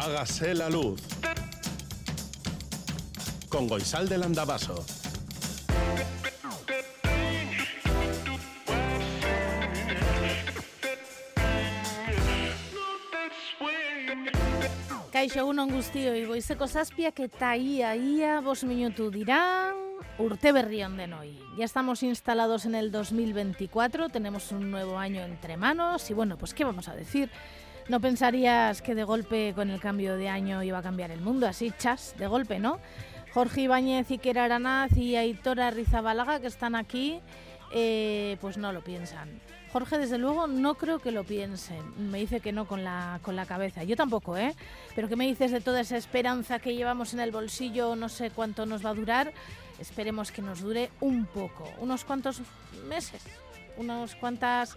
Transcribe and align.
Hágase 0.00 0.54
la 0.54 0.70
luz. 0.70 1.00
Con 3.48 3.66
Goisal 3.66 4.08
del 4.08 4.22
Andabaso. 4.22 4.84
Kaixo 15.10 15.40
egunon 15.42 15.72
guztioi, 15.74 16.22
goizeko 16.30 16.68
zazpiak 16.68 17.18
eta 17.26 17.56
ia, 17.56 17.96
ia, 17.96 18.38
bos 18.40 18.62
minutu 18.62 19.10
dirán, 19.10 19.74
urte 20.22 20.52
berri 20.54 20.84
onden 20.86 21.12
hoy. 21.18 21.34
Ya 21.58 21.64
estamos 21.64 22.04
instalados 22.04 22.66
en 22.66 22.76
el 22.76 22.92
2024, 22.92 24.10
tenemos 24.10 24.52
un 24.52 24.70
nuevo 24.70 24.96
año 24.96 25.22
entre 25.22 25.56
manos 25.56 26.08
y 26.08 26.14
bueno, 26.14 26.38
pues 26.38 26.54
¿qué 26.54 26.62
vamos 26.62 26.86
a 26.86 26.94
decir? 26.94 27.32
No 27.88 28.00
pensarías 28.00 28.82
que 28.82 28.94
de 28.94 29.04
golpe 29.04 29.52
con 29.54 29.70
el 29.70 29.80
cambio 29.80 30.16
de 30.16 30.28
año 30.28 30.62
iba 30.62 30.78
a 30.78 30.82
cambiar 30.82 31.10
el 31.10 31.22
mundo, 31.22 31.46
así 31.46 31.72
chas, 31.78 32.14
de 32.18 32.26
golpe, 32.26 32.58
¿no? 32.58 32.80
Jorge 33.32 33.62
Ibáñez, 33.62 34.10
Iker 34.10 34.38
Aranaz 34.38 34.94
y 34.94 35.16
Aitora 35.16 35.70
Rizabalaga, 35.70 36.38
que 36.38 36.48
están 36.48 36.74
aquí, 36.74 37.20
eh, 37.72 38.36
pues 38.42 38.58
no 38.58 38.72
lo 38.72 38.84
piensan. 38.84 39.40
Jorge, 39.72 39.96
desde 39.96 40.18
luego, 40.18 40.46
no 40.46 40.74
creo 40.74 40.98
que 40.98 41.12
lo 41.12 41.24
piensen. 41.24 42.10
Me 42.10 42.18
dice 42.18 42.40
que 42.40 42.52
no 42.52 42.66
con 42.66 42.84
la, 42.84 43.20
con 43.22 43.36
la 43.36 43.46
cabeza. 43.46 43.84
Yo 43.84 43.96
tampoco, 43.96 44.36
¿eh? 44.36 44.54
Pero 44.94 45.08
¿qué 45.08 45.16
me 45.16 45.26
dices 45.26 45.50
de 45.50 45.60
toda 45.60 45.80
esa 45.80 45.96
esperanza 45.96 46.58
que 46.58 46.74
llevamos 46.74 47.14
en 47.14 47.20
el 47.20 47.30
bolsillo? 47.30 47.96
No 47.96 48.08
sé 48.08 48.30
cuánto 48.30 48.66
nos 48.66 48.84
va 48.84 48.90
a 48.90 48.94
durar. 48.94 49.32
Esperemos 49.78 50.32
que 50.32 50.42
nos 50.42 50.60
dure 50.60 50.90
un 51.00 51.26
poco. 51.26 51.70
Unos 51.78 52.04
cuantos 52.04 52.40
meses. 52.88 53.22
Unos 53.76 54.14
cuantas 54.14 54.76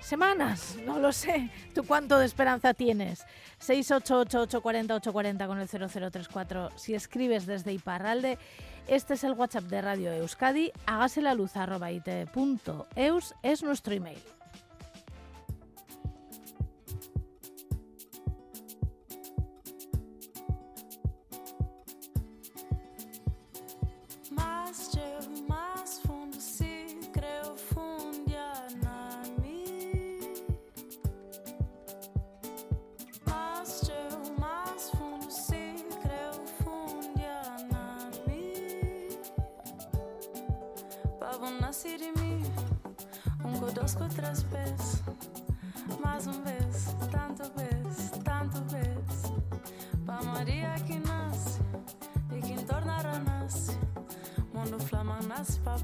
semanas, 0.00 0.76
no 0.84 0.98
lo 0.98 1.12
sé. 1.12 1.50
¿Tú 1.74 1.84
cuánto 1.84 2.18
de 2.18 2.26
esperanza 2.26 2.74
tienes? 2.74 3.24
688-840-840 3.60 5.46
con 5.46 5.60
el 5.60 5.68
0034. 5.68 6.70
Si 6.76 6.94
escribes 6.94 7.46
desde 7.46 7.72
Iparralde, 7.72 8.38
este 8.88 9.14
es 9.14 9.24
el 9.24 9.32
WhatsApp 9.32 9.64
de 9.64 9.82
Radio 9.82 10.12
Euskadi. 10.12 10.72
Hágase 10.86 11.22
la 11.22 11.34
luz 11.34 11.56
arroba 11.56 11.92
it.eus 11.92 13.34
es 13.42 13.62
nuestro 13.62 13.94
email. 13.94 14.18
Nascer 41.82 41.96
de 41.96 42.20
mim, 42.20 42.42
um 43.42 43.72
dois 43.72 43.94
três 44.14 44.42
pés. 44.42 45.02
Mais 45.98 46.26
um 46.26 46.42
vez, 46.42 46.94
tanto 47.10 47.50
vez, 47.56 48.10
tanto 48.22 48.62
vez. 48.70 49.32
Pa 50.04 50.22
Maria 50.22 50.74
que 50.86 50.98
nasce 50.98 51.58
e 52.32 52.40
que 52.42 52.62
tornará 52.66 53.18
nasce. 53.20 53.78
Mundo 54.52 54.78
flama 54.78 55.20
nasce 55.26 55.58
pa. 55.60 55.76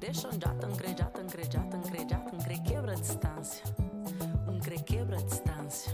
Deixa 0.00 0.28
um 0.28 0.32
já 0.32 0.54
tão 0.54 0.72
cre, 0.72 0.96
já 0.96 1.04
tão 1.10 1.26
cre, 1.26 1.46
tão 1.46 1.82
cre, 1.82 2.06
tão 2.06 2.38
cre, 2.38 2.58
quebra 2.60 2.92
a 2.92 2.94
distância. 2.94 3.62
Um 4.48 4.58
cre 4.58 4.82
quebra 4.82 5.18
a 5.18 5.22
distância. 5.22 5.92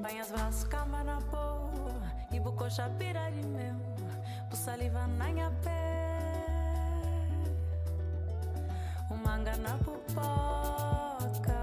Põe 0.00 0.20
as 0.20 0.30
braços, 0.30 0.62
cama 0.68 1.02
na 1.02 1.18
boa. 1.18 1.64
E 2.32 2.40
bucocha 2.40 2.90
pira 2.98 3.23
saliva 4.64 5.06
na 5.06 5.26
minha 5.26 5.50
pé. 5.62 6.40
O 9.10 9.14
manga 9.14 9.54
na 9.58 9.76
pupoca. 9.84 11.60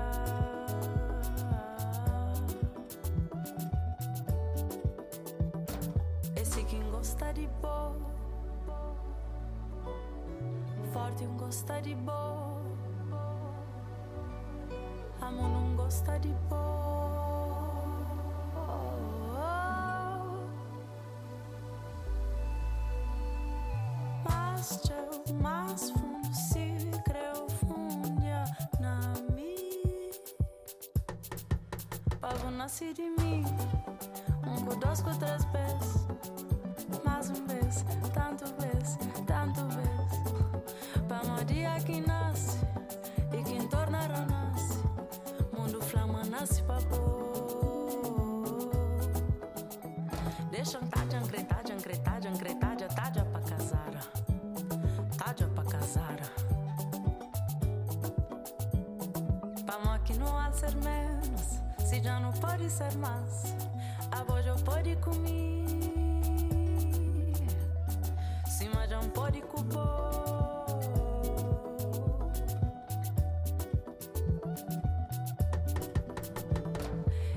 Esse 6.35 6.63
quem 6.65 6.83
gosta 6.91 7.33
de 7.33 7.47
boa. 7.59 7.97
Forte 10.93 11.23
um 11.23 11.37
gosta 11.37 11.81
de 11.81 11.95
boa. 11.95 12.61
Amo 15.21 15.47
não 15.47 15.75
gosta 15.75 16.19
de 16.19 16.29
boa. 16.47 16.80
Pavo 32.21 32.51
nasce 32.51 32.93
de 32.93 33.01
mim. 33.01 33.43
Um 34.47 34.63
com 34.63 34.75
dois 34.77 35.01
com 35.01 35.13
três 35.17 35.43
pés. 35.45 36.10
Ser 62.71 62.95
mais. 62.97 63.55
A 64.11 64.23
voz 64.23 64.45
já 64.45 64.55
pode 64.55 64.95
comer. 64.97 65.51
Mas 68.73 68.89
já 68.89 68.99
pode 69.09 69.41
cubor. 69.41 70.09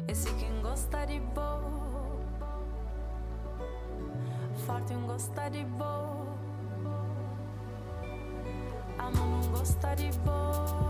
Esse 0.07 0.33
quem 0.35 0.63
gosta 0.63 1.05
de 1.07 1.21
boa. 1.21 2.21
Forte 4.65 4.95
um 4.95 5.07
gosta 5.07 5.51
de 5.51 5.65
boa. 5.65 6.39
Amo 8.99 9.27
não 9.27 9.51
gosta 9.51 9.95
de 9.97 10.11
boa. 10.19 10.84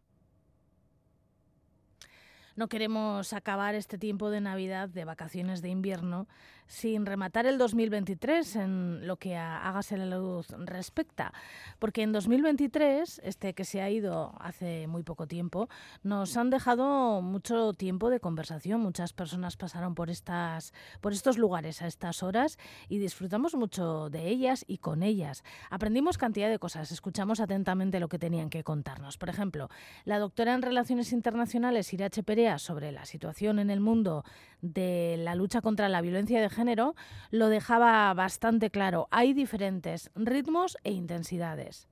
No 2.56 2.68
queremos 2.68 3.32
acabar 3.32 3.76
este 3.76 3.98
tiempo 3.98 4.30
de 4.30 4.40
Navidad, 4.40 4.88
de 4.88 5.04
vacaciones 5.04 5.62
de 5.62 5.68
invierno, 5.68 6.26
sin 6.66 7.06
rematar 7.06 7.46
el 7.46 7.58
2023 7.58 8.56
en 8.56 9.06
lo 9.06 9.16
que 9.16 9.36
a 9.36 9.68
Hágase 9.68 9.96
la 9.96 10.06
Luz 10.06 10.48
respecta. 10.50 11.32
Porque 11.78 12.02
en 12.02 12.12
2023, 12.12 13.20
este 13.24 13.54
que 13.54 13.64
se 13.64 13.80
ha 13.80 13.90
ido 13.90 14.34
hace 14.40 14.86
muy 14.86 15.02
poco 15.02 15.26
tiempo, 15.26 15.68
nos 16.02 16.36
han 16.36 16.50
dejado 16.50 17.22
mucho 17.22 17.72
tiempo 17.72 18.10
de 18.10 18.20
conversación. 18.20 18.80
Muchas 18.80 19.12
personas 19.12 19.56
pasaron 19.56 19.94
por, 19.94 20.10
estas, 20.10 20.72
por 21.00 21.12
estos 21.12 21.38
lugares 21.38 21.82
a 21.82 21.86
estas 21.86 22.22
horas 22.22 22.58
y 22.88 22.98
disfrutamos 22.98 23.54
mucho 23.54 24.10
de 24.10 24.28
ellas 24.28 24.64
y 24.66 24.78
con 24.78 25.02
ellas. 25.02 25.44
Aprendimos 25.70 26.18
cantidad 26.18 26.48
de 26.48 26.58
cosas, 26.58 26.90
escuchamos 26.92 27.40
atentamente 27.40 28.00
lo 28.00 28.08
que 28.08 28.18
tenían 28.18 28.50
que 28.50 28.64
contarnos. 28.64 29.18
Por 29.18 29.28
ejemplo, 29.28 29.68
la 30.04 30.18
doctora 30.18 30.54
en 30.54 30.62
Relaciones 30.62 31.12
Internacionales, 31.12 31.92
Irache 31.92 32.22
Perea, 32.22 32.58
sobre 32.58 32.92
la 32.92 33.04
situación 33.04 33.58
en 33.58 33.70
el 33.70 33.80
mundo 33.80 34.24
de 34.72 35.16
la 35.18 35.34
lucha 35.34 35.60
contra 35.60 35.88
la 35.88 36.00
violencia 36.00 36.40
de 36.40 36.50
género, 36.50 36.94
lo 37.30 37.48
dejaba 37.48 38.12
bastante 38.14 38.70
claro. 38.70 39.08
Hay 39.10 39.32
diferentes 39.32 40.10
ritmos 40.14 40.76
e 40.84 40.92
intensidades. 40.92 41.88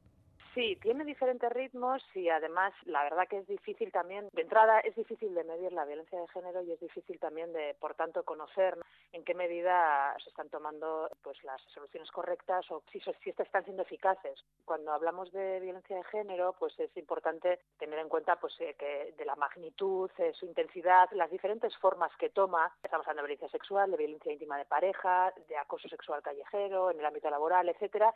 Sí, 0.54 0.76
tiene 0.80 1.04
diferentes 1.04 1.50
ritmos 1.50 2.00
y 2.14 2.28
además 2.28 2.72
la 2.84 3.02
verdad 3.02 3.26
que 3.28 3.38
es 3.38 3.46
difícil 3.48 3.90
también, 3.90 4.28
de 4.32 4.42
entrada 4.42 4.78
es 4.78 4.94
difícil 4.94 5.34
de 5.34 5.42
medir 5.42 5.72
la 5.72 5.84
violencia 5.84 6.20
de 6.20 6.28
género 6.28 6.62
y 6.62 6.70
es 6.70 6.78
difícil 6.78 7.18
también 7.18 7.52
de, 7.52 7.74
por 7.80 7.94
tanto, 7.94 8.22
conocer 8.22 8.78
en 9.12 9.24
qué 9.24 9.34
medida 9.34 10.14
se 10.22 10.28
están 10.28 10.48
tomando 10.50 11.10
pues 11.22 11.42
las 11.42 11.60
soluciones 11.72 12.08
correctas 12.12 12.70
o 12.70 12.84
si, 12.92 13.00
si 13.00 13.30
estas 13.30 13.46
están 13.46 13.64
siendo 13.64 13.82
eficaces. 13.82 14.44
Cuando 14.64 14.92
hablamos 14.92 15.32
de 15.32 15.58
violencia 15.58 15.96
de 15.96 16.04
género, 16.04 16.54
pues 16.56 16.78
es 16.78 16.96
importante 16.96 17.58
tener 17.76 17.98
en 17.98 18.08
cuenta 18.08 18.36
pues 18.36 18.54
eh, 18.60 18.76
que 18.78 19.12
de 19.18 19.24
la 19.24 19.34
magnitud, 19.34 20.08
eh, 20.18 20.32
su 20.34 20.46
intensidad, 20.46 21.08
las 21.12 21.32
diferentes 21.32 21.76
formas 21.78 22.12
que 22.16 22.30
toma. 22.30 22.72
Estamos 22.80 23.06
hablando 23.08 23.22
de 23.22 23.34
violencia 23.34 23.58
sexual, 23.58 23.90
de 23.90 23.96
violencia 23.96 24.32
íntima 24.32 24.56
de 24.56 24.66
pareja, 24.66 25.32
de 25.48 25.56
acoso 25.56 25.88
sexual 25.88 26.22
callejero, 26.22 26.92
en 26.92 27.00
el 27.00 27.06
ámbito 27.06 27.28
laboral, 27.28 27.68
etcétera 27.68 28.14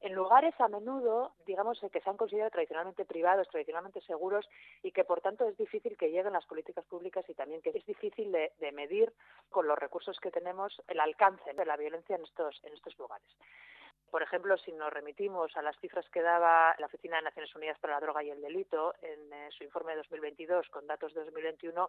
en 0.00 0.14
lugares 0.14 0.54
a 0.60 0.68
menudo, 0.68 1.32
digamos, 1.46 1.78
que 1.92 2.00
se 2.00 2.10
han 2.10 2.16
considerado 2.16 2.50
tradicionalmente 2.50 3.04
privados, 3.04 3.48
tradicionalmente 3.48 4.00
seguros 4.02 4.48
y 4.82 4.92
que 4.92 5.04
por 5.04 5.20
tanto 5.20 5.46
es 5.46 5.56
difícil 5.56 5.96
que 5.96 6.10
lleguen 6.10 6.32
las 6.32 6.46
políticas 6.46 6.84
públicas 6.86 7.24
y 7.28 7.34
también 7.34 7.60
que 7.60 7.70
es 7.70 7.86
difícil 7.86 8.32
de, 8.32 8.52
de 8.60 8.72
medir 8.72 9.12
con 9.50 9.66
los 9.66 9.78
recursos 9.78 10.18
que 10.20 10.30
tenemos 10.30 10.80
el 10.88 11.00
alcance 11.00 11.52
de 11.52 11.66
la 11.66 11.76
violencia 11.76 12.16
en 12.16 12.24
estos, 12.24 12.60
en 12.64 12.72
estos 12.72 12.98
lugares. 12.98 13.28
Por 14.10 14.22
ejemplo, 14.22 14.56
si 14.58 14.72
nos 14.72 14.92
remitimos 14.92 15.56
a 15.56 15.62
las 15.62 15.78
cifras 15.78 16.08
que 16.10 16.20
daba 16.20 16.74
la 16.78 16.86
Oficina 16.86 17.16
de 17.16 17.22
Naciones 17.22 17.54
Unidas 17.54 17.78
para 17.78 17.94
la 17.94 18.00
Droga 18.00 18.24
y 18.24 18.30
el 18.30 18.40
Delito 18.40 18.94
en 19.02 19.32
eh, 19.32 19.48
su 19.56 19.62
informe 19.62 19.92
de 19.92 19.98
2022 19.98 20.68
con 20.68 20.84
datos 20.88 21.14
de 21.14 21.20
2021, 21.20 21.88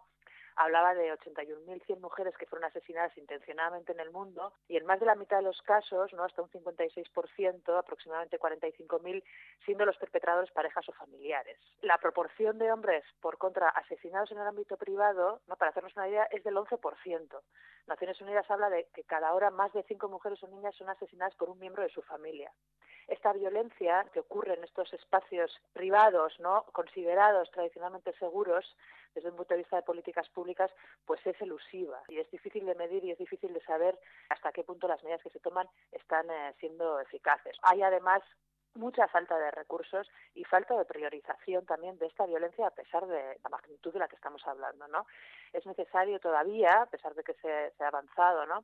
hablaba 0.56 0.94
de 0.94 1.12
81.100 1.13 2.00
mujeres 2.00 2.38
que 2.38 2.45
fueron 2.45 2.65
asesinadas 2.65 3.18
intencionadamente 3.18 3.94
en 3.94 4.01
el 4.01 4.12
mundo 4.12 4.53
y 4.68 4.77
en 4.77 4.85
más 4.85 5.00
de 5.00 5.07
la 5.07 5.15
mitad 5.15 5.38
de 5.38 5.44
los 5.44 5.62
casos, 5.63 6.13
no 6.13 6.23
hasta 6.23 6.44
un 6.44 6.50
56%, 6.50 7.77
aproximadamente 7.77 8.39
45.000, 8.39 9.23
siendo 9.65 9.85
los 9.85 9.97
perpetradores 9.97 10.51
parejas 10.51 10.88
o 10.89 10.94
familiares. 10.94 11.57
La 11.81 11.97
proporción 11.97 12.59
de 12.59 12.71
hombres, 12.71 13.03
por 13.19 13.39
contra, 13.39 13.69
asesinados 13.69 14.31
en 14.31 14.39
el 14.39 14.47
ámbito 14.47 14.77
privado, 14.77 15.41
no 15.47 15.56
para 15.56 15.71
hacernos 15.71 15.95
una 15.95 16.07
idea, 16.07 16.25
es 16.25 16.44
del 16.44 16.56
11%. 16.56 17.41
Naciones 17.88 18.21
Unidas 18.21 18.50
habla 18.51 18.69
de 18.69 18.88
que 18.94 19.03
cada 19.03 19.33
hora 19.33 19.50
más 19.50 19.73
de 19.73 19.83
cinco 19.83 20.07
mujeres 20.07 20.41
o 20.44 20.47
niñas 20.47 20.75
son 20.75 20.89
asesinadas 20.89 21.35
por 21.35 21.50
un 21.50 21.59
miembro 21.59 21.81
de 21.81 21.89
su 21.89 22.01
familia. 22.01 22.11
Esta 23.08 23.34
violencia 23.34 24.06
que 24.13 24.22
ocurre 24.22 24.54
en 24.54 24.63
estos 24.63 24.94
espacios 24.94 25.52
privados, 25.74 26.40
¿no? 26.40 26.63
considerados 26.72 27.52
tradicionalmente 27.52 28.13
seguros, 28.13 28.66
desde 29.13 29.30
un 29.30 29.36
punto 29.36 29.54
de 29.54 29.60
vista 29.60 29.75
de 29.75 29.81
políticas 29.81 30.30
públicas, 30.30 30.72
pues 31.06 31.19
es 31.28 31.40
elusiva 31.42 32.02
y 32.08 32.19
es 32.19 32.31
difícil 32.31 32.66
de 32.66 32.75
medir 32.75 33.04
y 33.04 33.12
es 33.12 33.18
difícil 33.18 33.54
de 33.54 33.62
saber 33.66 34.00
hasta 34.30 34.54
qué 34.54 34.63
punto 34.63 34.88
las 34.88 35.04
medidas 35.04 35.24
que 35.24 35.30
se 35.30 35.42
toman 35.42 35.68
están 35.92 36.30
eh, 36.30 36.54
siendo 36.60 37.00
eficaces. 37.02 37.58
Hay 37.63 37.81
además 37.81 38.22
mucha 38.75 39.07
falta 39.10 39.38
de 39.38 39.52
recursos 39.52 40.10
y 40.34 40.46
falta 40.46 40.78
de 40.78 40.86
priorización 40.86 41.66
también 41.66 41.98
de 41.98 42.06
esta 42.06 42.25
violencia 42.25 42.68
a 42.68 42.72
pesar 42.72 43.06
de 43.06 43.40
la 43.44 43.50
magnitud 43.50 43.92
de 43.92 44.00
la 44.00 44.07
que 44.07 44.16
estamos 44.16 44.42
hablando, 44.48 44.88
¿no? 44.88 45.06
Es 45.52 45.66
necesario 45.66 46.19
todavía, 46.19 46.84
a 46.84 46.86
pesar 46.86 47.14
de 47.14 47.24
que 47.24 47.34
se, 47.34 47.72
se 47.78 47.84
ha 47.84 47.88
avanzado, 47.88 48.46
¿no? 48.46 48.64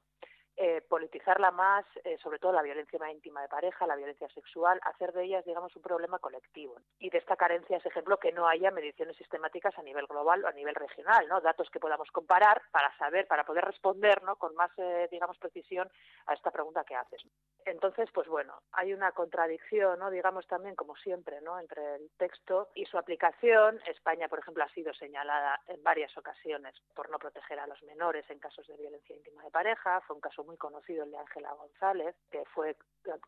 Eh, 0.60 0.82
politizarla 0.82 1.52
más, 1.52 1.86
eh, 2.04 2.18
sobre 2.18 2.40
todo 2.40 2.52
la 2.52 2.64
violencia 2.64 2.98
más 2.98 3.12
íntima 3.12 3.44
de 3.44 3.48
pareja, 3.48 3.86
la 3.86 3.96
violencia 3.96 4.28
sexual, 4.30 4.80
hacer 4.82 5.14
de 5.14 5.26
ellas, 5.26 5.46
digamos, 5.46 5.76
un 5.76 5.84
problema 5.84 6.18
colectivo. 6.18 6.76
Y 6.98 7.12
de 7.12 7.20
esta 7.20 7.36
carencia 7.36 7.78
es 7.78 7.86
ejemplo 7.86 8.18
que 8.18 8.32
no 8.32 8.48
haya 8.48 8.72
mediciones 8.72 9.16
sistemáticas 9.18 9.78
a 9.78 9.84
nivel 9.84 10.08
global 10.08 10.44
o 10.44 10.48
a 10.48 10.54
nivel 10.54 10.74
regional, 10.74 11.28
¿no? 11.28 11.42
Datos 11.42 11.70
que 11.70 11.80
podamos 11.80 12.10
comparar 12.10 12.64
para 12.72 12.92
saber, 12.98 13.28
para 13.28 13.44
poder 13.44 13.66
responder, 13.66 14.24
¿no? 14.24 14.38
Con 14.38 14.56
más, 14.56 14.72
eh, 14.78 15.08
digamos, 15.12 15.38
precisión 15.38 15.92
a 16.26 16.34
esta 16.34 16.50
pregunta 16.50 16.84
que 16.84 16.96
haces. 16.96 17.22
Entonces, 17.64 18.10
pues 18.12 18.28
bueno, 18.28 18.60
hay 18.72 18.94
una 18.94 19.12
contradicción, 19.12 20.00
¿no? 20.00 20.10
Digamos 20.10 20.48
también, 20.48 20.76
como 20.76 20.96
siempre, 20.96 21.40
¿no? 21.42 21.60
Entre 21.60 21.98
el 21.98 22.10
texto 22.18 22.70
y 22.74 22.86
su 22.86 22.98
aplicación. 22.98 23.80
España, 23.86 24.28
por 24.28 24.40
ejemplo, 24.40 24.64
ha 24.64 24.70
sido 24.70 24.92
señalada 24.96 25.62
en 25.68 25.84
varias 25.84 26.18
ocasiones 26.18 26.74
por 26.96 27.12
no 27.12 27.20
proteger 27.20 27.60
a 27.60 27.68
los 27.68 27.84
menores 27.84 28.28
en 28.32 28.40
casos 28.40 28.66
de 28.66 28.76
violencia 28.76 29.16
íntima 29.16 29.44
de 29.44 29.52
pareja. 29.52 30.02
Fue 30.02 30.16
un 30.16 30.22
caso 30.22 30.47
muy 30.48 30.58
conocido, 30.58 31.04
el 31.04 31.12
de 31.12 31.18
Ángela 31.18 31.54
González, 31.54 32.16
que 32.32 32.44
fue 32.46 32.76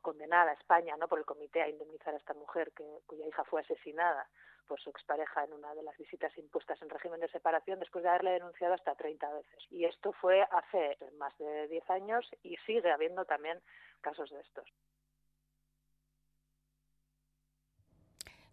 condenada 0.01 0.51
a 0.51 0.55
España 0.55 0.95
¿no? 0.97 1.07
por 1.07 1.19
el 1.19 1.25
comité 1.25 1.61
a 1.61 1.69
indemnizar 1.69 2.13
a 2.13 2.17
esta 2.17 2.33
mujer 2.33 2.71
que, 2.75 2.85
cuya 3.05 3.27
hija 3.27 3.43
fue 3.43 3.61
asesinada 3.61 4.27
por 4.67 4.79
su 4.79 4.89
expareja 4.89 5.43
en 5.43 5.53
una 5.53 5.73
de 5.73 5.83
las 5.83 5.97
visitas 5.97 6.35
impuestas 6.37 6.81
en 6.81 6.89
régimen 6.89 7.19
de 7.19 7.27
separación 7.29 7.79
después 7.79 8.03
de 8.03 8.09
haberle 8.09 8.31
denunciado 8.31 8.75
hasta 8.75 8.95
30 8.95 9.33
veces. 9.33 9.65
Y 9.71 9.85
esto 9.85 10.13
fue 10.13 10.41
hace 10.51 10.97
más 11.17 11.35
de 11.37 11.67
10 11.67 11.89
años 11.89 12.29
y 12.43 12.55
sigue 12.65 12.91
habiendo 12.91 13.25
también 13.25 13.59
casos 14.01 14.29
de 14.29 14.39
estos. 14.39 14.69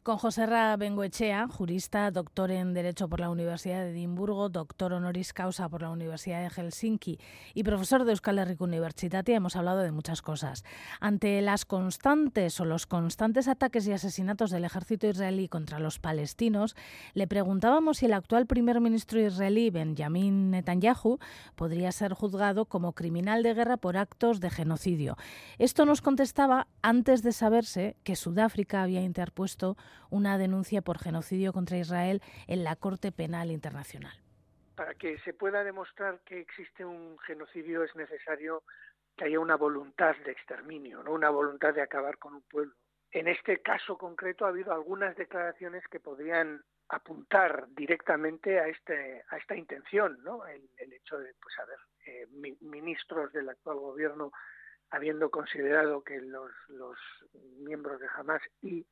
Con 0.06 0.18
José 0.18 0.46
Ra 0.46 0.76
Bengoechea, 0.76 1.48
jurista, 1.48 2.12
doctor 2.12 2.52
en 2.52 2.74
Derecho 2.74 3.08
por 3.08 3.18
la 3.18 3.28
Universidad 3.28 3.80
de 3.80 3.90
Edimburgo, 3.90 4.48
doctor 4.48 4.92
honoris 4.92 5.32
causa 5.32 5.68
por 5.68 5.82
la 5.82 5.90
Universidad 5.90 6.42
de 6.42 6.48
Helsinki 6.48 7.18
y 7.54 7.64
profesor 7.64 8.04
de 8.04 8.12
Euskal 8.12 8.38
Herriko 8.38 8.62
Universitatia, 8.62 9.34
hemos 9.34 9.56
hablado 9.56 9.80
de 9.80 9.90
muchas 9.90 10.22
cosas. 10.22 10.62
Ante 11.00 11.42
las 11.42 11.64
constantes 11.64 12.60
o 12.60 12.64
los 12.64 12.86
constantes 12.86 13.48
ataques 13.48 13.84
y 13.88 13.94
asesinatos 13.94 14.52
del 14.52 14.64
ejército 14.64 15.08
israelí 15.08 15.48
contra 15.48 15.80
los 15.80 15.98
palestinos, 15.98 16.76
le 17.14 17.26
preguntábamos 17.26 17.98
si 17.98 18.06
el 18.06 18.12
actual 18.12 18.46
primer 18.46 18.80
ministro 18.80 19.20
israelí, 19.20 19.70
Benjamin 19.70 20.52
Netanyahu, 20.52 21.18
podría 21.56 21.90
ser 21.90 22.14
juzgado 22.14 22.66
como 22.66 22.92
criminal 22.92 23.42
de 23.42 23.54
guerra 23.54 23.76
por 23.76 23.96
actos 23.96 24.38
de 24.38 24.50
genocidio. 24.50 25.16
Esto 25.58 25.84
nos 25.84 26.00
contestaba 26.00 26.68
antes 26.80 27.24
de 27.24 27.32
saberse 27.32 27.96
que 28.04 28.14
Sudáfrica 28.14 28.84
había 28.84 29.02
interpuesto 29.02 29.76
una 30.10 30.38
denuncia 30.38 30.82
por 30.82 30.98
genocidio 30.98 31.52
contra 31.52 31.78
Israel 31.78 32.22
en 32.46 32.64
la 32.64 32.76
Corte 32.76 33.12
Penal 33.12 33.50
Internacional. 33.50 34.18
Para 34.74 34.94
que 34.94 35.18
se 35.20 35.32
pueda 35.32 35.64
demostrar 35.64 36.20
que 36.24 36.40
existe 36.40 36.84
un 36.84 37.18
genocidio 37.20 37.82
es 37.82 37.94
necesario 37.96 38.62
que 39.16 39.24
haya 39.24 39.40
una 39.40 39.56
voluntad 39.56 40.14
de 40.24 40.32
exterminio, 40.32 41.02
no 41.02 41.12
una 41.12 41.30
voluntad 41.30 41.72
de 41.74 41.82
acabar 41.82 42.18
con 42.18 42.34
un 42.34 42.42
pueblo. 42.42 42.74
En 43.10 43.28
este 43.28 43.62
caso 43.62 43.96
concreto 43.96 44.44
ha 44.44 44.48
habido 44.48 44.72
algunas 44.72 45.16
declaraciones 45.16 45.82
que 45.88 46.00
podrían 46.00 46.62
apuntar 46.88 47.66
directamente 47.70 48.60
a 48.60 48.68
este 48.68 49.24
a 49.30 49.38
esta 49.38 49.56
intención, 49.56 50.18
¿no? 50.22 50.46
El, 50.46 50.68
el 50.76 50.92
hecho 50.92 51.18
de, 51.18 51.32
pues, 51.40 51.58
a 51.58 51.64
eh, 52.06 52.26
mi, 52.30 52.56
ministros 52.60 53.32
del 53.32 53.48
actual 53.48 53.78
gobierno 53.78 54.30
habiendo 54.90 55.30
considerado 55.30 56.02
que 56.02 56.20
los, 56.20 56.50
los 56.68 56.96
miembros 57.58 58.00
de 58.00 58.06
Hamas 58.14 58.42
y 58.62 58.86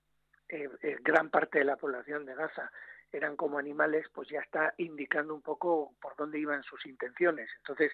eh, 0.49 0.69
eh, 0.83 0.97
gran 1.01 1.31
parte 1.31 1.59
de 1.59 1.65
la 1.65 1.77
población 1.77 2.25
de 2.27 2.35
Gaza 2.35 2.71
eran 3.13 3.37
como 3.37 3.59
animales, 3.59 4.07
pues 4.13 4.29
ya 4.29 4.41
está 4.41 4.75
indicando 4.79 5.35
un 5.35 5.43
poco 5.43 5.95
por 6.01 6.17
dónde 6.17 6.39
iban 6.39 6.63
sus 6.65 6.85
intenciones. 6.87 7.49
Entonces, 7.59 7.93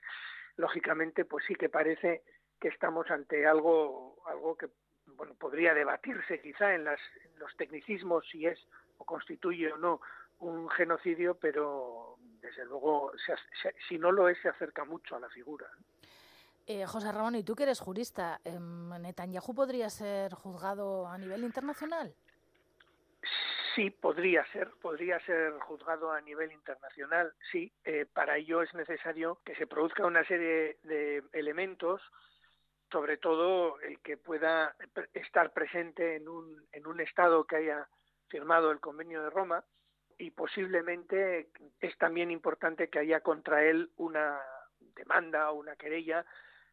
lógicamente, 0.57 1.25
pues 1.25 1.45
sí 1.47 1.55
que 1.55 1.69
parece 1.69 2.23
que 2.59 2.69
estamos 2.69 3.11
ante 3.11 3.47
algo, 3.47 4.23
algo 4.27 4.57
que 4.57 4.69
bueno 5.07 5.35
podría 5.35 5.75
debatirse 5.75 6.41
quizá 6.41 6.75
en, 6.75 6.85
las, 6.85 7.01
los 7.39 7.55
tecnicismos 7.57 8.25
si 8.31 8.47
es 8.47 8.59
o 8.99 9.05
constituye 9.05 9.73
o 9.73 9.77
no 9.77 10.01
un 10.39 10.69
genocidio, 10.71 11.35
pero 11.35 12.17
desde 12.41 12.65
luego, 12.65 13.13
se, 13.27 13.35
se, 13.63 13.75
si 13.89 13.99
no 13.99 14.11
lo 14.11 14.29
es, 14.29 14.39
se 14.41 14.49
acerca 14.49 14.85
mucho 14.85 15.17
a 15.17 15.21
la 15.21 15.29
figura. 15.29 15.67
Eh, 16.67 16.87
José 16.87 17.13
Ramón, 17.13 17.35
y 17.35 17.43
tú 17.43 17.55
que 17.55 17.65
eres 17.65 17.81
jurista, 17.81 18.41
eh, 18.45 18.59
¿Netanyahu 18.59 19.55
podría 19.55 19.91
ser 19.91 20.33
juzgado 20.35 21.07
a 21.09 21.19
nivel 21.19 21.45
internacional? 21.45 22.15
Sí, 23.75 23.91
podría 23.91 24.45
ser, 24.53 24.71
podría 24.81 25.21
ser 25.21 25.53
juzgado 25.61 26.13
a 26.13 26.21
nivel 26.21 26.53
internacional, 26.53 27.33
sí. 27.53 27.73
Eh, 27.85 28.07
para 28.13 28.37
ello 28.37 28.63
es 28.63 28.73
necesario 28.75 29.39
que 29.45 29.55
se 29.55 29.67
produzca 29.67 30.07
una 30.07 30.25
serie 30.25 30.79
de 30.83 31.23
elementos, 31.33 32.01
sobre 32.91 33.17
todo 33.19 33.79
el 33.81 34.01
que 34.01 34.17
pueda 34.17 34.75
estar 35.13 35.53
presente 35.53 36.17
en 36.17 36.29
un, 36.29 36.67
en 36.73 36.87
un 36.87 37.01
Estado 37.01 37.45
que 37.45 37.57
haya 37.57 37.87
firmado 38.29 38.71
el 38.71 38.81
Convenio 38.81 39.23
de 39.23 39.31
Roma 39.31 39.65
y 40.19 40.31
posiblemente 40.31 41.51
es 41.81 41.97
también 41.99 42.31
importante 42.31 42.89
que 42.89 42.99
haya 42.99 43.21
contra 43.21 43.65
él 43.65 43.91
una 43.97 44.41
demanda 44.95 45.51
o 45.51 45.55
una 45.55 45.77
querella 45.77 46.25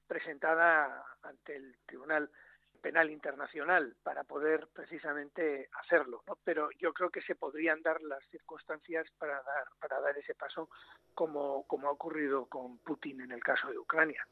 presentada 0.07 1.03
ante 1.21 1.55
el 1.55 1.77
Tribunal 1.85 2.29
penal 2.77 3.09
internacional 3.09 3.95
para 4.03 4.23
poder 4.23 4.67
precisamente 4.73 5.69
hacerlo, 5.83 6.23
¿no? 6.27 6.37
Pero 6.43 6.69
yo 6.79 6.93
creo 6.93 7.09
que 7.09 7.21
se 7.21 7.35
podrían 7.35 7.81
dar 7.81 8.01
las 8.01 8.23
circunstancias 8.29 9.07
para 9.17 9.41
dar 9.43 9.65
para 9.79 9.99
dar 9.99 10.17
ese 10.17 10.35
paso 10.35 10.69
como 11.13 11.63
como 11.67 11.87
ha 11.87 11.91
ocurrido 11.91 12.45
con 12.45 12.77
Putin 12.79 13.21
en 13.21 13.31
el 13.31 13.43
caso 13.43 13.69
de 13.69 13.77
Ucrania. 13.77 14.25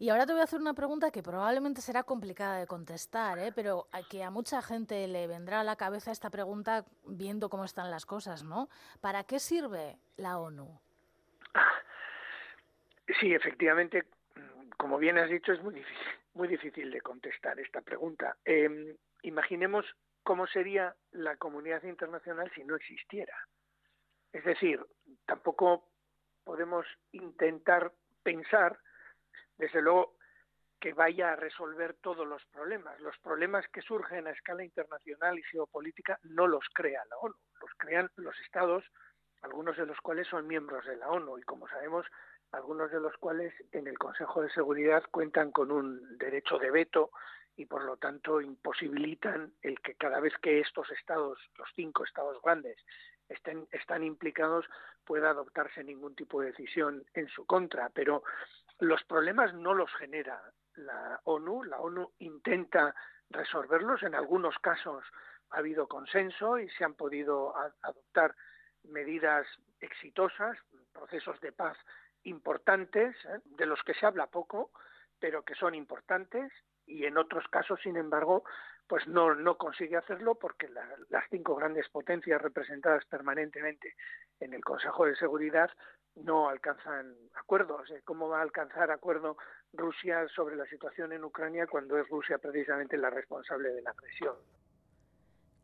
Y 0.00 0.10
ahora 0.10 0.26
te 0.26 0.32
voy 0.32 0.40
a 0.40 0.44
hacer 0.44 0.60
una 0.60 0.74
pregunta 0.74 1.10
que 1.10 1.24
probablemente 1.24 1.80
será 1.80 2.04
complicada 2.04 2.60
de 2.60 2.68
contestar, 2.68 3.40
¿eh? 3.40 3.50
pero 3.52 3.88
a 3.90 4.02
que 4.04 4.22
a 4.22 4.30
mucha 4.30 4.62
gente 4.62 5.08
le 5.08 5.26
vendrá 5.26 5.60
a 5.60 5.64
la 5.64 5.74
cabeza 5.74 6.12
esta 6.12 6.30
pregunta 6.30 6.84
viendo 7.04 7.48
cómo 7.48 7.64
están 7.64 7.90
las 7.90 8.06
cosas, 8.06 8.44
¿no? 8.44 8.68
¿Para 9.00 9.24
qué 9.24 9.40
sirve 9.40 9.98
la 10.16 10.38
ONU? 10.38 10.80
Sí, 13.20 13.32
efectivamente, 13.32 14.04
como 14.78 14.96
bien 14.96 15.18
has 15.18 15.28
dicho, 15.28 15.52
es 15.52 15.62
muy 15.62 15.74
difícil 15.74 16.18
muy 16.38 16.48
difícil 16.48 16.90
de 16.92 17.00
contestar 17.00 17.58
esta 17.58 17.82
pregunta. 17.82 18.36
Eh, 18.44 18.96
imaginemos 19.22 19.84
cómo 20.22 20.46
sería 20.46 20.94
la 21.10 21.36
comunidad 21.36 21.82
internacional 21.82 22.50
si 22.54 22.62
no 22.62 22.76
existiera. 22.76 23.36
Es 24.32 24.44
decir, 24.44 24.80
tampoco 25.26 25.88
podemos 26.44 26.86
intentar 27.10 27.92
pensar, 28.22 28.78
desde 29.56 29.82
luego, 29.82 30.16
que 30.80 30.92
vaya 30.92 31.32
a 31.32 31.36
resolver 31.36 31.94
todos 31.94 32.24
los 32.24 32.44
problemas. 32.46 33.00
Los 33.00 33.18
problemas 33.18 33.66
que 33.72 33.82
surgen 33.82 34.28
a 34.28 34.30
escala 34.30 34.62
internacional 34.62 35.36
y 35.36 35.42
geopolítica 35.42 36.20
no 36.22 36.46
los 36.46 36.64
crea 36.72 37.04
la 37.10 37.16
ONU, 37.16 37.34
los 37.60 37.70
crean 37.78 38.08
los 38.14 38.38
estados, 38.40 38.84
algunos 39.42 39.76
de 39.76 39.86
los 39.86 39.98
cuales 40.02 40.28
son 40.28 40.46
miembros 40.46 40.86
de 40.86 40.96
la 40.96 41.08
ONU 41.08 41.36
y 41.38 41.42
como 41.42 41.66
sabemos, 41.66 42.06
algunos 42.52 42.90
de 42.90 43.00
los 43.00 43.16
cuales 43.18 43.52
en 43.72 43.86
el 43.86 43.98
Consejo 43.98 44.42
de 44.42 44.50
Seguridad 44.50 45.02
cuentan 45.10 45.50
con 45.50 45.70
un 45.70 46.18
derecho 46.18 46.58
de 46.58 46.70
veto 46.70 47.10
y 47.56 47.66
por 47.66 47.84
lo 47.84 47.96
tanto 47.96 48.40
imposibilitan 48.40 49.52
el 49.62 49.80
que 49.80 49.96
cada 49.96 50.20
vez 50.20 50.32
que 50.40 50.60
estos 50.60 50.90
estados, 50.92 51.38
los 51.56 51.68
cinco 51.74 52.04
estados 52.04 52.40
grandes, 52.42 52.76
estén, 53.28 53.66
están 53.72 54.04
implicados, 54.04 54.64
pueda 55.04 55.30
adoptarse 55.30 55.82
ningún 55.82 56.14
tipo 56.14 56.40
de 56.40 56.48
decisión 56.48 57.04
en 57.14 57.26
su 57.28 57.44
contra. 57.46 57.90
Pero 57.90 58.22
los 58.78 59.02
problemas 59.04 59.54
no 59.54 59.74
los 59.74 59.92
genera 59.94 60.40
la 60.76 61.20
ONU, 61.24 61.64
la 61.64 61.80
ONU 61.80 62.12
intenta 62.20 62.94
resolverlos, 63.30 64.02
en 64.04 64.14
algunos 64.14 64.56
casos 64.60 65.04
ha 65.50 65.58
habido 65.58 65.88
consenso 65.88 66.58
y 66.58 66.68
se 66.70 66.84
han 66.84 66.94
podido 66.94 67.54
adoptar 67.82 68.34
medidas 68.84 69.46
exitosas, 69.80 70.56
procesos 70.92 71.40
de 71.40 71.52
paz 71.52 71.76
importantes, 72.24 73.16
¿eh? 73.24 73.40
de 73.44 73.66
los 73.66 73.82
que 73.82 73.94
se 73.94 74.06
habla 74.06 74.26
poco, 74.26 74.70
pero 75.18 75.42
que 75.42 75.54
son 75.54 75.74
importantes, 75.74 76.52
y 76.86 77.04
en 77.04 77.18
otros 77.18 77.46
casos, 77.48 77.80
sin 77.82 77.96
embargo, 77.96 78.44
pues 78.86 79.06
no, 79.06 79.34
no 79.34 79.58
consigue 79.58 79.96
hacerlo 79.96 80.36
porque 80.36 80.68
las 81.10 81.24
cinco 81.30 81.54
grandes 81.54 81.88
potencias 81.90 82.40
representadas 82.40 83.04
permanentemente 83.04 83.94
en 84.40 84.54
el 84.54 84.64
Consejo 84.64 85.04
de 85.04 85.14
Seguridad 85.16 85.70
no 86.16 86.48
alcanzan 86.48 87.14
acuerdos. 87.34 87.92
¿Cómo 88.04 88.28
va 88.28 88.38
a 88.38 88.42
alcanzar 88.42 88.90
acuerdo 88.90 89.36
Rusia 89.72 90.26
sobre 90.34 90.56
la 90.56 90.64
situación 90.66 91.12
en 91.12 91.24
Ucrania 91.24 91.66
cuando 91.66 91.98
es 91.98 92.08
Rusia 92.08 92.38
precisamente 92.38 92.96
la 92.96 93.10
responsable 93.10 93.68
de 93.70 93.82
la 93.82 93.90
agresión? 93.90 94.36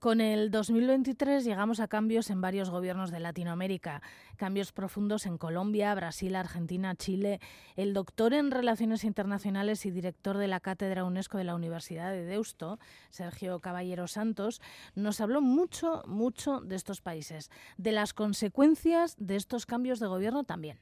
Con 0.04 0.20
el 0.20 0.50
2023 0.50 1.46
llegamos 1.46 1.80
a 1.80 1.88
cambios 1.88 2.28
en 2.28 2.42
varios 2.42 2.68
gobiernos 2.68 3.10
de 3.10 3.20
Latinoamérica, 3.20 4.02
cambios 4.36 4.70
profundos 4.70 5.24
en 5.24 5.38
Colombia, 5.38 5.94
Brasil, 5.94 6.36
Argentina, 6.36 6.94
Chile. 6.94 7.38
El 7.74 7.94
doctor 7.94 8.34
en 8.34 8.50
Relaciones 8.50 9.04
Internacionales 9.04 9.86
y 9.86 9.90
director 9.90 10.36
de 10.36 10.46
la 10.46 10.60
Cátedra 10.60 11.04
UNESCO 11.04 11.38
de 11.38 11.44
la 11.44 11.54
Universidad 11.54 12.12
de 12.12 12.26
Deusto, 12.26 12.76
Sergio 13.08 13.60
Caballero 13.60 14.06
Santos, 14.06 14.60
nos 14.94 15.22
habló 15.22 15.40
mucho, 15.40 16.02
mucho 16.06 16.60
de 16.60 16.76
estos 16.76 17.00
países, 17.00 17.48
de 17.78 17.92
las 17.92 18.12
consecuencias 18.12 19.16
de 19.16 19.36
estos 19.36 19.64
cambios 19.64 20.00
de 20.00 20.08
gobierno 20.08 20.44
también. 20.44 20.76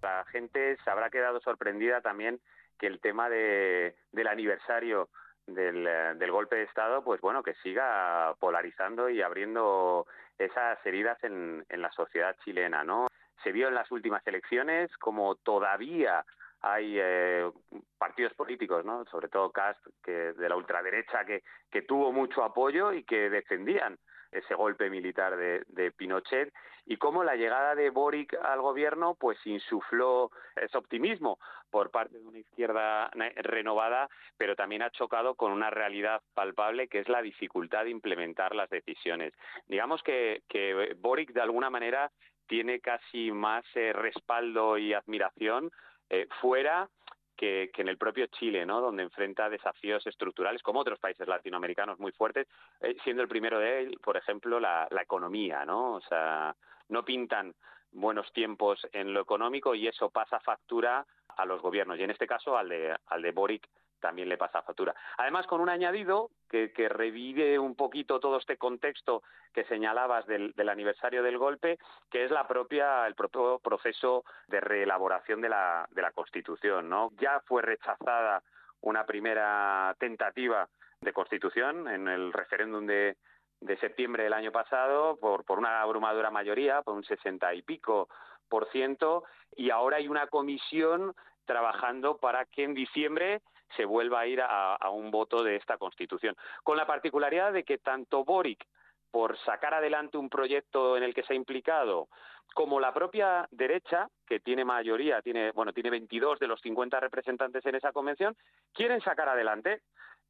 La 0.00 0.24
gente 0.32 0.78
se 0.82 0.90
habrá 0.90 1.10
quedado 1.10 1.38
sorprendida 1.40 2.00
también 2.00 2.40
que 2.78 2.86
el 2.86 2.98
tema 3.00 3.28
de, 3.28 3.94
del 4.12 4.26
aniversario 4.26 5.10
del, 5.46 5.86
eh, 5.86 6.14
del, 6.16 6.30
golpe 6.30 6.56
de 6.56 6.64
Estado, 6.64 7.02
pues 7.02 7.20
bueno, 7.20 7.42
que 7.42 7.54
siga 7.62 8.34
polarizando 8.38 9.08
y 9.08 9.22
abriendo 9.22 10.06
esas 10.38 10.84
heridas 10.84 11.22
en, 11.24 11.64
en 11.68 11.82
la 11.82 11.90
sociedad 11.92 12.36
chilena, 12.44 12.84
¿no? 12.84 13.08
Se 13.42 13.52
vio 13.52 13.68
en 13.68 13.74
las 13.74 13.90
últimas 13.90 14.26
elecciones 14.26 14.96
como 14.96 15.34
todavía 15.36 16.24
hay 16.64 16.96
eh, 16.98 17.50
partidos 17.98 18.32
políticos, 18.32 18.86
¿no? 18.86 19.04
sobre 19.04 19.28
todo 19.28 19.52
Cast, 19.52 19.86
que 20.02 20.32
de 20.32 20.48
la 20.48 20.56
ultraderecha, 20.56 21.24
que, 21.26 21.42
que 21.70 21.82
tuvo 21.82 22.10
mucho 22.10 22.42
apoyo 22.42 22.94
y 22.94 23.04
que 23.04 23.28
defendían 23.28 23.98
ese 24.34 24.54
golpe 24.54 24.90
militar 24.90 25.36
de, 25.36 25.92
Pinochet 25.92 26.52
y 26.86 26.96
cómo 26.96 27.24
la 27.24 27.36
llegada 27.36 27.74
de 27.74 27.90
Boric 27.90 28.34
al 28.42 28.60
gobierno 28.60 29.14
pues 29.14 29.38
insufló 29.46 30.30
ese 30.56 30.76
optimismo 30.76 31.38
por 31.70 31.90
parte 31.90 32.18
de 32.18 32.26
una 32.26 32.38
izquierda 32.38 33.10
renovada, 33.36 34.08
pero 34.36 34.54
también 34.54 34.82
ha 34.82 34.90
chocado 34.90 35.34
con 35.34 35.52
una 35.52 35.70
realidad 35.70 36.20
palpable 36.34 36.88
que 36.88 37.00
es 37.00 37.08
la 37.08 37.22
dificultad 37.22 37.84
de 37.84 37.90
implementar 37.90 38.54
las 38.54 38.68
decisiones. 38.68 39.32
Digamos 39.66 40.02
que, 40.02 40.42
que 40.48 40.94
Boric 40.98 41.32
de 41.32 41.40
alguna 41.40 41.70
manera 41.70 42.10
tiene 42.46 42.80
casi 42.80 43.32
más 43.32 43.64
eh, 43.74 43.92
respaldo 43.92 44.76
y 44.76 44.92
admiración 44.92 45.70
eh, 46.10 46.26
fuera 46.40 46.88
que, 47.36 47.70
que, 47.72 47.82
en 47.82 47.88
el 47.88 47.98
propio 47.98 48.26
Chile, 48.26 48.64
¿no? 48.64 48.80
donde 48.80 49.02
enfrenta 49.02 49.48
desafíos 49.48 50.06
estructurales, 50.06 50.62
como 50.62 50.80
otros 50.80 50.98
países 50.98 51.26
latinoamericanos 51.26 51.98
muy 51.98 52.12
fuertes, 52.12 52.46
eh, 52.80 52.96
siendo 53.04 53.22
el 53.22 53.28
primero 53.28 53.58
de 53.58 53.80
él, 53.80 53.98
por 54.02 54.16
ejemplo, 54.16 54.60
la, 54.60 54.86
la 54.90 55.02
economía, 55.02 55.64
¿no? 55.64 55.94
O 55.94 56.00
sea, 56.02 56.54
no 56.88 57.04
pintan 57.04 57.54
buenos 57.92 58.32
tiempos 58.32 58.86
en 58.92 59.14
lo 59.14 59.20
económico 59.20 59.74
y 59.74 59.86
eso 59.86 60.10
pasa 60.10 60.40
factura 60.40 61.06
a 61.36 61.44
los 61.44 61.60
gobiernos, 61.62 61.98
y 61.98 62.02
en 62.02 62.10
este 62.10 62.26
caso 62.26 62.56
al 62.56 62.68
de, 62.68 62.96
al 63.06 63.22
de 63.22 63.32
Boric 63.32 63.68
también 64.04 64.28
le 64.28 64.36
pasa 64.36 64.60
factura. 64.60 64.94
Además, 65.16 65.46
con 65.46 65.62
un 65.62 65.70
añadido 65.70 66.28
que, 66.50 66.70
revive 66.90 67.58
un 67.58 67.74
poquito 67.74 68.20
todo 68.20 68.36
este 68.36 68.58
contexto 68.58 69.22
que 69.54 69.64
señalabas 69.64 70.26
del, 70.26 70.52
aniversario 70.68 71.22
del 71.22 71.38
golpe, 71.38 71.78
que 72.10 72.26
es 72.26 72.30
la 72.30 72.46
propia, 72.46 73.06
el 73.06 73.14
propio 73.14 73.60
proceso 73.60 74.26
de 74.46 74.60
reelaboración 74.60 75.40
de 75.40 75.48
la, 75.48 75.88
de 75.90 76.02
la 76.02 76.12
Constitución. 76.12 76.90
¿no? 76.90 77.12
Ya 77.18 77.40
fue 77.46 77.62
rechazada 77.62 78.42
una 78.82 79.06
primera 79.06 79.96
tentativa 79.98 80.68
de 81.00 81.12
Constitución 81.14 81.88
en 81.88 82.06
el 82.06 82.30
referéndum 82.30 82.84
de, 82.84 83.16
de 83.62 83.78
septiembre 83.78 84.24
del 84.24 84.34
año 84.34 84.52
pasado 84.52 85.16
por, 85.16 85.46
por 85.46 85.58
una 85.58 85.80
abrumadora 85.80 86.30
mayoría, 86.30 86.82
por 86.82 86.94
un 86.94 87.04
sesenta 87.04 87.54
y 87.54 87.62
pico 87.62 88.10
por 88.50 88.70
ciento, 88.70 89.24
y 89.56 89.70
ahora 89.70 89.96
hay 89.96 90.08
una 90.08 90.26
comisión 90.26 91.14
trabajando 91.46 92.18
para 92.18 92.44
que 92.44 92.64
en 92.64 92.74
diciembre 92.74 93.40
se 93.76 93.84
vuelva 93.84 94.20
a 94.20 94.26
ir 94.26 94.40
a, 94.40 94.90
un 94.90 95.10
voto 95.10 95.42
de 95.42 95.56
esta 95.56 95.78
Constitución. 95.78 96.36
Con 96.62 96.76
la 96.76 96.86
particularidad 96.86 97.52
de 97.52 97.64
que 97.64 97.78
tanto 97.78 98.24
Boric, 98.24 98.64
por 99.10 99.38
sacar 99.38 99.74
adelante 99.74 100.18
un 100.18 100.28
proyecto 100.28 100.96
en 100.96 101.04
el 101.04 101.14
que 101.14 101.22
se 101.22 101.32
ha 101.32 101.36
implicado, 101.36 102.08
como 102.54 102.80
la 102.80 102.92
propia 102.92 103.46
derecha, 103.50 104.08
que 104.26 104.40
tiene 104.40 104.64
mayoría, 104.64 105.22
tiene, 105.22 105.52
bueno, 105.52 105.72
tiene 105.72 105.90
22 105.90 106.38
de 106.38 106.46
los 106.46 106.60
50 106.60 107.00
representantes 107.00 107.64
en 107.66 107.76
esa 107.76 107.92
convención, 107.92 108.36
quieren 108.72 109.00
sacar 109.00 109.28
adelante, 109.28 109.82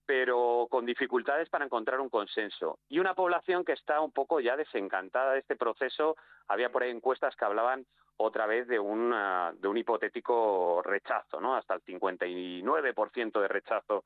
pero 0.06 0.66
con 0.70 0.84
dificultades 0.86 1.48
para 1.48 1.64
encontrar 1.64 2.00
un 2.00 2.08
consenso. 2.08 2.78
Y 2.88 2.98
una 2.98 3.14
población 3.14 3.64
que 3.64 3.72
está 3.72 4.00
un 4.00 4.12
poco 4.12 4.40
ya 4.40 4.56
desencantada 4.56 5.32
de 5.32 5.40
este 5.40 5.56
proceso. 5.56 6.16
Había 6.48 6.70
por 6.70 6.82
ahí 6.82 6.90
encuestas 6.90 7.34
que 7.36 7.44
hablaban 7.44 7.86
otra 8.16 8.46
vez 8.46 8.68
de 8.68 8.78
un, 8.78 9.14
de 9.56 9.68
un 9.68 9.76
hipotético 9.76 10.82
rechazo, 10.82 11.40
¿no? 11.40 11.56
Hasta 11.56 11.74
el 11.74 11.84
59% 11.84 13.40
de 13.40 13.48
rechazo 13.48 14.04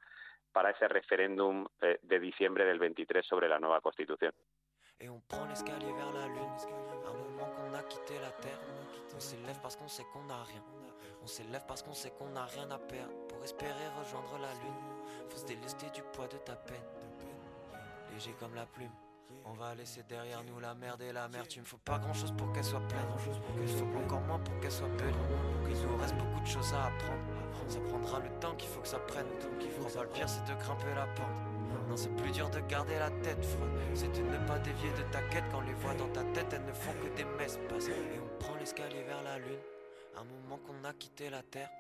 para 0.52 0.71
ese 0.71 0.88
referéndum 0.88 1.67
eh, 1.81 1.99
de 2.02 2.21
diciembre 2.21 2.64
del 2.64 2.78
23 2.78 3.26
sobre 3.26 3.49
la 3.49 3.59
nueva 3.59 3.81
Constitución. 3.81 4.33
Et 5.00 5.09
on 5.09 5.21
prend 5.21 5.47
l'escalier 5.47 5.93
vers 5.93 6.12
la 6.12 6.26
lune, 6.26 6.57
un 7.07 7.12
moment 7.12 7.50
qu'on 7.55 7.73
a 7.75 7.83
quitté 7.85 8.19
la 8.19 8.33
terre. 8.33 8.59
On 9.14 9.21
s'élève 9.21 9.61
parce 9.62 9.76
qu'on 9.76 9.87
sait 9.87 10.05
qu'on 10.12 10.25
n'a 10.25 10.43
rien. 10.43 10.64
On 11.23 11.26
s'élève 11.26 11.64
parce 11.69 11.85
qu'on 11.85 11.95
sait 11.95 12.11
qu'on 12.11 12.31
n'a 12.31 12.47
rien 12.47 12.69
à 12.73 12.78
perdre. 12.78 13.14
Pour 13.28 13.45
espérer 13.45 13.87
rejoindre 13.97 14.38
la 14.38 14.52
lune, 14.55 14.98
faut 15.28 15.38
se 15.38 15.46
délester 15.46 15.87
du 15.94 16.02
poids 16.12 16.28
de 16.28 16.37
ta 16.38 16.54
peine. 16.54 16.76
Léger 18.12 18.34
comme 18.38 18.54
la 18.54 18.66
plume. 18.66 18.90
On 19.44 19.52
va 19.52 19.75
laisser 19.75 20.02
derrière 20.08 20.42
nous 20.44 20.60
la 20.60 20.75
merde 20.75 21.02
et 21.02 21.12
la 21.12 21.28
mer. 21.28 21.46
Tu 21.48 21.60
me 21.60 21.64
faut 21.64 21.78
pas 21.78 21.98
grand 21.98 22.12
chose 22.12 22.32
pour 22.37 22.52
qu'elle 22.52 22.64
soit 22.64 22.87
pleine. 22.88 23.06
Il 23.62 23.68
faut 23.68 23.87
encore 23.98 24.20
moins 24.22 24.38
pour 24.38 24.58
qu'elle 24.60 24.72
soit 24.72 24.88
belle. 24.88 25.14
Il 25.68 25.87
nous 25.87 25.96
reste 25.96 26.14
beaucoup 26.16 26.40
de 26.40 26.46
choses 26.46 26.72
à 26.75 26.87
apprendre. 26.87 27.22
Ça 27.68 27.80
prendra 27.80 28.20
le 28.20 28.30
temps 28.40 28.54
qu'il 28.56 28.68
faut 28.68 28.80
que 28.80 28.88
ça 28.88 28.98
prenne. 29.00 29.26
Crois 29.78 29.90
pas 29.90 30.02
le 30.02 30.08
pire, 30.10 30.28
c'est 30.28 30.44
de 30.44 30.58
grimper 30.58 30.94
la 30.94 31.06
pente. 31.08 31.88
Non, 31.88 31.96
c'est 31.96 32.14
plus 32.16 32.30
dur 32.30 32.50
de 32.50 32.60
garder 32.60 32.98
la 32.98 33.10
tête 33.10 33.44
froide. 33.44 33.70
C'est 33.94 34.12
de 34.12 34.22
ne 34.22 34.46
pas 34.46 34.58
dévier 34.58 34.90
de 34.90 35.02
ta 35.12 35.22
quête 35.22 35.44
quand 35.50 35.60
les 35.62 35.75
voix 35.75 35.94
dans 35.94 36.08
ta 36.08 36.25
tête 36.25 36.52
elles 36.52 36.64
ne 36.64 36.72
font 36.72 36.92
que 36.92 37.16
des 37.16 37.25
messes. 37.25 37.58
Et 37.88 38.18
on 38.18 38.38
prend 38.38 38.54
l'escalier 38.56 39.02
vers 39.02 39.22
la 39.22 39.38
lune. 39.38 39.60
Un 40.16 40.25
moment 40.25 40.58
qu'on 40.58 40.84
a 40.84 40.92
quitté 40.92 41.30
la 41.30 41.42
terre. 41.42 41.70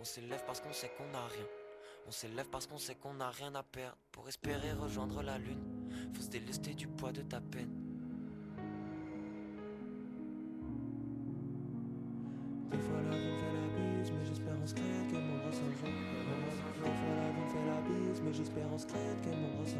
On 0.00 0.04
s'élève 0.04 0.42
parce 0.46 0.60
qu'on 0.60 0.72
sait 0.72 0.90
qu'on 0.96 1.06
n'a 1.12 1.26
rien. 1.26 1.46
On 2.06 2.10
s'élève 2.10 2.48
parce 2.50 2.66
qu'on 2.66 2.78
sait 2.78 2.94
qu'on 2.94 3.14
n'a 3.14 3.30
rien 3.30 3.54
à 3.54 3.62
perdre. 3.62 3.96
Pour 4.10 4.28
espérer 4.28 4.72
rejoindre 4.72 5.22
la 5.22 5.38
lune, 5.38 5.62
faut 6.14 6.22
se 6.22 6.28
délester 6.28 6.74
du 6.74 6.86
poids 6.86 7.12
de 7.12 7.22
ta 7.22 7.40
peine. 7.40 7.70
Des 12.70 12.78
fois 12.78 13.02
la 13.02 13.16
vie 13.16 13.26
me 13.26 13.38
fait 13.38 13.52
la 13.52 13.68
bise, 13.76 14.12
mais 14.12 14.24
j'espère 14.24 14.54
en 14.62 14.66
secret 14.66 14.82
qu'elle 15.10 15.24
m'embrasse 15.24 15.56
un 15.56 15.72
jour. 15.78 15.88
Des 16.82 16.90
fois 16.90 17.14
la 17.16 17.30
vie 17.30 17.40
me 17.40 17.48
fait 17.48 17.66
la 17.66 17.80
bise, 17.80 18.20
mais 18.22 18.32
j'espère 18.32 18.72
en 18.72 18.78
secret 18.78 19.16
qu'elle 19.22 19.38
m'embrasse 19.38 19.74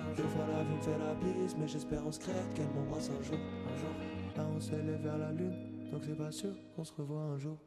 un 0.00 0.14
jour. 0.14 0.16
Des 0.16 0.22
fois 0.22 0.46
la 0.46 0.62
vie 0.64 0.74
me 0.74 0.80
fait 0.80 0.98
la 0.98 1.14
bise, 1.14 1.56
mais 1.58 1.68
j'espère 1.68 2.06
en 2.06 2.12
secret 2.12 2.44
qu'elle 2.54 2.68
m'embrasse 2.68 3.10
un 3.10 3.22
jour. 3.22 3.38
Un 3.38 3.76
jour. 3.76 3.94
Là 4.36 4.46
on 4.54 4.60
s'élève 4.60 5.02
vers 5.02 5.18
la 5.18 5.32
lune, 5.32 5.90
donc 5.90 6.02
c'est 6.04 6.16
pas 6.16 6.32
sûr 6.32 6.54
qu'on 6.74 6.84
se 6.84 6.92
revoit 6.94 7.22
un 7.22 7.38
jour. 7.38 7.58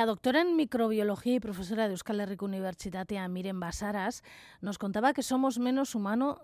La 0.00 0.06
doctora 0.06 0.40
en 0.40 0.56
microbiología 0.56 1.34
y 1.34 1.40
profesora 1.40 1.86
de 1.86 1.92
Euskal 1.92 2.20
Herriko 2.20 2.46
Unibertsitatea, 2.46 3.28
Miren 3.28 3.60
Basaras, 3.60 4.22
nos 4.62 4.78
contaba 4.78 5.12
que 5.12 5.22
somos 5.22 5.58
menos 5.58 5.94
humano, 5.94 6.40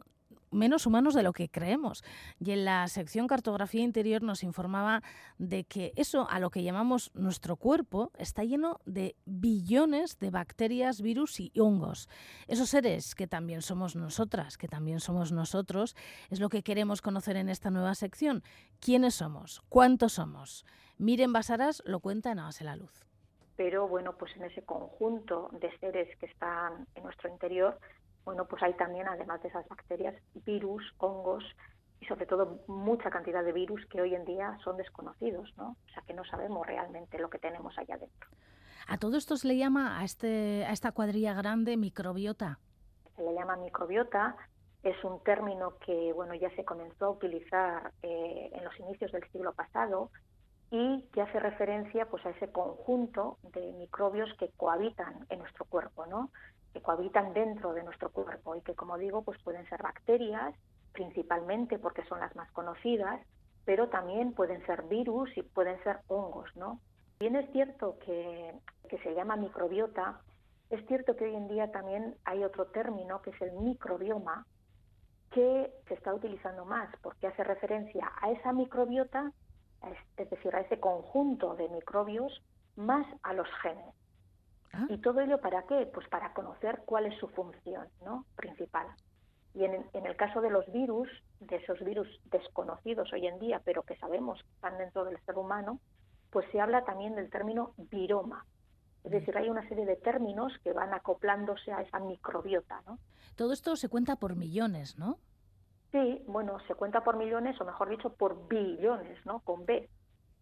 menos 0.51 0.85
humanos 0.85 1.15
de 1.15 1.23
lo 1.23 1.33
que 1.33 1.49
creemos. 1.49 2.05
Y 2.39 2.51
en 2.51 2.67
la 2.67 2.87
sección 2.89 3.27
Cartografía 3.27 3.83
Interior 3.83 4.23
nos 4.23 4.43
informaba 4.43 5.03
de 5.39 5.65
que 5.65 5.95
eso 5.97 6.29
a 6.29 6.39
lo 6.39 6.51
que 6.51 6.65
llamamos 6.65 7.11
nuestro 7.15 7.57
cuerpo 7.57 8.13
está 8.19 8.45
lleno 8.45 8.79
de 8.85 9.17
billones 9.25 10.19
de 10.19 10.31
bacterias, 10.31 11.01
virus 11.01 11.41
y 11.41 11.51
hongos. 11.59 12.11
Esos 12.49 12.69
seres 12.69 13.15
que 13.15 13.27
también 13.27 13.63
somos 13.63 13.97
nosotras, 13.97 14.59
que 14.59 14.69
también 14.69 15.01
somos 15.01 15.33
nosotros, 15.33 15.97
es 16.29 16.41
lo 16.41 16.51
que 16.51 16.63
queremos 16.63 17.01
conocer 17.01 17.37
en 17.37 17.49
esta 17.49 17.71
nueva 17.71 17.95
sección. 17.95 18.43
¿Quiénes 18.81 19.15
somos? 19.15 19.63
¿Cuántos 19.71 20.13
somos? 20.13 20.67
Miren 20.99 21.33
Basaras 21.33 21.83
lo 21.87 22.01
cuenta 22.01 22.33
en 22.33 22.41
Hágase 22.41 22.63
la 22.63 22.77
Luz 22.77 23.06
pero 23.57 23.89
bueno, 23.89 24.15
pues 24.17 24.35
en 24.37 24.45
ese 24.45 24.63
conjunto 24.63 25.49
de 25.53 25.77
seres 25.79 26.17
que 26.19 26.27
están 26.27 26.87
en 26.95 27.03
nuestro 27.03 27.31
interior, 27.31 27.79
bueno, 28.25 28.45
pues 28.47 28.63
hay 28.63 28.75
también, 28.75 29.09
además 29.09 29.43
de 29.43 29.49
esas 29.49 29.67
bacterias, 29.69 30.15
virus, 30.45 30.83
hongos 30.99 31.45
y 32.01 32.07
sobre 32.07 32.27
todo 32.27 32.61
mucha 32.67 33.11
cantidad 33.11 33.43
de 33.45 33.53
virus 33.53 33.87
que 33.87 34.01
hoy 34.01 34.15
en 34.15 34.25
día 34.25 34.59
son 34.63 34.77
desconocidos, 34.77 35.53
¿no? 35.57 35.71
O 35.71 35.93
sea, 35.93 36.03
que 36.07 36.13
no 36.13 36.25
sabemos 36.25 36.67
realmente 36.67 37.19
lo 37.19 37.31
que 37.31 37.39
tenemos 37.39 37.77
allá 37.79 37.97
dentro. 37.97 38.29
¿A 38.89 38.99
todo 38.99 39.17
esto 39.17 39.37
se 39.37 39.49
le 39.49 39.57
llama 39.57 39.99
a, 39.99 40.05
este, 40.05 40.65
a 40.65 40.73
esta 40.73 40.93
cuadrilla 40.93 41.35
grande 41.35 41.77
microbiota? 41.77 42.59
Se 43.17 43.23
le 43.23 43.35
llama 43.35 43.57
microbiota, 43.57 44.37
es 44.83 45.03
un 45.03 45.21
término 45.25 45.79
que, 45.79 46.13
bueno, 46.13 46.35
ya 46.35 46.51
se 46.55 46.65
comenzó 46.65 47.07
a 47.07 47.11
utilizar 47.11 47.93
eh, 48.03 48.51
en 48.53 48.65
los 48.65 48.79
inicios 48.79 49.11
del 49.11 49.29
siglo 49.33 49.53
pasado, 49.53 50.11
y 50.71 51.03
que 51.13 51.23
hace 51.23 51.39
referencia 51.39 52.07
pues 52.07 52.25
a 52.27 52.31
ese 52.31 52.51
conjunto 52.51 53.39
de 53.55 53.73
microbios 53.75 54.33
que 54.39 54.51
cohabitan 54.57 55.27
en 55.29 55.39
nuestro 55.39 55.65
cuerpo, 55.67 56.07
¿no? 56.07 56.31
que 56.77 56.83
cohabitan 56.83 57.33
dentro 57.33 57.73
de 57.73 57.83
nuestro 57.83 58.11
cuerpo 58.11 58.55
y 58.55 58.61
que 58.61 58.75
como 58.75 58.99
digo 58.99 59.23
pues 59.23 59.41
pueden 59.43 59.67
ser 59.69 59.83
bacterias 59.83 60.55
principalmente 60.93 61.79
porque 61.79 62.05
son 62.05 62.21
las 62.21 62.35
más 62.37 62.51
conocidas, 62.53 63.21
pero 63.65 63.89
también 63.89 64.35
pueden 64.35 64.65
ser 64.67 64.83
virus 64.83 65.35
y 65.37 65.43
pueden 65.43 65.83
ser 65.85 66.01
hongos, 66.09 66.55
¿no? 66.57 66.81
Bien 67.19 67.37
es 67.37 67.51
cierto 67.53 67.99
que, 68.05 68.55
que 68.89 68.99
se 68.99 69.15
llama 69.15 69.37
microbiota, 69.37 70.21
es 70.69 70.85
cierto 70.87 71.17
que 71.17 71.25
hoy 71.25 71.35
en 71.35 71.49
día 71.49 71.71
también 71.71 72.15
hay 72.25 72.45
otro 72.45 72.67
término 72.67 73.23
que 73.23 73.31
es 73.31 73.41
el 73.41 73.53
microbioma, 73.53 74.47
que 75.31 75.71
se 75.89 75.95
está 75.95 76.15
utilizando 76.15 76.65
más 76.65 76.89
porque 77.03 77.27
hace 77.27 77.43
referencia 77.45 78.11
a 78.21 78.31
esa 78.33 78.53
microbiota 78.53 79.33
es 80.17 80.31
decir, 80.31 80.55
a 80.55 80.61
ese 80.61 80.81
conjunto 80.81 81.55
de 81.55 81.69
microbios 81.69 82.43
más 82.77 83.07
a 83.23 83.33
los 83.33 83.49
genes. 83.63 83.95
Ah. 84.73 84.87
¿Y 84.89 84.99
todo 84.99 85.21
ello 85.21 85.41
para 85.41 85.63
qué? 85.65 85.87
Pues 85.93 86.09
para 86.09 86.33
conocer 86.35 86.83
cuál 86.85 87.07
es 87.07 87.19
su 87.19 87.29
función 87.29 87.89
¿no? 88.05 88.25
principal. 88.37 88.87
Y 89.55 89.65
en, 89.65 89.87
en, 89.93 90.07
el 90.07 90.17
caso 90.17 90.41
de 90.41 90.51
los 90.51 90.71
virus, 90.71 91.09
de 91.41 91.57
esos 91.57 91.81
virus 91.81 92.09
desconocidos 92.25 93.11
hoy 93.13 93.27
en 93.27 93.39
día, 93.39 93.63
pero 93.65 93.83
que 93.83 93.97
sabemos 93.97 94.43
que 94.43 94.53
están 94.55 94.77
dentro 94.77 95.05
del 95.05 95.19
ser 95.25 95.39
humano, 95.39 95.81
pues 96.31 96.47
se 96.53 96.61
habla 96.61 96.85
también 96.85 97.15
del 97.15 97.31
término 97.31 97.73
viroma. 97.79 98.45
Es 99.05 99.13
decir, 99.13 99.37
hay 99.39 99.49
una 99.49 99.67
serie 99.69 99.87
de 99.87 99.97
términos 99.97 100.53
que 100.65 100.73
van 100.73 100.93
acoplándose 100.93 101.73
a 101.73 101.81
esa 101.81 102.01
microbiota. 102.01 102.83
¿no? 102.87 102.99
Todo 103.37 103.53
esto 103.53 103.77
se 103.77 103.89
cuenta 103.89 104.17
por 104.17 104.35
millones, 104.35 104.99
¿no? 104.99 105.19
Sí, 105.93 106.23
bueno, 106.27 106.59
se 106.67 106.75
cuenta 106.75 107.05
por 107.05 107.17
millones, 107.17 107.61
o 107.61 107.65
mejor 107.65 107.89
dicho, 107.89 108.13
por 108.15 108.49
billones, 108.49 109.25
¿no? 109.25 109.41
Con 109.41 109.65
B. 109.65 109.89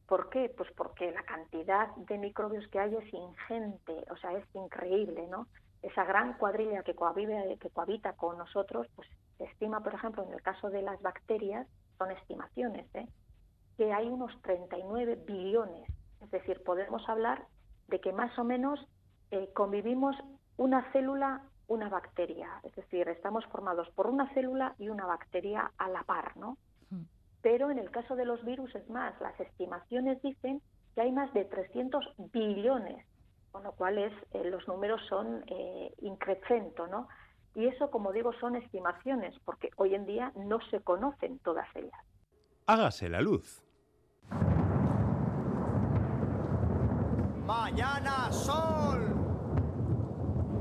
¿Por 0.07 0.29
qué? 0.31 0.53
Pues 0.55 0.71
porque 0.77 1.11
la 1.13 1.23
cantidad 1.23 1.95
de 1.97 2.19
microbios 2.19 2.67
que 2.69 2.79
hay 2.79 2.95
es 2.95 3.13
ingente, 3.13 4.05
o 4.11 4.17
sea, 4.17 4.33
es 4.33 4.45
increíble, 4.55 5.27
¿no? 5.29 5.47
Esa 5.83 6.05
gran 6.05 6.35
cuadrilla 6.39 6.83
que 6.83 6.95
que 6.95 7.71
cohabita 7.71 8.13
con 8.15 8.39
nosotros, 8.39 8.87
pues 8.97 9.09
se 9.39 9.45
estima, 9.45 9.83
por 9.83 9.95
ejemplo, 9.95 10.23
en 10.23 10.33
el 10.33 10.43
caso 10.43 10.71
de 10.71 10.83
las 10.83 11.01
bacterias, 11.03 11.67
son 11.99 12.11
estimaciones, 12.11 12.87
¿eh? 12.95 13.07
que 13.77 13.93
hay 13.93 14.09
unos 14.09 14.33
39 14.43 15.17
billones. 15.27 15.89
Es 16.21 16.31
decir, 16.31 16.63
podemos 16.65 17.07
hablar 17.09 17.47
de 17.89 18.01
que 18.01 18.13
más 18.13 18.39
o 18.39 18.45
menos 18.45 18.81
eh, 19.31 19.51
convivimos 19.55 20.17
una 20.57 20.91
célula 20.93 21.43
una 21.69 21.89
bacteria, 21.89 22.61
es 22.63 22.75
decir, 22.75 23.09
estamos 23.09 23.45
formados 23.47 23.89
por 23.91 24.07
una 24.07 24.33
célula 24.35 24.75
y 24.79 24.89
una 24.89 25.07
bacteria 25.07 25.73
a 25.79 25.89
la 25.89 26.03
par, 26.03 26.37
¿no? 26.37 26.59
Pero 27.43 27.71
en 27.71 27.79
el 27.79 27.91
caso 27.91 28.17
de 28.17 28.25
los 28.25 28.43
virus 28.45 28.75
es 28.75 28.89
más, 28.89 29.21
las 29.21 29.39
estimaciones 29.39 30.21
dicen 30.23 30.63
que 30.95 31.03
hay 31.03 31.13
más 31.13 31.33
de 31.35 31.45
300 31.45 32.15
billones, 32.33 33.05
con 33.53 33.65
lo 33.65 33.73
cual 33.73 33.99
es, 33.99 34.13
eh, 34.33 34.49
los 34.49 34.67
números 34.67 35.03
son 35.09 35.45
eh, 35.49 35.93
¿no? 36.91 37.09
Y 37.55 37.67
eso, 37.67 37.91
como 37.91 38.13
digo, 38.13 38.33
son 38.41 38.57
estimaciones, 38.57 39.39
porque 39.45 39.71
hoy 39.77 39.95
en 39.95 40.07
día 40.07 40.33
no 40.37 40.59
se 40.71 40.81
conocen 40.81 41.39
todas 41.41 41.69
ellas. 41.77 41.93
Hágase 42.67 43.09
la 43.09 43.21
luz. 43.21 43.63
Mañana 47.47 48.33
sol. 48.33 49.24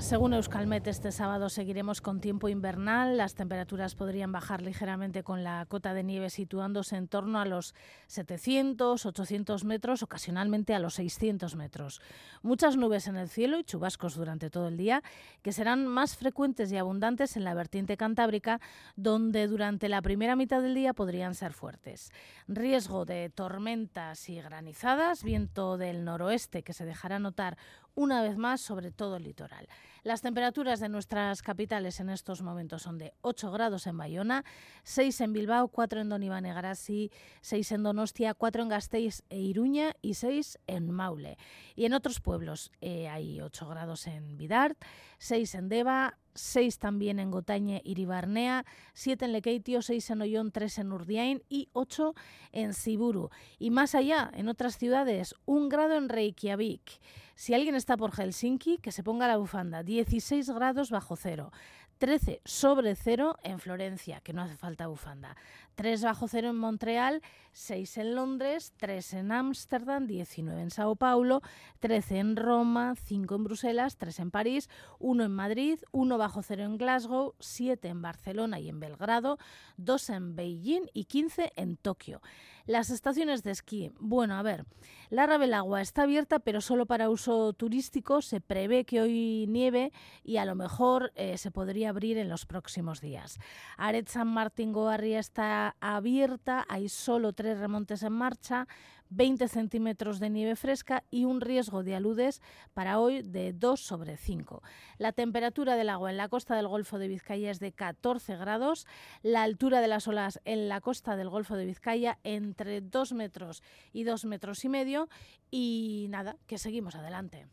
Según 0.00 0.32
Euskalmet, 0.32 0.86
este 0.86 1.12
sábado 1.12 1.50
seguiremos 1.50 2.00
con 2.00 2.22
tiempo 2.22 2.48
invernal. 2.48 3.18
Las 3.18 3.34
temperaturas 3.34 3.94
podrían 3.94 4.32
bajar 4.32 4.62
ligeramente 4.62 5.22
con 5.22 5.44
la 5.44 5.66
cota 5.66 5.92
de 5.92 6.02
nieve 6.02 6.30
situándose 6.30 6.96
en 6.96 7.06
torno 7.06 7.38
a 7.38 7.44
los 7.44 7.74
700, 8.06 9.04
800 9.04 9.64
metros, 9.64 10.02
ocasionalmente 10.02 10.74
a 10.74 10.78
los 10.78 10.94
600 10.94 11.54
metros. 11.54 12.00
Muchas 12.42 12.78
nubes 12.78 13.08
en 13.08 13.16
el 13.16 13.28
cielo 13.28 13.58
y 13.58 13.64
chubascos 13.64 14.16
durante 14.16 14.48
todo 14.48 14.68
el 14.68 14.78
día, 14.78 15.02
que 15.42 15.52
serán 15.52 15.86
más 15.86 16.16
frecuentes 16.16 16.72
y 16.72 16.78
abundantes 16.78 17.36
en 17.36 17.44
la 17.44 17.52
vertiente 17.52 17.98
cantábrica, 17.98 18.58
donde 18.96 19.46
durante 19.48 19.90
la 19.90 20.00
primera 20.00 20.34
mitad 20.34 20.62
del 20.62 20.74
día 20.74 20.94
podrían 20.94 21.34
ser 21.34 21.52
fuertes. 21.52 22.10
Riesgo 22.48 23.04
de 23.04 23.28
tormentas 23.28 24.30
y 24.30 24.40
granizadas, 24.40 25.22
viento 25.22 25.76
del 25.76 26.04
noroeste 26.04 26.62
que 26.62 26.72
se 26.72 26.86
dejará 26.86 27.18
notar 27.18 27.58
una 28.00 28.22
vez 28.22 28.38
más 28.38 28.62
sobre 28.62 28.90
todo 28.90 29.16
el 29.16 29.24
litoral. 29.24 29.68
Las 30.04 30.22
temperaturas 30.22 30.80
de 30.80 30.88
nuestras 30.88 31.42
capitales 31.42 32.00
en 32.00 32.08
estos 32.08 32.40
momentos 32.40 32.80
son 32.80 32.96
de 32.96 33.12
8 33.20 33.52
grados 33.52 33.86
en 33.86 33.98
Bayona, 33.98 34.42
6 34.84 35.20
en 35.20 35.34
Bilbao, 35.34 35.68
4 35.68 36.00
en 36.00 36.08
Donibane 36.08 36.54
Garasi, 36.54 37.10
6 37.42 37.72
en 37.72 37.82
Donostia, 37.82 38.32
4 38.32 38.62
en 38.62 38.68
Gasteiz 38.70 39.22
e 39.28 39.38
Iruña 39.38 39.94
y 40.00 40.14
6 40.14 40.60
en 40.66 40.90
Maule. 40.90 41.36
Y 41.76 41.84
en 41.84 41.92
otros 41.92 42.20
pueblos 42.20 42.72
eh, 42.80 43.08
hay 43.08 43.42
8 43.42 43.68
grados 43.68 44.06
en 44.06 44.38
Vidart, 44.38 44.78
6 45.18 45.54
en 45.56 45.68
Deva, 45.68 46.16
6 46.40 46.78
también 46.78 47.18
en 47.18 47.30
Gotañe, 47.30 47.82
Iribarnea, 47.84 48.64
7 48.94 49.24
en 49.26 49.32
Lekeitio, 49.32 49.82
6 49.82 50.10
en 50.10 50.22
Ollón, 50.22 50.50
3 50.52 50.78
en 50.78 50.92
Urdiain 50.92 51.42
y 51.48 51.68
8 51.72 52.14
en 52.52 52.74
Siburu. 52.74 53.30
Y 53.58 53.70
más 53.70 53.94
allá, 53.94 54.30
en 54.34 54.48
otras 54.48 54.78
ciudades, 54.78 55.34
1 55.46 55.68
grado 55.68 55.94
en 55.94 56.08
Reykjavik. 56.08 57.00
Si 57.34 57.54
alguien 57.54 57.74
está 57.74 57.96
por 57.96 58.12
Helsinki, 58.12 58.76
que 58.78 58.92
se 58.92 59.02
ponga 59.02 59.26
la 59.26 59.38
bufanda, 59.38 59.82
16 59.82 60.50
grados 60.50 60.90
bajo 60.90 61.16
cero. 61.16 61.52
13 62.00 62.40
sobre 62.46 62.96
cero 62.96 63.36
en 63.42 63.60
Florencia, 63.60 64.22
que 64.22 64.32
no 64.32 64.40
hace 64.40 64.56
falta 64.56 64.86
bufanda. 64.86 65.36
3 65.74 66.02
bajo 66.02 66.28
cero 66.28 66.48
en 66.48 66.56
Montreal, 66.56 67.20
6 67.52 67.98
en 67.98 68.14
Londres, 68.14 68.72
3 68.78 69.12
en 69.14 69.32
Ámsterdam, 69.32 70.06
19 70.06 70.62
en 70.62 70.70
Sao 70.70 70.96
Paulo, 70.96 71.42
13 71.80 72.18
en 72.18 72.36
Roma, 72.36 72.94
5 72.96 73.34
en 73.34 73.44
Bruselas, 73.44 73.98
3 73.98 74.18
en 74.18 74.30
París, 74.30 74.70
1 74.98 75.24
en 75.24 75.30
Madrid, 75.30 75.78
1 75.92 76.16
bajo 76.16 76.42
cero 76.42 76.64
en 76.64 76.78
Glasgow, 76.78 77.34
7 77.38 77.88
en 77.88 78.00
Barcelona 78.00 78.58
y 78.58 78.70
en 78.70 78.80
Belgrado, 78.80 79.36
2 79.76 80.10
en 80.10 80.36
Beijing 80.36 80.86
y 80.94 81.04
15 81.04 81.52
en 81.56 81.76
Tokio. 81.76 82.22
Las 82.66 82.90
estaciones 82.90 83.42
de 83.42 83.50
esquí. 83.50 83.92
Bueno, 83.98 84.34
a 84.34 84.42
ver, 84.42 84.64
la 85.08 85.26
Rabelagua 85.26 85.80
está 85.80 86.02
abierta, 86.02 86.38
pero 86.38 86.60
solo 86.60 86.86
para 86.86 87.10
uso 87.10 87.52
turístico. 87.52 88.22
Se 88.22 88.40
prevé 88.40 88.84
que 88.84 89.00
hoy 89.00 89.46
nieve 89.48 89.92
y 90.22 90.36
a 90.36 90.44
lo 90.44 90.54
mejor 90.54 91.12
eh, 91.14 91.38
se 91.38 91.50
podría 91.50 91.90
abrir 91.90 92.18
en 92.18 92.28
los 92.28 92.46
próximos 92.46 93.00
días. 93.00 93.38
Aret 93.76 94.08
San 94.08 94.28
Martín 94.28 94.72
Goarria 94.72 95.18
está 95.18 95.76
abierta, 95.80 96.64
hay 96.68 96.88
solo 96.88 97.32
tres 97.32 97.58
remontes 97.58 98.02
en 98.02 98.12
marcha. 98.12 98.68
20 99.10 99.48
centímetros 99.48 100.18
de 100.20 100.30
nieve 100.30 100.56
fresca 100.56 101.04
y 101.10 101.24
un 101.24 101.40
riesgo 101.40 101.82
de 101.82 101.94
aludes 101.94 102.40
para 102.74 102.98
hoy 102.98 103.22
de 103.22 103.52
2 103.52 103.80
sobre 103.80 104.16
5. 104.16 104.62
La 104.98 105.12
temperatura 105.12 105.76
del 105.76 105.90
agua 105.90 106.10
en 106.10 106.16
la 106.16 106.28
costa 106.28 106.56
del 106.56 106.68
Golfo 106.68 106.98
de 106.98 107.08
Vizcaya 107.08 107.50
es 107.50 107.60
de 107.60 107.72
14 107.72 108.36
grados, 108.36 108.86
la 109.22 109.42
altura 109.42 109.80
de 109.80 109.88
las 109.88 110.08
olas 110.08 110.40
en 110.44 110.68
la 110.68 110.80
costa 110.80 111.16
del 111.16 111.28
Golfo 111.28 111.56
de 111.56 111.66
Vizcaya 111.66 112.18
entre 112.24 112.80
2 112.80 113.12
metros 113.12 113.62
y 113.92 114.04
2 114.04 114.24
metros 114.24 114.64
y 114.64 114.68
medio 114.68 115.08
y 115.50 116.06
nada, 116.10 116.36
que 116.46 116.58
seguimos 116.58 116.94
adelante. 116.94 117.46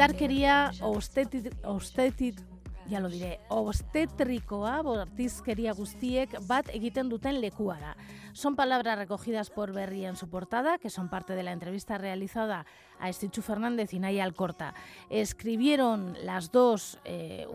Indarkeria 0.00 0.70
obstetit, 0.80 1.50
obstetit, 1.68 2.38
ja 2.88 3.02
lo 3.04 3.10
diré, 3.12 3.34
obstetrikoa 3.52 4.78
bortizkeria 4.86 5.74
guztiek 5.76 6.38
bat 6.48 6.70
egiten 6.72 7.10
duten 7.12 7.36
lekua 7.42 7.76
da. 7.82 7.90
Son 8.32 8.54
palabras 8.54 8.96
recogidas 8.96 9.50
por 9.50 9.72
Berry 9.72 10.04
en 10.04 10.16
su 10.16 10.28
portada, 10.28 10.78
que 10.78 10.88
son 10.88 11.08
parte 11.08 11.34
de 11.34 11.42
la 11.42 11.52
entrevista 11.52 11.98
realizada 11.98 12.64
a 13.00 13.08
Estichu 13.08 13.42
Fernández 13.42 13.92
y 13.92 13.98
Naya 13.98 14.24
Alcorta. 14.24 14.74
Escribieron 15.08 16.16
las 16.22 16.52
dos, 16.52 16.98
eh, 17.04 17.46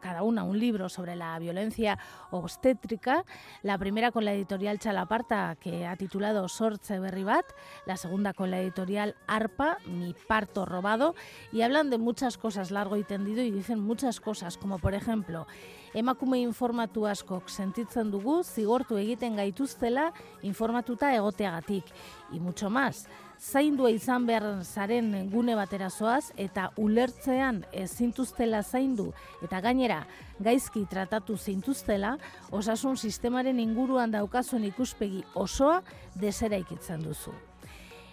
cada 0.00 0.22
una, 0.22 0.42
un 0.42 0.58
libro 0.58 0.88
sobre 0.88 1.16
la 1.16 1.38
violencia 1.38 1.98
obstétrica. 2.30 3.24
La 3.62 3.78
primera 3.78 4.10
con 4.10 4.24
la 4.24 4.34
editorial 4.34 4.78
Chalaparta, 4.78 5.56
que 5.58 5.86
ha 5.86 5.96
titulado 5.96 6.48
Sortze 6.48 6.98
Berri 6.98 7.24
Bat. 7.24 7.46
La 7.86 7.96
segunda 7.96 8.34
con 8.34 8.50
la 8.50 8.60
editorial 8.60 9.16
Arpa, 9.26 9.78
Mi 9.86 10.14
parto 10.28 10.66
robado. 10.66 11.14
Y 11.52 11.62
hablan 11.62 11.88
de 11.88 11.98
muchas 11.98 12.36
cosas 12.36 12.70
largo 12.70 12.96
y 12.96 13.04
tendido 13.04 13.42
y 13.42 13.50
dicen 13.50 13.80
muchas 13.80 14.20
cosas, 14.20 14.58
como 14.58 14.78
por 14.78 14.94
ejemplo, 14.94 15.46
emakume 15.94 16.40
informatu 16.40 17.06
askok 17.06 17.50
sentitzen 17.50 18.10
dugu 18.10 18.42
zigortu 18.42 18.96
egiten 18.96 19.36
gaituztela 19.36 20.10
informatuta 20.42 21.12
egoteagatik. 21.14 21.84
Y 22.32 22.40
mucho 22.40 22.70
más. 22.70 23.06
Zaindua 23.42 23.90
izan 23.90 24.26
behar 24.26 24.64
zaren 24.64 25.28
gune 25.30 25.56
batera 25.58 25.90
zoaz 25.90 26.32
eta 26.36 26.70
ulertzean 26.78 27.64
ezintuztela 27.72 28.62
zaindu 28.62 29.10
eta 29.42 29.60
gainera 29.60 30.04
gaizki 30.38 30.86
tratatu 30.86 31.36
zintuztela 31.36 32.16
osasun 32.50 32.96
sistemaren 32.96 33.58
inguruan 33.60 34.14
daukazuen 34.14 34.64
ikuspegi 34.70 35.24
osoa 35.34 35.82
deseraikitzen 36.14 37.02
duzu. 37.02 37.34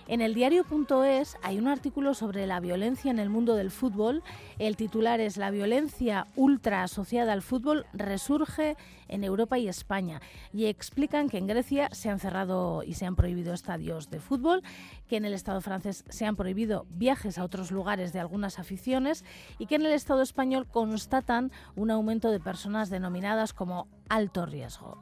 En 0.10 0.22
el 0.22 0.34
diario.es 0.34 1.38
hay 1.43 1.60
un 1.60 1.67
artículo 1.67 2.15
sobre 2.15 2.48
la 2.48 2.60
violencia 2.60 3.12
en 3.12 3.19
el 3.19 3.30
mundo 3.30 3.54
del 3.54 3.69
fútbol. 3.69 4.24
El 4.58 4.76
titular 4.76 5.19
es 5.19 5.38
La 5.38 5.52
violencia 5.52 6.26
ultra 6.36 6.82
asociada 6.82 7.32
al 7.32 7.43
fútbol 7.43 7.86
resurge 7.93 8.76
en 9.08 9.24
Europa 9.24 9.60
y 9.60 9.67
España. 9.67 10.19
Y 10.52 10.65
explican 10.65 11.30
que 11.30 11.38
en 11.38 11.45
Grecia 11.45 11.89
se 11.91 12.10
han 12.10 12.17
cerrado 12.17 12.82
y 12.84 12.95
se 12.95 13.06
han 13.06 13.15
prohibido 13.15 13.54
estadios 13.54 14.10
de 14.10 14.19
fútbol, 14.19 14.63
que 15.08 15.17
en 15.17 15.26
el 15.26 15.34
Estado 15.36 15.62
francés 15.62 16.04
se 16.10 16.26
han 16.26 16.36
prohibido 16.36 16.88
viajes 16.89 17.38
a 17.38 17.43
otros 17.43 17.69
lugares 17.69 18.12
de 18.12 18.19
algunas 18.19 18.58
aficiones 18.58 19.24
y 19.60 19.67
que 19.67 19.76
en 19.76 19.86
el 19.86 19.91
Estado 19.91 20.24
español 20.24 20.65
constatan 20.65 21.52
un 21.76 21.91
aumento 21.91 22.32
de 22.32 22.39
personas 22.39 22.89
denominadas 22.89 23.54
como 23.54 23.88
alto 24.10 24.48
riesgo. 24.48 24.98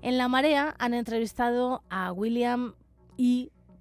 En 0.00 0.16
La 0.16 0.28
Marea 0.28 0.74
han 0.78 0.94
entrevistado 0.94 1.82
a 1.90 2.12
William 2.12 2.72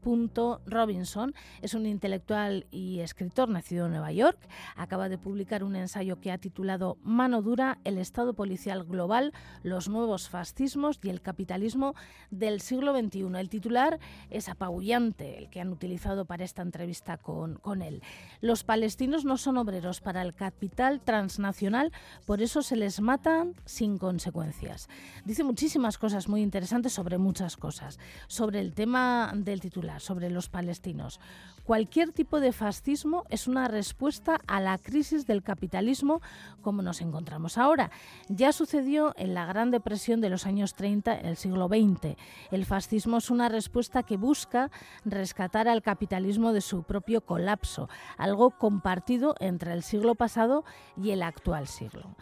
E. 0.06 0.58
Robinson 0.66 1.34
es 1.62 1.74
un 1.74 1.86
intelectual 1.86 2.66
y 2.72 3.00
escritor 3.00 3.50
nacido 3.50 3.86
en 3.86 3.92
Nueva 3.92 4.12
York. 4.12 4.38
Acaba 4.76 5.10
de 5.10 5.18
publicar 5.18 5.64
un 5.64 5.76
ensayo 5.76 6.20
que 6.20 6.32
ha 6.32 6.38
titulado 6.38 6.98
Mano 7.04 7.42
dura, 7.42 7.80
el 7.84 7.98
Estado 7.98 8.34
policial 8.34 8.84
global, 8.84 9.34
los 9.64 9.90
nuevos 9.90 10.30
fascismos 10.30 11.00
y 11.04 11.10
el 11.10 11.22
capitalismo 11.22 11.96
del 12.30 12.62
siglo 12.62 12.98
XXI. 12.98 13.28
El 13.38 13.50
titular 13.50 14.00
es 14.30 14.50
apabullante, 14.50 15.38
el 15.38 15.50
que 15.50 15.62
han 15.62 15.70
utilizado 15.70 16.26
para 16.26 16.44
esta 16.44 16.62
entrevista 16.62 17.18
con, 17.18 17.56
con 17.56 17.82
él. 17.82 18.02
Los 18.42 18.64
palestinos 18.64 19.26
no 19.26 19.38
son 19.38 19.58
obreros 19.58 20.02
para 20.02 20.22
el 20.22 20.34
capital 20.34 21.02
transnacional, 21.02 21.92
por 22.26 22.42
eso 22.42 22.62
se 22.62 22.76
les 22.76 23.02
matan 23.02 23.56
sin 23.66 23.98
consecuencias. 23.98 24.90
Dice 25.26 25.44
muchísimas 25.44 25.98
cosas 25.98 26.28
muy 26.28 26.42
interesantes 26.42 26.94
sobre 26.94 27.18
muchas 27.18 27.58
cosas. 27.58 28.00
Sobre 28.28 28.60
el 28.60 28.74
tema 28.74 29.32
del 29.36 29.60
titular, 29.60 29.91
sobre 30.00 30.30
los 30.30 30.50
palestinos. 30.50 31.20
Cualquier 31.64 32.12
tipo 32.12 32.40
de 32.40 32.52
fascismo 32.52 33.24
es 33.30 33.48
una 33.48 33.68
respuesta 33.68 34.40
a 34.48 34.60
la 34.60 34.78
crisis 34.78 35.28
del 35.28 35.44
capitalismo 35.44 36.22
como 36.62 36.82
nos 36.82 37.02
encontramos 37.02 37.58
ahora. 37.58 37.92
Ya 38.30 38.52
sucedió 38.52 39.14
en 39.18 39.34
la 39.34 39.46
Gran 39.46 39.72
Depresión 39.72 40.22
de 40.22 40.30
los 40.30 40.46
años 40.46 40.74
30 40.76 41.20
en 41.20 41.26
el 41.26 41.38
siglo 41.38 41.68
XX. 41.68 42.18
El 42.52 42.66
fascismo 42.66 43.18
es 43.18 43.30
una 43.30 43.50
respuesta 43.50 44.04
que 44.04 44.18
busca 44.18 44.72
rescatar 45.06 45.68
al 45.68 45.82
capitalismo 45.82 46.54
de 46.54 46.62
su 46.62 46.84
propio 46.84 47.22
colapso, 47.22 47.90
algo 48.18 48.52
compartido 48.52 49.36
entre 49.40 49.74
el 49.74 49.84
siglo 49.84 50.16
pasado 50.16 50.66
y 50.98 51.12
el 51.12 51.24
actual 51.24 51.68
siglo. 51.68 52.16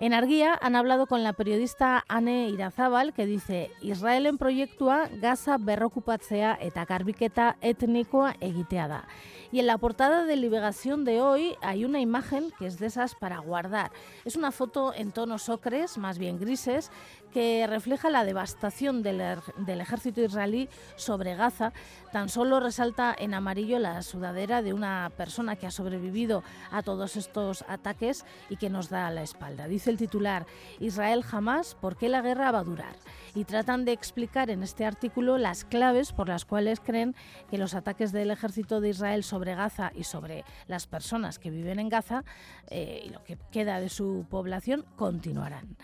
En 0.00 0.14
Arguía 0.14 0.58
han 0.62 0.76
hablado 0.76 1.06
con 1.06 1.22
la 1.22 1.34
periodista 1.34 2.06
Anne 2.08 2.48
Irazábal 2.48 3.12
que 3.12 3.26
dice 3.26 3.70
Israelen 3.82 4.38
proiektua 4.38 5.10
Gaza 5.20 5.58
berrokupatzea 5.58 6.56
eta 6.58 6.86
garbiketa 6.88 7.58
etnikoa 7.60 8.32
egitea 8.40 8.88
da. 8.88 9.04
Y 9.52 9.60
en 9.60 9.66
la 9.66 9.76
portada 9.76 10.24
de 10.24 10.36
Liberación 10.36 11.04
de 11.04 11.20
hoy 11.20 11.54
hay 11.60 11.84
una 11.84 12.00
imagen 12.00 12.50
que 12.58 12.64
es 12.64 12.78
de 12.78 12.86
esas 12.86 13.14
para 13.14 13.40
guardar. 13.40 13.92
Es 14.24 14.36
una 14.36 14.52
foto 14.52 14.94
en 14.94 15.12
tonos 15.12 15.50
ocres, 15.50 15.98
más 15.98 16.18
bien 16.18 16.40
grises, 16.40 16.90
que 17.32 17.66
refleja 17.66 18.10
la 18.10 18.24
devastación 18.24 19.02
del, 19.02 19.20
er- 19.20 19.54
del 19.56 19.80
ejército 19.80 20.20
israelí 20.20 20.68
sobre 20.96 21.34
Gaza. 21.34 21.72
Tan 22.12 22.28
solo 22.28 22.58
resalta 22.60 23.14
en 23.16 23.34
amarillo 23.34 23.78
la 23.78 24.02
sudadera 24.02 24.62
de 24.62 24.72
una 24.72 25.12
persona 25.16 25.56
que 25.56 25.66
ha 25.66 25.70
sobrevivido 25.70 26.42
a 26.70 26.82
todos 26.82 27.16
estos 27.16 27.64
ataques 27.68 28.24
y 28.48 28.56
que 28.56 28.68
nos 28.70 28.88
da 28.88 29.10
la 29.10 29.22
espalda. 29.22 29.68
Dice 29.68 29.90
el 29.90 29.96
titular, 29.96 30.46
Israel 30.80 31.22
jamás, 31.22 31.76
¿por 31.76 31.96
qué 31.96 32.08
la 32.08 32.20
guerra 32.20 32.50
va 32.50 32.60
a 32.60 32.64
durar? 32.64 32.96
Y 33.34 33.44
tratan 33.44 33.84
de 33.84 33.92
explicar 33.92 34.50
en 34.50 34.62
este 34.64 34.84
artículo 34.84 35.38
las 35.38 35.64
claves 35.64 36.12
por 36.12 36.28
las 36.28 36.44
cuales 36.44 36.80
creen 36.80 37.14
que 37.48 37.58
los 37.58 37.74
ataques 37.74 38.10
del 38.10 38.32
ejército 38.32 38.80
de 38.80 38.88
Israel 38.88 39.22
sobre 39.22 39.54
Gaza 39.54 39.92
y 39.94 40.02
sobre 40.02 40.44
las 40.66 40.88
personas 40.88 41.38
que 41.38 41.50
viven 41.50 41.78
en 41.78 41.88
Gaza 41.88 42.24
eh, 42.68 43.02
y 43.06 43.10
lo 43.10 43.22
que 43.22 43.38
queda 43.52 43.78
de 43.78 43.88
su 43.88 44.26
población 44.28 44.84
continuarán. 44.96 45.76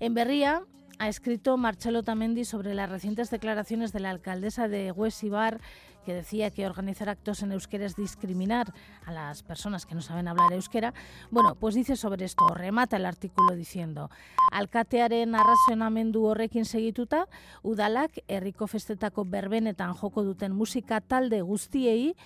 En 0.00 0.14
Berría 0.14 0.62
ha 0.98 1.08
escrito 1.08 1.56
Marcelo 1.56 2.02
Tamendi 2.02 2.44
sobre 2.44 2.74
las 2.74 2.90
recientes 2.90 3.30
declaraciones 3.30 3.92
de 3.92 4.00
la 4.00 4.10
alcaldesa 4.10 4.68
de 4.68 4.90
Huesibar 4.90 5.60
que 6.04 6.14
decía 6.14 6.50
que 6.50 6.66
organizar 6.66 7.08
actos 7.10 7.42
en 7.42 7.52
euskera 7.52 7.84
es 7.84 7.94
discriminar 7.94 8.72
a 9.04 9.12
las 9.12 9.42
personas 9.42 9.84
que 9.84 9.94
no 9.94 10.00
saben 10.00 10.26
hablar 10.26 10.52
euskera. 10.52 10.94
Bueno, 11.30 11.54
pues 11.54 11.74
dice 11.74 11.96
sobre 11.96 12.24
esto, 12.24 12.48
remata 12.48 12.96
el 12.96 13.04
artículo 13.04 13.54
diciendo 13.54 14.10
Alkatearen 14.50 15.34
arrazionamendu 15.34 16.24
horrekin 16.24 16.64
segituta, 16.64 17.28
udalak 17.62 18.22
herriko 18.26 18.66
festetako 18.66 19.26
berbenetan 19.26 19.92
joko 19.94 20.24
duten 20.24 20.56
musika 20.56 21.02
talde 21.02 21.42
guztiei 21.42 22.16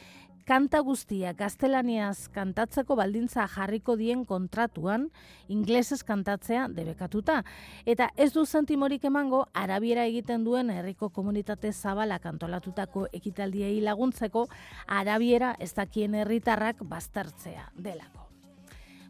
kanta 0.45 0.81
guztia 0.83 1.33
gaztelaniaz 1.39 2.29
kantatzeko 2.35 2.97
baldintza 2.99 3.47
jarriko 3.51 3.97
dien 3.97 4.25
kontratuan 4.27 5.09
inglesez 5.49 6.03
kantatzea 6.05 6.67
debekatuta. 6.69 7.43
Eta 7.87 8.11
ez 8.17 8.33
du 8.35 8.45
zentimorik 8.47 9.05
emango 9.05 9.45
arabiera 9.55 10.07
egiten 10.11 10.45
duen 10.45 10.71
herriko 10.71 11.11
komunitate 11.11 11.73
zabala 11.73 12.19
kantolatutako 12.19 13.07
ekitaldiei 13.13 13.81
laguntzeko 13.81 14.49
arabiera 14.87 15.55
ez 15.59 15.73
dakien 15.75 16.15
herritarrak 16.15 16.83
baztertzea 16.83 17.71
delako. 17.77 18.29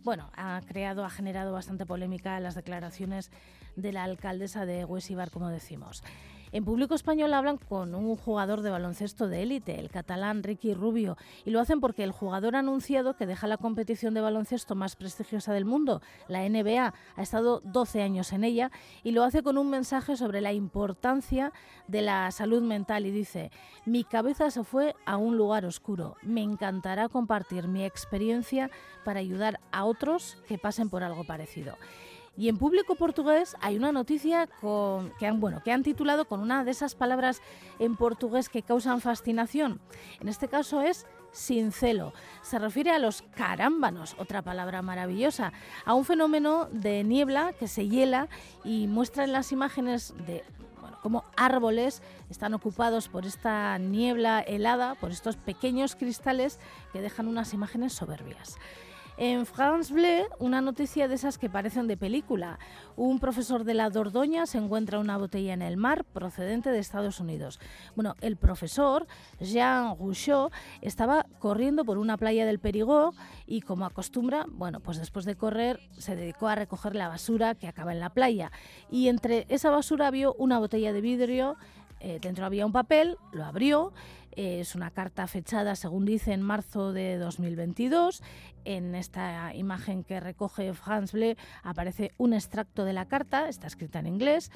Bueno, 0.04 0.30
ha 0.34 0.60
creado, 0.66 1.04
ha 1.04 1.10
generado 1.10 1.52
bastante 1.52 1.86
polémica 1.86 2.40
las 2.40 2.56
declaraciones 2.56 3.30
de 3.76 3.92
la 3.92 4.04
alcaldesa 4.04 4.66
de 4.66 4.84
Huesibar, 4.84 5.30
como 5.30 5.48
decimos. 5.48 6.02
En 6.52 6.66
público 6.66 6.94
español 6.94 7.32
hablan 7.32 7.56
con 7.56 7.94
un 7.94 8.14
jugador 8.14 8.60
de 8.60 8.68
baloncesto 8.68 9.26
de 9.26 9.42
élite, 9.42 9.80
el 9.80 9.88
catalán 9.88 10.42
Ricky 10.42 10.74
Rubio, 10.74 11.16
y 11.46 11.50
lo 11.50 11.60
hacen 11.60 11.80
porque 11.80 12.04
el 12.04 12.12
jugador 12.12 12.56
ha 12.56 12.58
anunciado 12.58 13.16
que 13.16 13.26
deja 13.26 13.46
la 13.46 13.56
competición 13.56 14.12
de 14.12 14.20
baloncesto 14.20 14.74
más 14.74 14.94
prestigiosa 14.94 15.54
del 15.54 15.64
mundo, 15.64 16.02
la 16.28 16.46
NBA. 16.46 16.92
Ha 17.16 17.22
estado 17.22 17.60
12 17.64 18.02
años 18.02 18.34
en 18.34 18.44
ella 18.44 18.70
y 19.02 19.12
lo 19.12 19.24
hace 19.24 19.42
con 19.42 19.56
un 19.56 19.70
mensaje 19.70 20.14
sobre 20.14 20.42
la 20.42 20.52
importancia 20.52 21.54
de 21.88 22.02
la 22.02 22.30
salud 22.30 22.62
mental 22.62 23.06
y 23.06 23.12
dice, 23.12 23.50
mi 23.86 24.04
cabeza 24.04 24.50
se 24.50 24.62
fue 24.62 24.94
a 25.06 25.16
un 25.16 25.38
lugar 25.38 25.64
oscuro. 25.64 26.16
Me 26.20 26.42
encantará 26.42 27.08
compartir 27.08 27.66
mi 27.66 27.82
experiencia 27.82 28.70
para 29.06 29.20
ayudar 29.20 29.58
a 29.70 29.86
otros 29.86 30.36
que 30.46 30.58
pasen 30.58 30.90
por 30.90 31.02
algo 31.02 31.24
parecido. 31.24 31.76
Y 32.36 32.48
en 32.48 32.56
público 32.56 32.94
portugués 32.94 33.56
hay 33.60 33.76
una 33.76 33.92
noticia 33.92 34.46
con, 34.46 35.12
que, 35.18 35.26
han, 35.26 35.38
bueno, 35.38 35.62
que 35.62 35.76
titulado 35.82 36.24
con 36.26 36.40
una 36.40 36.64
de 36.64 36.70
esas 36.70 36.94
palabras 36.94 37.42
en 37.78 37.96
portugués 37.96 38.48
que 38.48 38.62
causan 38.62 39.00
fascinación. 39.00 39.80
En 40.20 40.28
este 40.28 40.48
caso 40.48 40.80
es 40.80 41.06
sincelo. 41.32 42.12
Se 42.42 42.58
refiere 42.58 42.90
a 42.90 42.98
los 42.98 43.22
carámbanos, 43.22 44.16
otra 44.18 44.42
palabra 44.42 44.80
maravillosa, 44.82 45.52
a 45.84 45.94
un 45.94 46.04
fenómeno 46.04 46.68
de 46.72 47.04
niebla 47.04 47.52
que 47.52 47.68
se 47.68 47.88
hiela 47.88 48.28
y 48.64 48.86
muestra 48.86 49.24
en 49.24 49.32
las 49.32 49.52
imágenes 49.52 50.14
de 50.26 50.44
cómo 51.02 51.24
árboles 51.36 52.02
están 52.30 52.54
ocupados 52.54 53.08
por 53.08 53.26
esta 53.26 53.76
niebla 53.78 54.40
helada, 54.40 54.94
por 54.94 55.10
estos 55.10 55.36
pequeños 55.36 55.96
cristales 55.96 56.60
que 56.92 57.00
dejan 57.00 57.28
unas 57.28 57.52
imágenes 57.52 57.92
soberbias. 57.92 58.56
En 59.24 59.46
France 59.46 59.94
Bleu, 59.94 60.26
una 60.40 60.60
noticia 60.60 61.06
de 61.06 61.14
esas 61.14 61.38
que 61.38 61.48
parecen 61.48 61.86
de 61.86 61.96
película. 61.96 62.58
Un 62.96 63.20
profesor 63.20 63.62
de 63.62 63.72
la 63.72 63.88
Dordoña 63.88 64.46
se 64.46 64.58
encuentra 64.58 64.98
una 64.98 65.16
botella 65.16 65.54
en 65.54 65.62
el 65.62 65.76
mar 65.76 66.02
procedente 66.02 66.70
de 66.70 66.80
Estados 66.80 67.20
Unidos. 67.20 67.60
Bueno, 67.94 68.16
el 68.20 68.36
profesor, 68.36 69.06
Jean 69.38 69.96
Rouchot, 69.96 70.52
estaba 70.80 71.24
corriendo 71.38 71.84
por 71.84 71.98
una 71.98 72.16
playa 72.16 72.44
del 72.44 72.58
Perigord 72.58 73.14
y 73.46 73.60
como 73.60 73.84
acostumbra, 73.84 74.44
bueno, 74.48 74.80
pues 74.80 74.98
después 74.98 75.24
de 75.24 75.36
correr 75.36 75.78
se 75.96 76.16
dedicó 76.16 76.48
a 76.48 76.56
recoger 76.56 76.96
la 76.96 77.06
basura 77.06 77.54
que 77.54 77.68
acaba 77.68 77.92
en 77.92 78.00
la 78.00 78.10
playa. 78.10 78.50
Y 78.90 79.06
entre 79.06 79.46
esa 79.48 79.70
basura 79.70 80.10
vio 80.10 80.34
una 80.34 80.58
botella 80.58 80.92
de 80.92 81.00
vidrio, 81.00 81.56
eh, 82.00 82.18
dentro 82.20 82.44
había 82.44 82.66
un 82.66 82.72
papel, 82.72 83.16
lo 83.30 83.44
abrió. 83.44 83.92
Es 84.34 84.74
una 84.74 84.90
carta 84.90 85.26
fechada, 85.26 85.76
según 85.76 86.06
dice, 86.06 86.32
en 86.32 86.42
marzo 86.42 86.92
de 86.92 87.18
2022. 87.18 88.22
En 88.64 88.94
esta 88.94 89.54
imagen 89.54 90.04
que 90.04 90.20
recoge 90.20 90.72
France 90.72 91.16
Bleu 91.16 91.36
aparece 91.62 92.12
un 92.16 92.32
extracto 92.32 92.84
de 92.84 92.92
la 92.92 93.06
carta, 93.06 93.48
está 93.48 93.66
escrita 93.66 93.98
en 93.98 94.06
inglés. 94.06 94.50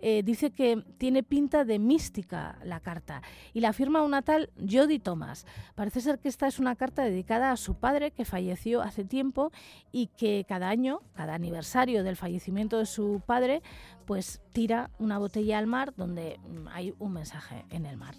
Eh, 0.00 0.22
dice 0.24 0.50
que 0.50 0.84
tiene 0.98 1.22
pinta 1.22 1.64
de 1.64 1.78
mística 1.78 2.58
la 2.64 2.80
carta 2.80 3.22
y 3.54 3.60
la 3.60 3.72
firma 3.72 4.02
una 4.02 4.22
tal 4.22 4.50
Jodie 4.58 4.98
Thomas. 4.98 5.46
Parece 5.76 6.00
ser 6.00 6.18
que 6.18 6.28
esta 6.28 6.48
es 6.48 6.58
una 6.58 6.74
carta 6.74 7.02
dedicada 7.02 7.52
a 7.52 7.56
su 7.56 7.76
padre 7.76 8.10
que 8.10 8.24
falleció 8.24 8.82
hace 8.82 9.04
tiempo 9.04 9.52
y 9.92 10.08
que 10.08 10.44
cada 10.48 10.68
año, 10.68 11.00
cada 11.14 11.34
aniversario 11.34 12.02
del 12.02 12.16
fallecimiento 12.16 12.78
de 12.78 12.86
su 12.86 13.22
padre, 13.24 13.62
pues 14.06 14.42
tira 14.52 14.90
una 14.98 15.18
botella 15.18 15.58
al 15.58 15.66
mar 15.66 15.94
donde 15.96 16.40
hay 16.72 16.94
un 16.98 17.12
mensaje 17.12 17.64
en 17.70 17.86
el 17.86 17.96
mar. 17.96 18.14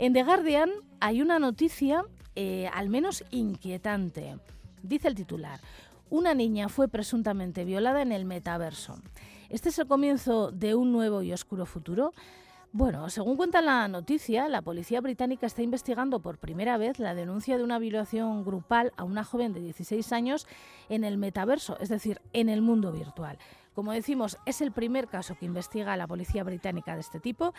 En 0.00 0.12
The 0.12 0.22
Guardian 0.22 0.70
hay 1.00 1.22
una 1.22 1.40
noticia 1.40 2.04
eh, 2.36 2.70
al 2.72 2.88
menos 2.88 3.24
inquietante. 3.32 4.38
Dice 4.80 5.08
el 5.08 5.16
titular, 5.16 5.58
una 6.08 6.34
niña 6.34 6.68
fue 6.68 6.86
presuntamente 6.86 7.64
violada 7.64 8.00
en 8.00 8.12
el 8.12 8.24
metaverso. 8.24 9.00
¿Este 9.48 9.70
es 9.70 9.78
el 9.80 9.88
comienzo 9.88 10.52
de 10.52 10.76
un 10.76 10.92
nuevo 10.92 11.22
y 11.22 11.32
oscuro 11.32 11.66
futuro? 11.66 12.12
Bueno, 12.70 13.10
según 13.10 13.36
cuenta 13.36 13.60
la 13.60 13.88
noticia, 13.88 14.48
la 14.48 14.62
policía 14.62 15.00
británica 15.00 15.46
está 15.46 15.62
investigando 15.62 16.20
por 16.20 16.38
primera 16.38 16.76
vez 16.76 17.00
la 17.00 17.16
denuncia 17.16 17.58
de 17.58 17.64
una 17.64 17.80
violación 17.80 18.44
grupal 18.44 18.92
a 18.96 19.02
una 19.02 19.24
joven 19.24 19.52
de 19.52 19.60
16 19.60 20.12
años 20.12 20.46
en 20.88 21.02
el 21.02 21.18
metaverso, 21.18 21.76
es 21.80 21.88
decir, 21.88 22.20
en 22.32 22.48
el 22.48 22.62
mundo 22.62 22.92
virtual. 22.92 23.36
Como 23.78 23.92
decimos, 23.92 24.38
es 24.44 24.60
el 24.60 24.72
primer 24.72 25.06
caso 25.06 25.36
que 25.38 25.46
investiga 25.46 25.96
la 25.96 26.08
policía 26.08 26.42
británica 26.42 26.96
de 26.96 27.00
este 27.00 27.20
tipo 27.20 27.54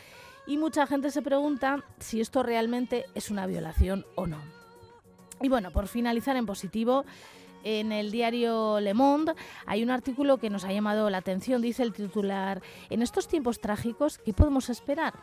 y 0.46 0.58
mucha 0.58 0.86
gente 0.86 1.12
se 1.12 1.22
pregunta 1.22 1.86
si 2.00 2.20
esto 2.20 2.44
realmente 2.44 3.06
es 3.16 3.32
una 3.32 3.48
violación 3.48 4.06
o 4.16 4.28
no. 4.28 4.42
Y 5.42 5.48
bueno, 5.48 5.72
por 5.72 5.88
finalizar 5.88 6.36
en 6.36 6.46
positivo, 6.46 7.06
en 7.64 7.92
el 7.92 8.12
diario 8.12 8.80
Le 8.80 8.94
Monde 8.94 9.34
hay 9.66 9.84
un 9.84 9.92
artículo 9.92 10.38
que 10.38 10.50
nos 10.50 10.64
ha 10.66 10.72
llamado 10.72 11.10
la 11.10 11.18
atención, 11.18 11.62
dice 11.62 11.84
el 11.84 11.94
titular, 11.94 12.62
en 12.90 13.02
estos 13.02 13.28
tiempos 13.28 13.60
trágicos, 13.60 14.18
¿qué 14.18 14.34
podemos 14.34 14.70
esperar? 14.70 15.14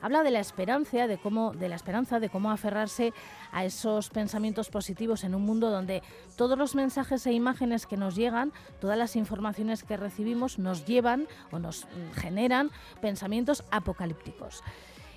Habla 0.00 0.22
de 0.22 0.30
la 0.30 0.40
esperanza, 0.40 1.06
de 1.06 1.18
cómo, 1.18 1.52
de 1.52 1.68
la 1.68 1.76
esperanza, 1.76 2.20
de 2.20 2.30
cómo 2.30 2.50
aferrarse 2.50 3.12
a 3.52 3.64
esos 3.64 4.10
pensamientos 4.10 4.70
positivos 4.70 5.24
en 5.24 5.34
un 5.34 5.42
mundo 5.42 5.70
donde 5.70 6.02
todos 6.36 6.58
los 6.58 6.74
mensajes 6.74 7.26
e 7.26 7.32
imágenes 7.32 7.86
que 7.86 7.96
nos 7.96 8.16
llegan, 8.16 8.52
todas 8.80 8.98
las 8.98 9.16
informaciones 9.16 9.84
que 9.84 9.96
recibimos 9.96 10.58
nos 10.58 10.86
llevan 10.86 11.28
o 11.50 11.58
nos 11.58 11.86
generan 12.14 12.70
pensamientos 13.00 13.64
apocalípticos. 13.70 14.62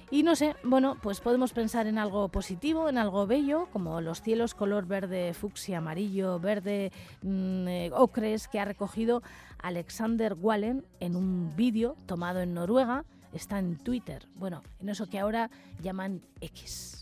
Y 0.09 0.23
no 0.23 0.37
sé, 0.37 0.55
bueno, 0.63 0.97
pues 1.01 1.19
podemos 1.19 1.51
pensar 1.51 1.85
en 1.85 1.97
algo 1.97 2.29
positivo, 2.29 2.87
en 2.87 2.97
algo 2.97 3.27
bello, 3.27 3.67
como 3.73 3.99
los 3.99 4.21
cielos 4.21 4.53
color 4.53 4.85
verde, 4.85 5.33
fucsia, 5.33 5.79
amarillo, 5.79 6.39
verde, 6.39 6.93
mm, 7.23 7.67
eh, 7.67 7.91
ocres 7.93 8.47
que 8.47 8.59
ha 8.61 8.65
recogido 8.65 9.21
Alexander 9.59 10.33
Wallen 10.33 10.85
en 11.01 11.17
un 11.17 11.53
vídeo 11.57 11.97
tomado 12.05 12.39
en 12.39 12.53
Noruega. 12.53 13.03
Está 13.33 13.59
en 13.59 13.75
Twitter, 13.77 14.29
bueno, 14.35 14.63
en 14.79 14.87
eso 14.87 15.09
que 15.09 15.19
ahora 15.19 15.51
llaman 15.81 16.21
X. 16.39 16.96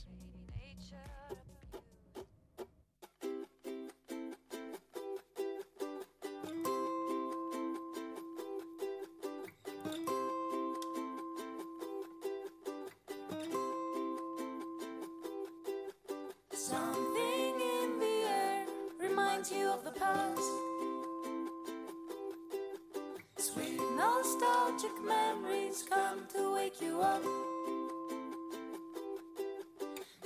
past. 19.99 20.65
nostalgic 23.95 24.91
memories 25.05 25.86
come 25.89 26.19
to 26.34 26.53
wake 26.55 26.81
you 26.81 26.99
up. 27.01 27.23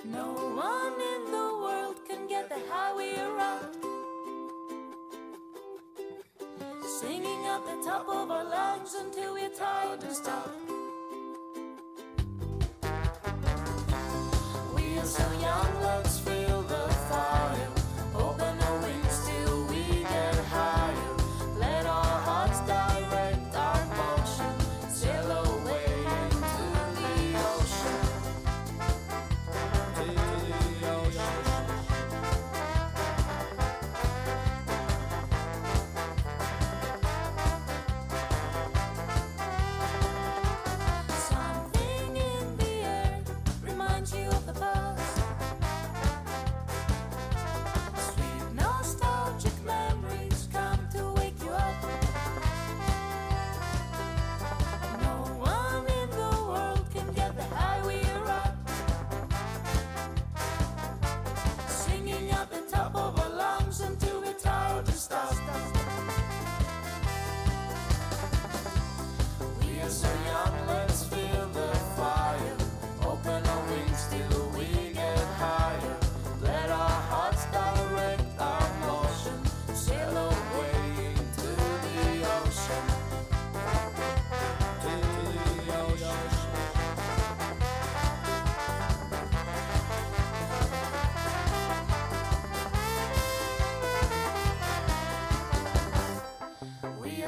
No 0.05 0.33
one 0.55 0.93
in 1.13 1.31
the 1.31 1.49
world 1.63 1.97
can 2.07 2.27
get 2.27 2.49
the 2.49 2.59
highway 2.69 3.13
around. 3.19 3.75
Singing 6.99 7.45
at 7.45 7.61
the 7.65 7.83
top 7.85 8.07
of 8.07 8.31
our 8.31 8.45
lungs 8.45 8.95
until 8.95 9.33
we're 9.33 9.49
tired 9.49 10.03
and 10.03 10.15
stop. 10.15 10.68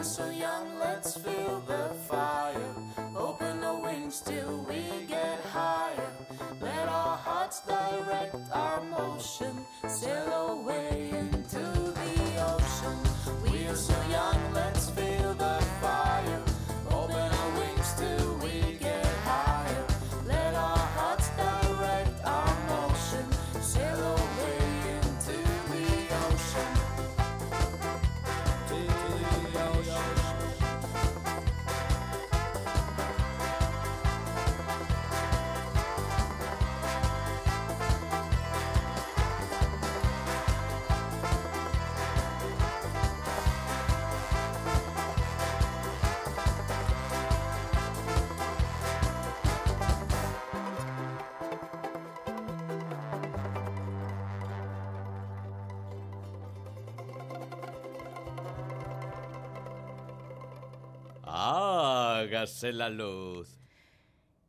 We 0.01 0.03
are 0.03 0.09
so 0.09 0.29
young, 0.31 0.79
let's 0.79 1.15
feel 1.15 1.61
the 1.67 1.93
fire. 2.09 2.73
Open 3.15 3.63
our 3.63 3.79
wings 3.83 4.19
till 4.21 4.65
we 4.67 5.05
get 5.07 5.39
higher. 5.41 6.11
Let 6.59 6.87
our 6.89 7.17
hearts 7.17 7.61
direct 7.67 8.35
our 8.51 8.81
motion. 8.81 9.63
Sail 9.87 10.33
away 10.57 10.90
Hágase 62.61 62.73
la 62.73 62.89
luz. 62.89 63.57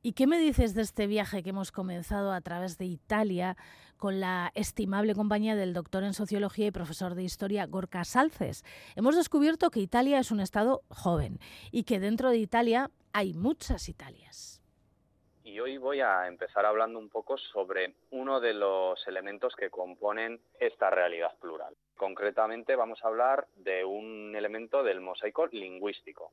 ¿Y 0.02 0.12
qué 0.12 0.26
me 0.26 0.38
dices 0.38 0.74
de 0.74 0.82
este 0.82 1.06
viaje 1.06 1.42
que 1.42 1.50
hemos 1.50 1.72
comenzado 1.72 2.32
a 2.32 2.42
través 2.42 2.76
de 2.76 2.84
Italia 2.84 3.56
con 3.96 4.20
la 4.20 4.50
estimable 4.54 5.14
compañía 5.14 5.56
del 5.56 5.72
doctor 5.72 6.04
en 6.04 6.12
sociología 6.12 6.66
y 6.66 6.70
profesor 6.72 7.14
de 7.14 7.22
historia 7.22 7.66
Gorka 7.66 8.04
Salces? 8.04 8.64
Hemos 8.96 9.16
descubierto 9.16 9.70
que 9.70 9.80
Italia 9.80 10.18
es 10.18 10.30
un 10.30 10.40
estado 10.40 10.82
joven 10.90 11.38
y 11.70 11.84
que 11.84 12.00
dentro 12.00 12.28
de 12.28 12.36
Italia 12.36 12.90
hay 13.14 13.32
muchas 13.32 13.88
Italias. 13.88 14.60
Y 15.44 15.58
hoy 15.60 15.78
voy 15.78 16.00
a 16.00 16.28
empezar 16.28 16.66
hablando 16.66 16.98
un 16.98 17.08
poco 17.08 17.38
sobre 17.38 17.94
uno 18.10 18.40
de 18.40 18.52
los 18.52 19.06
elementos 19.06 19.54
que 19.56 19.70
componen 19.70 20.38
esta 20.60 20.90
realidad 20.90 21.34
plural. 21.40 21.74
Concretamente 21.96 22.76
vamos 22.76 23.02
a 23.02 23.08
hablar 23.08 23.46
de 23.56 23.86
un 23.86 24.34
elemento 24.36 24.82
del 24.82 25.00
mosaico 25.00 25.46
lingüístico 25.46 26.30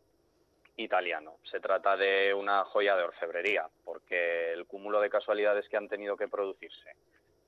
italiano. 0.80 1.38
Se 1.44 1.60
trata 1.60 1.98
de 1.98 2.34
una 2.34 2.64
joya 2.66 2.96
de 2.96 3.04
orfebrería, 3.04 3.68
porque 3.84 4.54
el 4.54 4.66
cúmulo 4.66 5.02
de 5.02 5.10
casualidades 5.10 5.68
que 5.70 5.78
han 5.78 5.90
tenido 5.90 6.16
que 6.18 6.28
producirse 6.28 6.96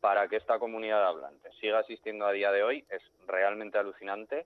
para 0.02 0.28
que 0.28 0.38
esta 0.38 0.60
comunidad 0.60 1.06
hablante 1.06 1.52
siga 1.60 1.80
existiendo 1.80 2.26
a 2.26 2.32
día 2.32 2.52
de 2.52 2.64
hoy 2.64 2.86
es 2.90 3.02
realmente 3.28 3.78
alucinante 3.78 4.46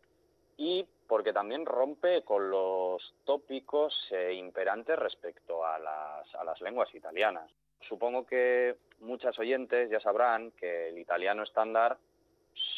y 0.58 0.86
porque 1.08 1.34
también 1.34 1.66
rompe 1.66 2.24
con 2.24 2.50
los 2.50 3.16
tópicos 3.26 3.94
eh, 4.12 4.34
imperantes 4.34 4.98
respecto 4.98 5.66
a 5.66 5.80
las, 5.80 6.36
a 6.36 6.44
las 6.44 6.60
lenguas 6.62 6.94
italianas. 6.94 7.50
Supongo 7.88 8.26
que 8.26 8.76
muchas 9.00 9.38
oyentes 9.40 9.90
ya 9.90 10.00
sabrán 10.00 10.52
que 10.52 10.90
el 10.90 10.98
italiano 10.98 11.44
estándar 11.44 11.98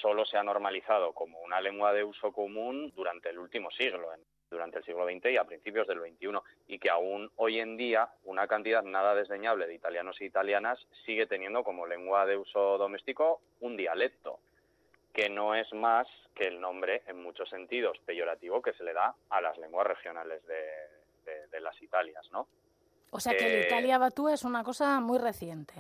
solo 0.01 0.25
se 0.25 0.37
ha 0.37 0.43
normalizado 0.43 1.13
como 1.13 1.39
una 1.41 1.61
lengua 1.61 1.93
de 1.93 2.03
uso 2.03 2.31
común 2.31 2.91
durante 2.95 3.29
el 3.29 3.39
último 3.39 3.71
siglo, 3.71 4.13
durante 4.49 4.77
el 4.79 4.85
siglo 4.85 5.05
XX 5.05 5.25
y 5.31 5.37
a 5.37 5.43
principios 5.43 5.87
del 5.87 5.99
XXI, 5.99 6.39
y 6.67 6.79
que 6.79 6.89
aún 6.89 7.29
hoy 7.35 7.59
en 7.59 7.75
día 7.77 8.09
una 8.23 8.47
cantidad 8.47 8.81
nada 8.83 9.13
desdeñable 9.15 9.67
de 9.67 9.73
italianos 9.75 10.19
e 10.21 10.25
italianas 10.25 10.79
sigue 11.05 11.27
teniendo 11.27 11.63
como 11.63 11.85
lengua 11.85 12.25
de 12.25 12.37
uso 12.37 12.77
doméstico 12.77 13.41
un 13.59 13.75
dialecto, 13.75 14.39
que 15.13 15.29
no 15.29 15.55
es 15.55 15.71
más 15.73 16.07
que 16.35 16.45
el 16.47 16.61
nombre, 16.61 17.01
en 17.07 17.21
muchos 17.21 17.49
sentidos, 17.49 17.97
peyorativo 18.05 18.61
que 18.61 18.73
se 18.73 18.83
le 18.83 18.93
da 18.93 19.15
a 19.29 19.41
las 19.41 19.57
lenguas 19.57 19.87
regionales 19.87 20.45
de, 20.45 20.61
de- 21.25 21.47
de 21.47 21.59
las 21.59 21.81
Italias, 21.81 22.25
¿no? 22.31 22.47
O 23.11 23.19
sea 23.19 23.35
que 23.35 23.45
el 23.45 23.63
Eh, 23.63 23.65
Italia 23.67 23.97
Batúa 23.97 24.33
es 24.33 24.43
una 24.43 24.63
cosa 24.63 24.99
muy 24.99 25.17
reciente. 25.17 25.73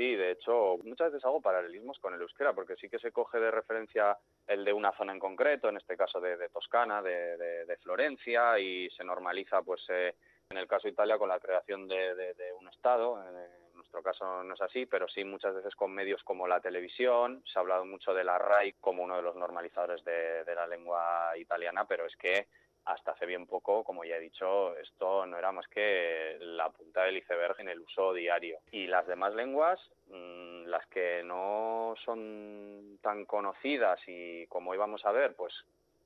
Sí, 0.00 0.16
de 0.16 0.30
hecho, 0.30 0.78
muchas 0.82 1.12
veces 1.12 1.26
hago 1.26 1.42
paralelismos 1.42 1.98
con 1.98 2.14
el 2.14 2.22
euskera, 2.22 2.54
porque 2.54 2.74
sí 2.76 2.88
que 2.88 2.98
se 2.98 3.12
coge 3.12 3.38
de 3.38 3.50
referencia 3.50 4.16
el 4.46 4.64
de 4.64 4.72
una 4.72 4.92
zona 4.92 5.12
en 5.12 5.18
concreto, 5.18 5.68
en 5.68 5.76
este 5.76 5.94
caso 5.94 6.22
de, 6.22 6.38
de 6.38 6.48
Toscana, 6.48 7.02
de, 7.02 7.36
de- 7.36 7.66
de 7.66 7.76
Florencia, 7.76 8.58
y 8.58 8.88
se 8.96 9.04
normaliza, 9.04 9.60
pues, 9.60 9.84
eh, 9.90 10.14
en 10.48 10.56
el 10.56 10.66
caso 10.66 10.84
de 10.88 10.92
Italia, 10.94 11.18
con 11.18 11.28
la 11.28 11.38
creación 11.38 11.86
de, 11.86 12.34
un 12.58 12.68
Estado. 12.68 13.22
En 13.22 13.74
nuestro 13.76 14.02
caso 14.02 14.42
no 14.42 14.54
es 14.54 14.62
así, 14.62 14.86
pero 14.86 15.06
sí 15.06 15.22
muchas 15.22 15.54
veces 15.54 15.74
con 15.74 15.92
medios 15.92 16.22
como 16.24 16.48
la 16.48 16.62
televisión. 16.62 17.44
Se 17.44 17.58
ha 17.58 17.60
hablado 17.60 17.84
mucho 17.84 18.14
de 18.14 18.24
la 18.24 18.38
RAI 18.38 18.72
como 18.80 19.02
uno 19.02 19.16
de 19.16 19.22
los 19.22 19.36
normalizadores 19.36 20.02
de 20.02 20.54
la 20.54 20.66
lengua 20.66 21.36
italiana, 21.36 21.84
pero 21.84 22.06
es 22.06 22.16
que 22.16 22.46
hasta 22.84 23.12
hace 23.12 23.26
bien 23.26 23.46
poco, 23.46 23.84
como 23.84 24.04
ya 24.04 24.16
he 24.16 24.20
dicho, 24.20 24.76
esto 24.78 25.26
no 25.26 25.36
era 25.38 25.52
más 25.52 25.68
que 25.68 26.36
la 26.40 26.70
punta 26.70 27.04
del 27.04 27.18
iceberg 27.18 27.56
en 27.60 27.68
el 27.68 27.80
uso 27.80 28.12
diario. 28.12 28.58
Y 28.72 28.86
las 28.86 29.06
demás 29.06 29.34
lenguas, 29.34 29.78
mm, 30.08 30.64
las 30.66 30.86
que 30.88 31.22
no 31.22 31.94
son 32.04 32.98
tan 33.02 33.24
conocidas 33.26 34.00
y 34.06 34.46
como 34.46 34.74
íbamos 34.74 35.04
a 35.04 35.12
ver, 35.12 35.34
pues 35.34 35.54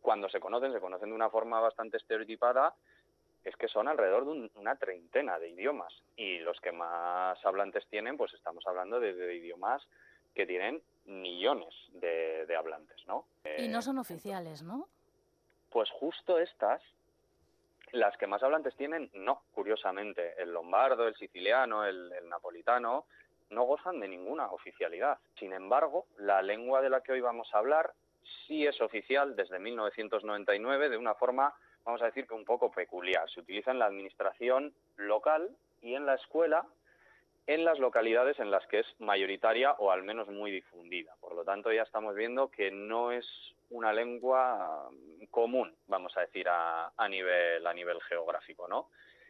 cuando 0.03 0.29
se 0.29 0.41
conocen, 0.41 0.72
se 0.72 0.81
conocen 0.81 1.09
de 1.11 1.14
una 1.14 1.31
forma 1.31 1.61
bastante 1.61 1.97
estereotipada, 1.97 2.75
es 3.45 3.57
que 3.57 3.68
son 3.68 3.89
alrededor 3.89 4.25
de 4.25 4.31
un- 4.33 4.51
una 4.57 4.77
treintena 4.77 5.39
de 5.39 5.51
idiomas. 5.51 5.93
Y 6.16 6.39
los 6.41 6.61
que 6.61 6.72
más 6.72 7.39
hablantes 7.45 7.87
tienen, 7.89 8.16
pues 8.16 8.33
estamos 8.35 8.66
hablando 8.66 9.01
de, 9.01 9.14
de 9.14 9.35
idiomas 9.37 9.87
que 10.35 10.47
tienen 10.47 10.83
millones 11.07 11.75
de, 11.93 12.45
de 12.47 12.57
hablantes, 12.57 12.97
¿no? 13.07 13.27
Y 13.45 13.66
Eh, 13.66 13.68
no 13.68 13.83
son 13.83 13.99
oficiales, 13.99 14.62
¿no? 14.62 14.89
Pues 15.75 15.91
justo 15.91 16.39
estas, 16.39 16.81
Las 17.91 18.16
que 18.16 18.29
más 18.29 18.43
hablantes 18.43 18.77
tienen, 18.77 19.11
no, 19.12 19.43
curiosamente. 19.53 20.41
El 20.41 20.53
lombardo, 20.53 21.07
el 21.09 21.16
siciliano, 21.16 21.85
el, 21.85 22.12
napolitano, 22.29 23.07
no 23.51 23.64
gozan 23.64 23.99
de 23.99 24.07
ninguna 24.07 24.47
oficialidad. 24.53 25.18
Sin 25.39 25.53
embargo, 25.53 26.07
la 26.18 26.43
lengua 26.43 26.81
de 26.81 26.91
la 26.91 27.03
que 27.03 27.12
hoy 27.12 27.20
vamos 27.20 27.53
a 27.53 27.59
hablar 27.59 27.93
sí 28.47 28.66
es 28.66 28.81
oficial 28.81 29.35
desde 29.35 29.59
1999 29.59 30.91
de 30.91 30.97
una 30.97 31.14
forma, 31.14 31.53
vamos 31.85 32.03
a 32.03 32.07
decir 32.07 32.27
que 32.27 32.35
un 32.35 32.45
poco 32.45 32.70
peculiar. 32.70 33.29
Se 33.31 33.41
utiliza 33.41 33.72
en 33.72 33.81
la 33.81 33.87
administración 33.87 34.72
local 34.97 35.51
y 35.83 35.95
en 35.95 36.07
la 36.07 36.14
escuela 36.14 36.64
en 37.47 37.64
las 37.64 37.78
localidades 37.78 38.38
en 38.38 38.51
las 38.51 38.66
que 38.66 38.80
es 38.80 38.86
mayoritaria 38.99 39.72
o 39.78 39.90
al 39.90 40.03
menos 40.03 40.28
muy 40.28 40.51
difundida. 40.51 41.14
Por 41.20 41.34
lo 41.34 41.45
tanto, 41.45 41.72
ya 41.72 41.82
estamos 41.82 42.14
viendo 42.14 42.51
que 42.51 42.70
no 42.70 43.12
es 43.12 43.26
una 43.70 43.92
lengua 43.92 44.88
común, 45.30 45.74
vamos 45.86 46.16
a 46.16 46.20
decir, 46.22 46.49
a, 46.49 46.92
a 46.97 47.09
nivel, 47.09 47.66
a 47.66 47.74
nivel 47.74 48.01
geográfico, 48.03 48.68
¿no? 48.68 48.88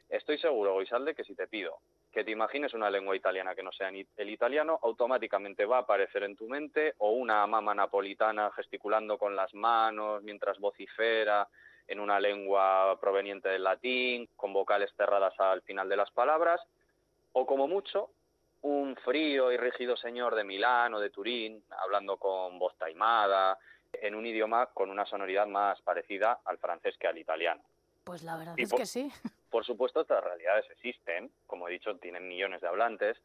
Estoy 0.08 0.38
seguro, 0.38 0.74
Goisalde, 0.74 1.14
que 1.14 1.24
si 1.24 1.34
te 1.34 1.48
pido 1.48 1.80
que 2.14 2.24
te 2.24 2.30
imagines 2.30 2.72
una 2.74 2.88
lengua 2.88 3.16
italiana 3.16 3.56
que 3.56 3.62
no 3.64 3.72
sea 3.72 3.88
el 3.88 4.30
italiano, 4.30 4.78
automáticamente 4.82 5.66
va 5.66 5.78
a 5.78 5.80
aparecer 5.80 6.22
en 6.22 6.36
tu 6.36 6.48
mente 6.48 6.94
o 6.98 7.10
una 7.10 7.44
mama 7.48 7.74
napolitana 7.74 8.52
gesticulando 8.52 9.18
con 9.18 9.34
las 9.34 9.52
manos 9.52 10.22
mientras 10.22 10.60
vocifera 10.60 11.48
en 11.88 11.98
una 11.98 12.20
lengua 12.20 12.96
proveniente 13.00 13.48
del 13.48 13.64
latín, 13.64 14.28
con 14.36 14.52
vocales 14.52 14.90
cerradas 14.96 15.34
al 15.40 15.62
final 15.62 15.88
de 15.88 15.96
las 15.96 16.10
palabras, 16.12 16.60
o 17.34 17.46
como 17.46 17.68
mucho, 17.68 18.10
un 18.62 18.96
frío 18.96 19.52
y 19.52 19.56
rígido 19.58 19.96
señor 19.96 20.34
de 20.34 20.44
Milán 20.44 20.94
o 20.94 21.00
de 21.00 21.10
Turín, 21.10 21.62
hablando 21.82 22.16
con 22.16 22.58
voz 22.58 22.74
taimada, 22.78 23.58
en 23.92 24.14
un 24.14 24.24
idioma 24.26 24.66
con 24.66 24.88
una 24.90 25.04
sonoridad 25.04 25.46
más 25.46 25.80
parecida 25.82 26.40
al 26.44 26.58
francés 26.58 26.96
que 26.98 27.06
al 27.06 27.18
italiano. 27.18 27.62
Pues 28.04 28.22
la 28.22 28.36
verdad 28.36 28.54
Y 28.56 28.62
es 28.62 28.70
por- 28.70 28.80
que 28.80 28.86
sí. 28.86 29.12
Por 29.50 29.64
supuesto, 29.64 30.00
estas 30.00 30.24
realidades 30.24 30.64
existen, 30.72 31.30
como 31.46 31.68
he 31.68 31.72
dicho, 31.72 31.94
tienen 31.98 32.26
millones 32.26 32.60
de 32.60 32.66
hablantes, 32.66 33.16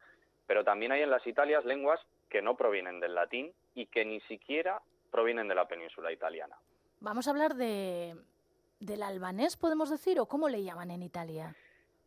pero 0.46 0.62
también 0.62 0.92
hay 0.92 1.02
en 1.02 1.10
las 1.10 1.26
Italias 1.26 1.64
lenguas 1.64 1.98
que 2.28 2.40
no 2.40 2.56
provienen 2.56 3.00
del 3.00 3.16
latín 3.16 3.52
y 3.74 3.86
que 3.86 4.04
ni 4.04 4.20
siquiera 4.22 4.80
provienen 5.10 5.48
de 5.48 5.56
la 5.56 5.66
península 5.66 6.12
italiana. 6.12 6.56
Vamos 7.00 7.26
a 7.26 7.30
hablar 7.30 7.54
de 7.56 8.14
del 8.78 9.02
albanés, 9.02 9.56
podemos 9.56 9.90
decir, 9.90 10.20
o 10.20 10.26
cómo 10.26 10.48
le 10.48 10.62
llaman 10.62 10.90
en 10.92 11.02
Italia. 11.02 11.54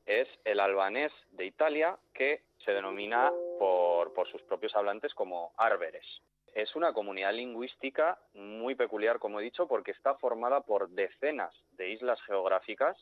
Es 0.06 0.28
el 0.43 0.60
albanés 0.60 1.12
de 1.32 1.45
Italia 1.45 1.97
que 2.14 2.43
se 2.66 2.72
denomina 2.72 3.32
por, 3.60 4.14
por 4.14 4.28
sus 4.30 4.41
propios 4.43 4.76
hablantes 4.76 5.14
como 5.14 5.54
árberes. 5.58 6.06
Es 6.54 6.76
una 6.76 6.93
comunidad 6.93 7.34
lingüística 7.34 8.20
muy 8.34 8.76
peculiar, 8.76 9.18
como 9.18 9.39
he 9.39 9.43
dicho, 9.43 9.68
porque 9.68 9.91
está 9.91 10.16
formada 10.16 10.62
por 10.62 10.89
decenas 10.89 11.54
de 11.72 11.89
islas 11.89 12.22
geográficas 12.24 12.95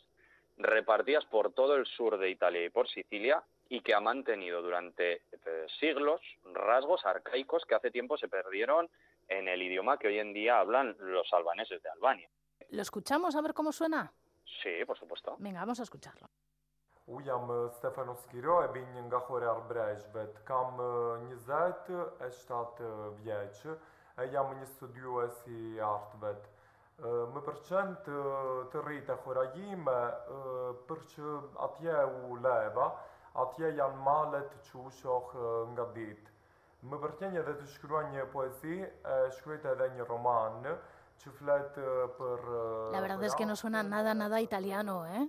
repartidas 0.57 1.25
por 1.25 1.53
todo 1.53 1.75
el 1.75 1.85
sur 1.85 2.17
de 2.17 2.29
Italia 2.29 2.65
y 2.65 2.69
por 2.69 2.87
Sicilia 2.87 3.43
y 3.69 3.81
que 3.81 3.93
ha 3.93 3.99
mantenido 3.99 4.61
durante 4.61 5.13
eh, 5.31 5.65
siglos 5.79 6.21
rasgos 6.53 7.05
arcaicos 7.05 7.65
que 7.65 7.75
hace 7.75 7.91
tiempo 7.91 8.17
se 8.17 8.27
perdieron 8.27 8.89
en 9.27 9.47
el 9.47 9.61
idioma 9.61 9.97
que 9.97 10.07
hoy 10.07 10.19
en 10.19 10.33
día 10.33 10.59
hablan 10.59 10.95
los 10.99 11.31
albaneses 11.33 11.81
de 11.81 11.89
Albania. 11.89 12.29
¿Lo 12.69 12.81
escuchamos 12.81 13.35
a 13.35 13.41
ver 13.41 13.53
cómo 13.53 13.71
suena? 13.71 14.11
Sí, 14.61 14.85
por 14.85 14.97
supuesto. 14.97 15.35
Venga, 15.39 15.61
vamos 15.61 15.79
a 15.79 15.83
escucharlo. 15.83 16.29
U 17.11 17.19
jam 17.25 17.49
Stefanos 17.77 18.23
Kiro, 18.31 18.61
e 18.63 18.69
binj 18.71 18.95
nga 19.07 19.19
Horea 19.27 19.51
Arbreshbet. 19.51 20.39
Kam 20.47 20.79
eh, 20.79 21.35
27 21.35 22.89
vjeç, 23.19 23.65
e 24.17 24.27
jam 24.31 24.51
një 24.55 24.67
studiues 24.75 25.43
i 25.51 25.79
artëvet. 25.83 26.49
Eh, 27.01 27.23
Më 27.33 27.43
pëlqen 27.47 27.95
të, 28.05 28.17
të 28.71 28.83
rrit 28.85 29.09
e 29.09 29.17
Horajime 29.25 29.99
për 30.87 30.99
që 31.13 31.35
atje 31.67 31.97
u 32.29 32.37
leva, 32.43 32.87
atje 33.43 33.73
janë 33.79 34.03
malet 34.05 34.51
që 34.67 34.77
u 34.79 34.89
shoh 35.01 35.35
nga 35.73 35.85
ditë. 35.95 36.29
Më 36.89 36.97
pëlqen 37.03 37.35
edhe 37.37 37.53
të 37.59 37.67
shkruaj 37.75 38.05
një 38.15 38.23
poezi, 38.33 38.79
e 38.81 39.17
shkruajt 39.37 39.67
edhe 39.75 39.89
një 39.97 40.07
roman 40.09 40.63
që 41.21 41.33
flet 41.37 41.77
eh, 41.77 42.05
për 42.17 42.39
La 42.95 43.01
verdad 43.01 43.23
es 43.23 43.35
que 43.35 43.45
no 43.45 43.55
suena 43.55 43.83
nada, 43.83 44.13
nada 44.13 44.39
italiano, 44.41 45.05
¿eh? 45.05 45.27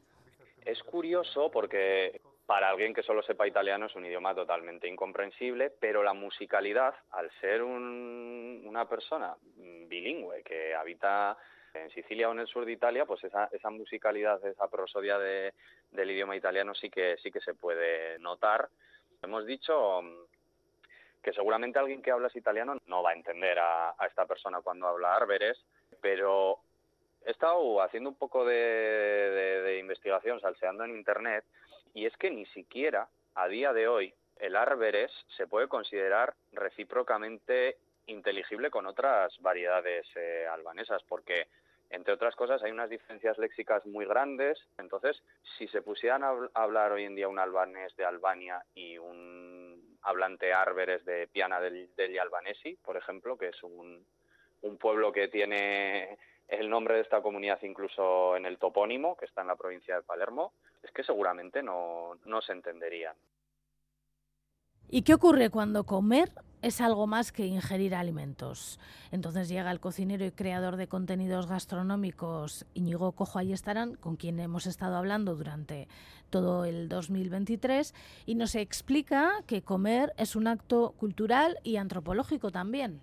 Es 0.64 0.82
curioso 0.82 1.50
porque 1.50 2.20
para 2.46 2.68
alguien 2.68 2.94
que 2.94 3.02
solo 3.02 3.22
sepa 3.22 3.46
italiano 3.46 3.86
es 3.86 3.94
un 3.96 4.04
idioma 4.06 4.34
totalmente 4.34 4.86
incomprensible, 4.88 5.70
pero 5.70 6.02
la 6.02 6.12
musicalidad, 6.12 6.94
al 7.10 7.30
ser 7.40 7.62
un- 7.62 8.62
una 8.66 8.88
persona 8.88 9.34
bilingüe 9.56 10.42
que 10.42 10.74
habita 10.74 11.36
en 11.74 11.90
Sicilia 11.90 12.28
o 12.28 12.32
en 12.32 12.40
el 12.40 12.46
sur 12.46 12.64
de 12.64 12.72
Italia, 12.72 13.06
pues 13.06 13.24
esa, 13.24 13.48
esa 13.52 13.70
musicalidad, 13.70 14.44
esa 14.44 14.68
prosodia 14.68 15.18
de- 15.18 15.54
del 15.90 16.10
idioma 16.10 16.36
italiano 16.36 16.74
sí 16.74 16.90
que, 16.90 17.16
sí 17.18 17.30
que 17.30 17.40
se 17.40 17.54
puede 17.54 18.18
notar. 18.18 18.68
Hemos 19.22 19.46
dicho 19.46 20.02
mm, 20.02 20.24
que 21.22 21.32
seguramente 21.32 21.78
alguien 21.78 22.02
que 22.02 22.10
habla 22.10 22.28
italiano 22.34 22.76
no 22.86 23.02
va 23.02 23.10
a 23.10 23.14
entender 23.14 23.58
a, 23.58 23.94
a 23.96 24.06
esta 24.06 24.26
persona 24.26 24.60
cuando 24.60 24.86
habla 24.86 25.14
árberes, 25.16 25.64
pero 26.00 26.58
he 27.26 27.30
estado 27.30 27.82
haciendo 27.82 28.10
un 28.10 28.16
poco 28.16 28.44
de, 28.44 29.78
investigación, 29.80 30.40
salseando 30.40 30.84
en 30.84 30.96
Internet, 30.96 31.44
y 31.94 32.06
es 32.06 32.16
que 32.16 32.30
ni 32.30 32.46
siquiera 32.46 33.08
a 33.34 33.48
día 33.48 33.72
de 33.72 33.88
hoy 33.88 34.14
el 34.38 34.56
árberes 34.56 35.12
se 35.36 35.46
puede 35.46 35.68
considerar 35.68 36.34
recíprocamente 36.52 37.76
inteligible 38.06 38.70
con 38.70 38.86
otras 38.86 39.38
variedades 39.40 40.06
eh, 40.16 40.46
albanesas, 40.50 41.02
porque 41.04 41.46
entre 41.90 42.14
otras 42.14 42.34
cosas 42.34 42.62
hay 42.62 42.72
unas 42.72 42.90
diferencias 42.90 43.38
léxicas 43.38 43.84
muy 43.86 44.06
grandes. 44.06 44.58
Entonces, 44.78 45.22
si 45.58 45.68
se 45.68 45.82
pusieran 45.82 46.24
a 46.24 46.32
habl- 46.32 46.50
a 46.54 46.62
hablar 46.62 46.92
hoy 46.92 47.04
en 47.04 47.14
día 47.14 47.28
un 47.28 47.38
albanés 47.38 47.94
de 47.96 48.04
Albania 48.04 48.64
y 48.74 48.98
un 48.98 49.98
hablante 50.02 50.52
árberes 50.52 51.04
de 51.04 51.28
Piana 51.28 51.60
del, 51.60 51.94
degli 51.94 52.18
Albanesi, 52.18 52.74
por 52.76 52.96
ejemplo, 52.96 53.36
que 53.36 53.48
es 53.48 53.62
un 53.62 54.04
pueblo 54.78 55.12
que 55.12 55.28
tiene 55.28 56.18
el 56.60 56.68
nombre 56.68 56.94
de 56.94 57.00
esta 57.00 57.22
comunidad 57.22 57.58
incluso 57.62 58.36
en 58.36 58.46
el 58.46 58.58
topónimo, 58.58 59.16
que 59.16 59.24
está 59.24 59.40
en 59.40 59.48
la 59.48 59.56
provincia 59.56 59.96
de 59.96 60.02
Palermo, 60.02 60.52
es 60.82 60.90
que 60.92 61.02
seguramente 61.02 61.62
no, 61.62 62.18
no 62.24 62.42
se 62.42 62.52
entenderían. 62.52 63.14
¿Y 64.88 65.02
qué 65.02 65.14
ocurre 65.14 65.48
cuando 65.48 65.84
comer 65.84 66.30
es 66.60 66.82
algo 66.82 67.06
más 67.06 67.32
que 67.32 67.46
ingerir 67.46 67.94
alimentos? 67.94 68.78
Entonces 69.10 69.48
llega 69.48 69.70
el 69.70 69.80
cocinero 69.80 70.26
y 70.26 70.32
creador 70.32 70.76
de 70.76 70.88
contenidos 70.88 71.46
gastronómicos 71.46 72.66
Íñigo 72.74 73.12
Cojo 73.12 73.40
estarán, 73.40 73.94
con 73.94 74.16
quien 74.16 74.38
hemos 74.38 74.66
estado 74.66 74.96
hablando 74.96 75.34
durante 75.34 75.88
todo 76.28 76.66
el 76.66 76.90
2023, 76.90 77.94
y 78.26 78.34
nos 78.34 78.54
explica 78.54 79.32
que 79.46 79.62
comer 79.62 80.12
es 80.18 80.36
un 80.36 80.46
acto 80.46 80.92
cultural 80.98 81.58
y 81.62 81.76
antropológico 81.76 82.50
también. 82.50 83.00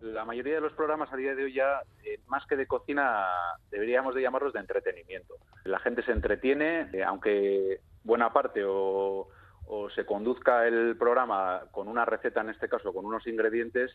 La 0.00 0.24
mayoría 0.24 0.54
de 0.54 0.60
los 0.60 0.72
programas 0.74 1.12
a 1.12 1.16
día 1.16 1.34
de 1.34 1.44
hoy 1.44 1.54
ya, 1.54 1.82
eh, 2.04 2.20
más 2.28 2.46
que 2.46 2.56
de 2.56 2.66
cocina, 2.66 3.26
deberíamos 3.70 4.14
de 4.14 4.22
llamarlos 4.22 4.52
de 4.52 4.60
entretenimiento. 4.60 5.34
La 5.64 5.80
gente 5.80 6.02
se 6.02 6.12
entretiene, 6.12 6.88
eh, 6.92 7.02
aunque 7.02 7.80
buena 8.04 8.32
parte 8.32 8.64
o, 8.64 9.28
o 9.66 9.90
se 9.90 10.06
conduzca 10.06 10.66
el 10.66 10.96
programa 10.96 11.62
con 11.72 11.88
una 11.88 12.04
receta, 12.04 12.40
en 12.40 12.50
este 12.50 12.68
caso 12.68 12.92
con 12.92 13.04
unos 13.04 13.26
ingredientes, 13.26 13.90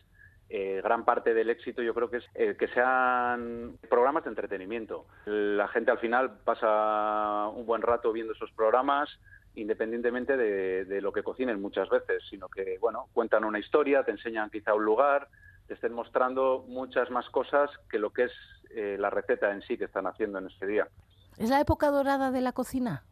eh, 0.50 0.82
gran 0.84 1.06
parte 1.06 1.32
del 1.32 1.48
éxito 1.48 1.80
yo 1.80 1.94
creo 1.94 2.10
que 2.10 2.18
es 2.18 2.56
que 2.58 2.68
sean 2.68 3.78
programas 3.88 4.24
de 4.24 4.30
entretenimiento. 4.30 5.06
La 5.24 5.68
gente 5.68 5.90
al 5.90 5.98
final 5.98 6.38
pasa 6.44 7.48
un 7.48 7.64
buen 7.64 7.80
rato 7.80 8.12
viendo 8.12 8.34
esos 8.34 8.52
programas 8.52 9.08
independientemente 9.56 10.36
de, 10.36 10.84
de 10.84 11.00
lo 11.00 11.12
que 11.12 11.22
cocinen 11.22 11.62
muchas 11.62 11.88
veces, 11.88 12.22
sino 12.28 12.48
que 12.48 12.76
bueno 12.78 13.08
cuentan 13.12 13.44
una 13.44 13.58
historia, 13.58 14.02
te 14.02 14.10
enseñan 14.10 14.50
quizá 14.50 14.74
un 14.74 14.84
lugar, 14.84 15.28
te 15.66 15.74
estén 15.74 15.92
mostrando 15.92 16.64
muchas 16.68 17.10
más 17.10 17.28
cosas 17.30 17.70
que 17.90 17.98
lo 17.98 18.10
que 18.10 18.24
es 18.24 18.32
eh, 18.70 18.96
la 18.98 19.10
receta 19.10 19.52
en 19.52 19.62
sí 19.62 19.78
que 19.78 19.84
están 19.84 20.06
haciendo 20.06 20.38
en 20.38 20.46
ese 20.46 20.66
día. 20.66 20.88
¿Es 21.36 21.50
la 21.50 21.60
época 21.60 21.90
dorada 21.90 22.30
de 22.30 22.40
la 22.40 22.52
cocina? 22.52 23.04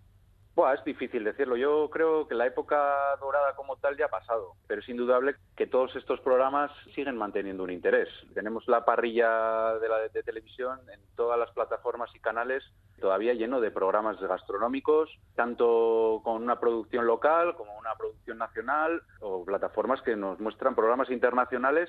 Buah, 0.55 0.75
es 0.75 0.85
difícil 0.85 1.25
decirlo. 1.25 1.57
Yo 1.57 1.89
creo 1.89 2.29
que 2.29 2.35
la 2.35 2.47
época 2.47 3.17
dorada 3.21 3.57
como 3.57 3.77
tal 3.77 3.97
ya 3.97 4.05
ha 4.05 4.11
pasado, 4.11 4.53
pero 4.67 4.83
es 4.83 4.89
indudable 4.89 5.37
que 5.57 5.67
todos 5.67 5.97
estos 5.97 6.21
programas 6.21 6.71
siguen 6.95 7.17
manteniendo 7.17 7.63
un 7.63 7.71
interés. 7.71 8.09
Tenemos 8.35 8.69
la 8.69 8.85
parrilla 8.85 9.79
de, 9.79 9.89
la, 9.89 10.09
de 10.09 10.23
televisión 10.23 10.79
en 10.93 11.01
todas 11.17 11.39
las 11.39 11.51
plataformas 11.53 12.11
y 12.15 12.21
canales 12.21 12.63
todavía 13.01 13.35
lleno 13.35 13.61
de 13.61 13.71
programas 13.71 14.21
gastronómicos, 14.21 15.11
tanto 15.35 16.21
con 16.23 16.43
una 16.43 16.61
producción 16.61 17.07
local 17.07 17.57
como 17.57 17.77
una 17.77 17.95
producción 17.97 18.39
nacional, 18.39 19.03
o 19.21 19.45
plataformas 19.45 20.01
que 20.03 20.15
nos 20.17 20.39
muestran 20.39 20.75
programas 20.75 21.11
internacionales 21.11 21.89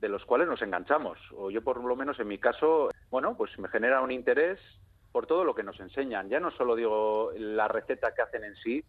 de 0.00 0.08
los 0.08 0.24
cuales 0.24 0.48
nos 0.48 0.62
enganchamos. 0.62 1.18
O 1.36 1.50
yo 1.50 1.62
por 1.62 1.82
lo 1.82 1.96
menos 1.96 2.18
en 2.20 2.28
mi 2.28 2.38
caso, 2.38 2.88
bueno, 3.10 3.36
pues 3.36 3.58
me 3.58 3.68
genera 3.68 4.00
un 4.00 4.10
interés 4.10 4.58
por 5.12 5.26
todo 5.26 5.44
lo 5.44 5.54
que 5.54 5.62
nos 5.62 5.78
enseñan. 5.80 6.28
Ya 6.28 6.40
no 6.40 6.50
solo 6.52 6.76
digo 6.76 7.32
la 7.36 7.68
receta 7.68 8.14
que 8.14 8.22
hacen 8.22 8.44
en 8.44 8.56
sí, 8.56 8.84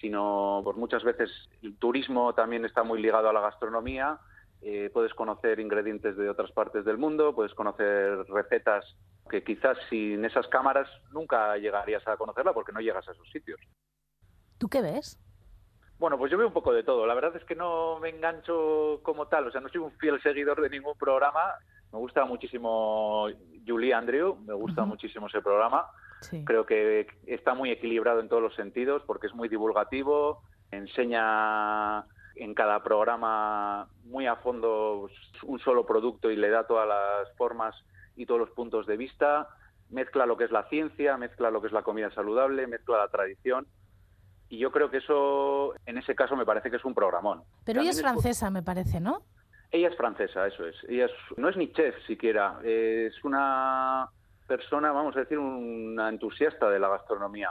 sino 0.00 0.60
por 0.64 0.76
muchas 0.76 1.04
veces 1.04 1.30
el 1.62 1.76
turismo 1.78 2.34
también 2.34 2.64
está 2.64 2.82
muy 2.82 3.00
ligado 3.00 3.28
a 3.28 3.32
la 3.32 3.40
gastronomía. 3.40 4.18
Eh, 4.60 4.90
puedes 4.92 5.14
conocer 5.14 5.60
ingredientes 5.60 6.16
de 6.16 6.28
otras 6.28 6.50
partes 6.50 6.84
del 6.84 6.98
mundo, 6.98 7.34
puedes 7.34 7.54
conocer 7.54 8.24
recetas 8.28 8.84
que 9.30 9.44
quizás 9.44 9.78
sin 9.88 10.24
esas 10.24 10.48
cámaras 10.48 10.88
nunca 11.12 11.56
llegarías 11.58 12.06
a 12.08 12.16
conocerla 12.16 12.52
porque 12.52 12.72
no 12.72 12.80
llegas 12.80 13.06
a 13.08 13.12
esos 13.12 13.28
sitios. 13.30 13.60
¿Tú 14.58 14.68
qué 14.68 14.82
ves? 14.82 15.20
Bueno, 15.98 16.16
pues 16.16 16.30
yo 16.30 16.38
veo 16.38 16.46
un 16.46 16.52
poco 16.52 16.72
de 16.72 16.84
todo. 16.84 17.06
La 17.06 17.14
verdad 17.14 17.34
es 17.36 17.44
que 17.44 17.56
no 17.56 17.98
me 17.98 18.10
engancho 18.10 19.00
como 19.02 19.26
tal, 19.26 19.48
o 19.48 19.50
sea, 19.50 19.60
no 19.60 19.68
soy 19.68 19.80
un 19.80 19.92
fiel 19.92 20.20
seguidor 20.22 20.60
de 20.60 20.70
ningún 20.70 20.96
programa. 20.96 21.40
Me 21.92 21.98
gusta 21.98 22.24
muchísimo 22.24 23.26
Julie 23.66 23.94
Andrew, 23.94 24.36
me 24.46 24.54
gusta 24.54 24.84
muchísimo 24.84 25.26
ese 25.26 25.40
programa. 25.40 25.86
Sí. 26.20 26.44
Creo 26.44 26.66
que 26.66 27.06
está 27.26 27.54
muy 27.54 27.70
equilibrado 27.70 28.20
en 28.20 28.28
todos 28.28 28.42
los 28.42 28.54
sentidos 28.54 29.02
porque 29.06 29.26
es 29.26 29.34
muy 29.34 29.48
divulgativo, 29.48 30.42
enseña 30.70 32.04
en 32.36 32.54
cada 32.54 32.82
programa 32.82 33.88
muy 34.04 34.26
a 34.26 34.36
fondo 34.36 35.08
un 35.42 35.58
solo 35.58 35.84
producto 35.84 36.30
y 36.30 36.36
le 36.36 36.50
da 36.50 36.66
todas 36.66 36.86
las 36.86 37.36
formas 37.36 37.74
y 38.16 38.26
todos 38.26 38.40
los 38.40 38.50
puntos 38.50 38.86
de 38.86 38.96
vista, 38.96 39.48
mezcla 39.90 40.26
lo 40.26 40.36
que 40.36 40.44
es 40.44 40.50
la 40.50 40.68
ciencia, 40.68 41.16
mezcla 41.16 41.50
lo 41.50 41.60
que 41.60 41.68
es 41.68 41.72
la 41.72 41.82
comida 41.82 42.10
saludable, 42.10 42.66
mezcla 42.66 42.98
la 42.98 43.08
tradición. 43.08 43.66
Y 44.48 44.58
yo 44.58 44.70
creo 44.72 44.90
que 44.90 44.98
eso, 44.98 45.74
en 45.86 45.98
ese 45.98 46.14
caso, 46.14 46.34
me 46.36 46.46
parece 46.46 46.70
que 46.70 46.76
es 46.76 46.84
un 46.84 46.94
programón. 46.94 47.42
Pero 47.64 47.80
ella 47.80 47.90
También 47.90 47.90
es 47.90 48.00
francesa, 48.00 48.50
me 48.50 48.62
parece, 48.62 49.00
¿no? 49.00 49.22
ella 49.70 49.88
es 49.88 49.96
francesa, 49.98 50.46
eso 50.46 50.66
es. 50.66 50.76
Ella 50.88 51.04
es- 51.06 51.36
no 51.38 51.50
es 51.50 51.56
ni 51.58 51.70
chef 51.72 51.94
siquiera, 52.06 52.58
es 52.64 53.12
una 53.22 54.08
persona, 54.46 54.92
vamos 54.92 55.14
a 55.14 55.20
decir, 55.20 55.38
una 55.38 56.08
entusiasta 56.08 56.70
de 56.70 56.78
la 56.78 56.88
gastronomía. 56.88 57.50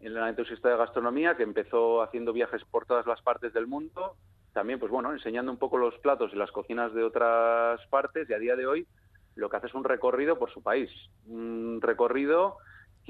Una 0.00 0.28
entusiasta 0.28 0.68
de 0.68 0.76
gastronomía 0.76 1.36
que 1.38 1.42
empezó 1.44 2.02
haciendo 2.02 2.34
viajes 2.34 2.62
por 2.70 2.84
todas 2.84 3.06
las 3.06 3.22
partes 3.22 3.54
del 3.54 3.66
mundo, 3.66 4.16
también, 4.52 4.78
pues 4.78 4.92
bueno, 4.92 5.10
enseñando 5.12 5.50
un 5.50 5.56
poco 5.58 5.78
los 5.78 5.96
platos 6.00 6.30
y 6.34 6.36
las 6.36 6.52
cocinas 6.52 6.92
de 6.92 7.02
otras 7.02 7.80
partes 7.88 8.28
y 8.28 8.34
a 8.34 8.38
día 8.38 8.54
de 8.54 8.66
hoy 8.66 8.86
lo 9.34 9.48
que 9.48 9.56
hace 9.56 9.68
es 9.68 9.74
un 9.74 9.84
recorrido 9.84 10.38
por 10.38 10.50
su 10.52 10.62
país. 10.62 10.90
Un 11.26 11.78
recorrido 11.80 12.58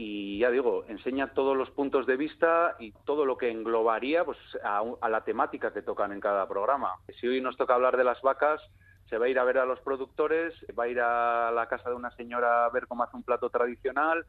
y 0.00 0.38
ya 0.38 0.52
digo, 0.52 0.84
enseña 0.86 1.34
todos 1.34 1.56
los 1.56 1.72
puntos 1.72 2.06
de 2.06 2.16
vista 2.16 2.76
y 2.78 2.92
todo 3.04 3.26
lo 3.26 3.36
que 3.36 3.50
englobaría 3.50 4.24
pues, 4.24 4.38
a, 4.62 4.84
a 5.00 5.08
la 5.08 5.24
temática 5.24 5.72
que 5.72 5.82
tocan 5.82 6.12
en 6.12 6.20
cada 6.20 6.46
programa. 6.46 6.94
Si 7.18 7.26
hoy 7.26 7.40
nos 7.40 7.56
toca 7.56 7.74
hablar 7.74 7.96
de 7.96 8.04
las 8.04 8.22
vacas, 8.22 8.62
se 9.10 9.18
va 9.18 9.26
a 9.26 9.28
ir 9.28 9.40
a 9.40 9.44
ver 9.44 9.58
a 9.58 9.66
los 9.66 9.80
productores, 9.80 10.54
va 10.78 10.84
a 10.84 10.88
ir 10.88 11.00
a 11.00 11.50
la 11.50 11.66
casa 11.66 11.90
de 11.90 11.96
una 11.96 12.12
señora 12.12 12.66
a 12.66 12.70
ver 12.70 12.86
cómo 12.86 13.02
hace 13.02 13.16
un 13.16 13.24
plato 13.24 13.50
tradicional, 13.50 14.24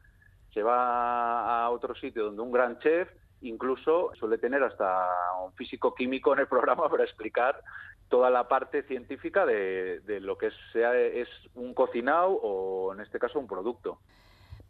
se 0.52 0.64
va 0.64 1.62
a 1.64 1.70
otro 1.70 1.94
sitio 1.94 2.24
donde 2.24 2.42
un 2.42 2.50
gran 2.50 2.80
chef 2.80 3.08
incluso 3.42 4.10
suele 4.18 4.38
tener 4.38 4.64
hasta 4.64 5.08
un 5.44 5.52
físico 5.52 5.94
químico 5.94 6.32
en 6.32 6.40
el 6.40 6.48
programa 6.48 6.88
para 6.90 7.04
explicar 7.04 7.62
toda 8.08 8.28
la 8.28 8.48
parte 8.48 8.82
científica 8.82 9.46
de, 9.46 10.00
de 10.00 10.18
lo 10.18 10.36
que 10.36 10.50
sea 10.72 10.96
es 10.96 11.28
un 11.54 11.74
cocinado 11.74 12.30
o 12.30 12.92
en 12.92 13.02
este 13.02 13.20
caso 13.20 13.38
un 13.38 13.46
producto. 13.46 14.00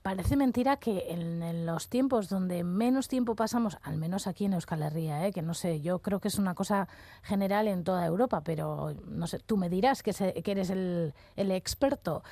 Parece 0.03 0.35
mentira 0.35 0.77
que 0.79 1.11
en, 1.11 1.67
los 1.67 1.89
tiempos 1.91 2.31
donde 2.31 2.65
menos 2.65 3.07
tiempo 3.07 3.37
pasamos, 3.37 3.77
al 3.83 3.99
menos 3.99 4.27
aquí 4.27 4.47
en 4.47 4.55
Euskal 4.55 4.83
Herria, 4.83 5.27
¿eh? 5.27 5.33
que 5.33 5.43
no 5.43 5.53
sé, 5.53 5.83
yo 5.83 5.99
creo 5.99 6.21
que 6.21 6.29
es 6.29 6.39
una 6.39 6.55
cosa 6.55 6.89
general 7.23 7.69
en 7.69 7.85
toda 7.85 8.07
Europa, 8.07 8.41
pero 8.43 8.95
no 9.07 9.27
sé, 9.27 9.41
tú 9.41 9.59
me 9.59 9.69
dirás 9.69 10.03
que, 10.03 10.15
se- 10.15 10.33
que 10.43 10.53
eres 10.53 10.71
el 10.71 11.13
experto. 11.37 12.23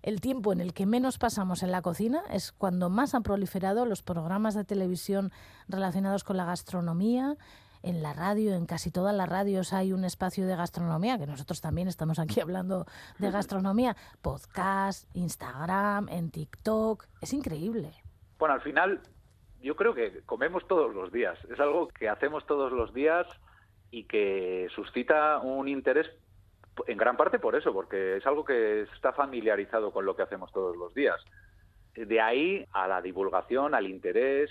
El 0.00 0.22
tiempo 0.22 0.52
en 0.54 0.60
el 0.62 0.72
que 0.72 0.86
menos 0.86 1.18
pasamos 1.18 1.62
en 1.62 1.70
la 1.70 1.82
cocina 1.82 2.22
es 2.30 2.52
cuando 2.52 2.88
más 2.88 3.14
han 3.14 3.24
proliferado 3.24 3.84
los 3.84 4.02
programas 4.02 4.54
de 4.54 4.64
televisión 4.64 5.30
relacionados 5.68 6.24
con 6.24 6.36
la 6.38 6.46
gastronomía. 6.46 7.36
En 7.88 8.02
la 8.02 8.12
radio, 8.12 8.52
en 8.52 8.66
casi 8.66 8.90
todas 8.90 9.16
las 9.16 9.26
radios 9.26 9.72
hay 9.72 9.94
un 9.94 10.04
espacio 10.04 10.46
de 10.46 10.54
gastronomía, 10.54 11.16
que 11.16 11.26
nosotros 11.26 11.62
también 11.62 11.88
estamos 11.88 12.18
aquí 12.18 12.38
hablando 12.42 12.84
de 13.18 13.30
gastronomía. 13.30 13.96
Podcast, 14.20 15.08
Instagram, 15.16 16.06
en 16.10 16.30
TikTok. 16.30 17.06
Es 17.22 17.32
increíble. 17.32 17.92
Bueno, 18.38 18.56
al 18.56 18.60
final 18.60 19.00
yo 19.62 19.74
creo 19.74 19.94
que 19.94 20.20
comemos 20.26 20.68
todos 20.68 20.94
los 20.94 21.10
días. 21.10 21.38
Es 21.50 21.58
algo 21.60 21.88
que 21.88 22.10
hacemos 22.10 22.44
todos 22.44 22.72
los 22.72 22.92
días 22.92 23.26
y 23.90 24.04
que 24.04 24.68
suscita 24.74 25.38
un 25.38 25.66
interés 25.66 26.10
en 26.88 26.98
gran 26.98 27.16
parte 27.16 27.38
por 27.38 27.56
eso, 27.56 27.72
porque 27.72 28.18
es 28.18 28.26
algo 28.26 28.44
que 28.44 28.82
está 28.82 29.14
familiarizado 29.14 29.92
con 29.92 30.04
lo 30.04 30.14
que 30.14 30.24
hacemos 30.24 30.52
todos 30.52 30.76
los 30.76 30.92
días. 30.92 31.24
De 31.94 32.20
ahí 32.20 32.66
a 32.70 32.86
la 32.86 33.00
divulgación, 33.00 33.74
al 33.74 33.86
interés, 33.86 34.50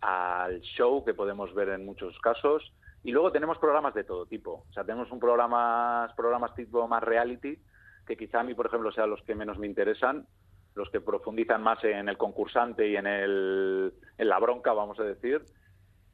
al 0.00 0.60
show 0.60 1.04
que 1.04 1.14
podemos 1.14 1.54
ver 1.54 1.70
en 1.70 1.84
muchos 1.84 2.18
casos. 2.20 2.72
Y 3.02 3.12
luego 3.12 3.32
tenemos 3.32 3.58
programas 3.58 3.94
de 3.94 4.04
todo 4.04 4.26
tipo. 4.26 4.64
O 4.68 4.72
sea, 4.72 4.84
tenemos 4.84 5.10
un 5.10 5.20
programa, 5.20 6.12
programas 6.16 6.54
tipo 6.54 6.86
más 6.86 7.02
reality, 7.02 7.58
que 8.06 8.16
quizá 8.16 8.40
a 8.40 8.44
mí, 8.44 8.54
por 8.54 8.66
ejemplo, 8.66 8.92
sean 8.92 9.10
los 9.10 9.22
que 9.22 9.34
menos 9.34 9.58
me 9.58 9.66
interesan, 9.66 10.26
los 10.74 10.90
que 10.90 11.00
profundizan 11.00 11.62
más 11.62 11.82
en 11.84 12.08
el 12.08 12.18
concursante 12.18 12.88
y 12.88 12.96
en, 12.96 13.06
el, 13.06 13.94
en 14.18 14.28
la 14.28 14.38
bronca, 14.38 14.72
vamos 14.72 15.00
a 15.00 15.04
decir. 15.04 15.42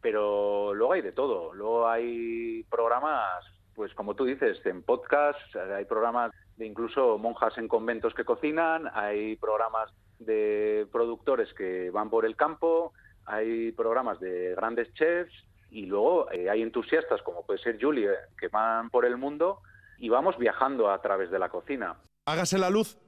Pero 0.00 0.74
luego 0.74 0.92
hay 0.92 1.02
de 1.02 1.12
todo. 1.12 1.52
Luego 1.54 1.88
hay 1.88 2.62
programas, 2.70 3.44
pues 3.74 3.92
como 3.94 4.14
tú 4.14 4.24
dices, 4.24 4.64
en 4.64 4.82
podcast, 4.82 5.56
hay 5.56 5.84
programas 5.84 6.32
de 6.56 6.66
incluso 6.66 7.18
monjas 7.18 7.58
en 7.58 7.68
conventos 7.68 8.14
que 8.14 8.24
cocinan, 8.24 8.88
hay 8.92 9.36
programas 9.36 9.92
de 10.18 10.86
productores 10.92 11.52
que 11.54 11.90
van 11.90 12.08
por 12.08 12.24
el 12.24 12.36
campo, 12.36 12.92
hay 13.26 13.72
programas 13.72 14.20
de 14.20 14.54
grandes 14.54 14.92
chefs 14.94 15.32
y 15.70 15.86
luego 15.86 16.30
eh, 16.30 16.48
hay 16.48 16.62
entusiastas 16.62 17.20
como 17.22 17.44
puede 17.44 17.58
ser 17.58 17.78
Julie, 17.80 18.10
eh, 18.10 18.16
que 18.38 18.48
van 18.48 18.88
por 18.90 19.04
el 19.04 19.16
mundo 19.16 19.60
y 19.98 20.08
vamos 20.08 20.38
viajando 20.38 20.90
a 20.90 21.00
través 21.02 21.30
de 21.30 21.38
la 21.38 21.48
cocina. 21.48 21.96
Hágase 22.26 22.58
la 22.58 22.70
luz. 22.70 22.98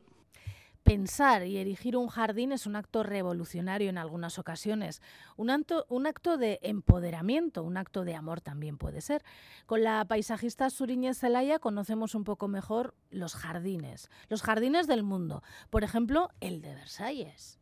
Pensar 0.83 1.45
y 1.45 1.59
erigir 1.59 1.99
un 1.99 2.09
jardín 2.09 2.51
es 2.51 2.67
un 2.67 2.75
acto 2.75 3.03
revolucionario 3.03 3.91
en 3.91 3.99
algunas 3.99 4.39
ocasiones, 4.39 5.03
un 5.37 5.51
acto, 5.51 5.85
un 5.91 6.07
acto 6.07 6.39
de 6.39 6.61
empoderamiento, 6.63 7.63
un 7.63 7.77
acto 7.77 8.05
de 8.05 8.15
amor 8.15 8.41
también 8.41 8.79
puede 8.79 9.03
ser. 9.03 9.23
Con 9.67 9.83
la 9.83 10.07
paisajista 10.07 10.71
Suriñez 10.71 11.19
Zelaya 11.19 11.59
conocemos 11.59 12.15
un 12.15 12.25
poco 12.25 12.49
mejor 12.49 12.95
los 13.11 13.35
jardines, 13.35 14.09
los 14.31 14.43
jardines 14.43 14.87
del 14.87 15.03
mundo, 15.03 15.43
por 15.69 15.85
ejemplo, 15.85 16.31
el 16.41 16.63
de 16.63 16.75
Versalles. 16.75 17.58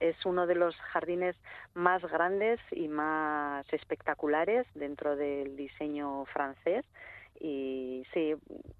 Es 0.00 0.24
uno 0.26 0.46
de 0.46 0.54
los 0.54 0.76
jardines 0.76 1.36
más 1.74 2.02
grandes 2.02 2.60
y 2.70 2.88
más 2.88 3.66
espectaculares 3.72 4.66
dentro 4.74 5.16
del 5.16 5.56
diseño 5.56 6.24
francés. 6.26 6.84
Y 7.40 8.04
sí 8.12 8.34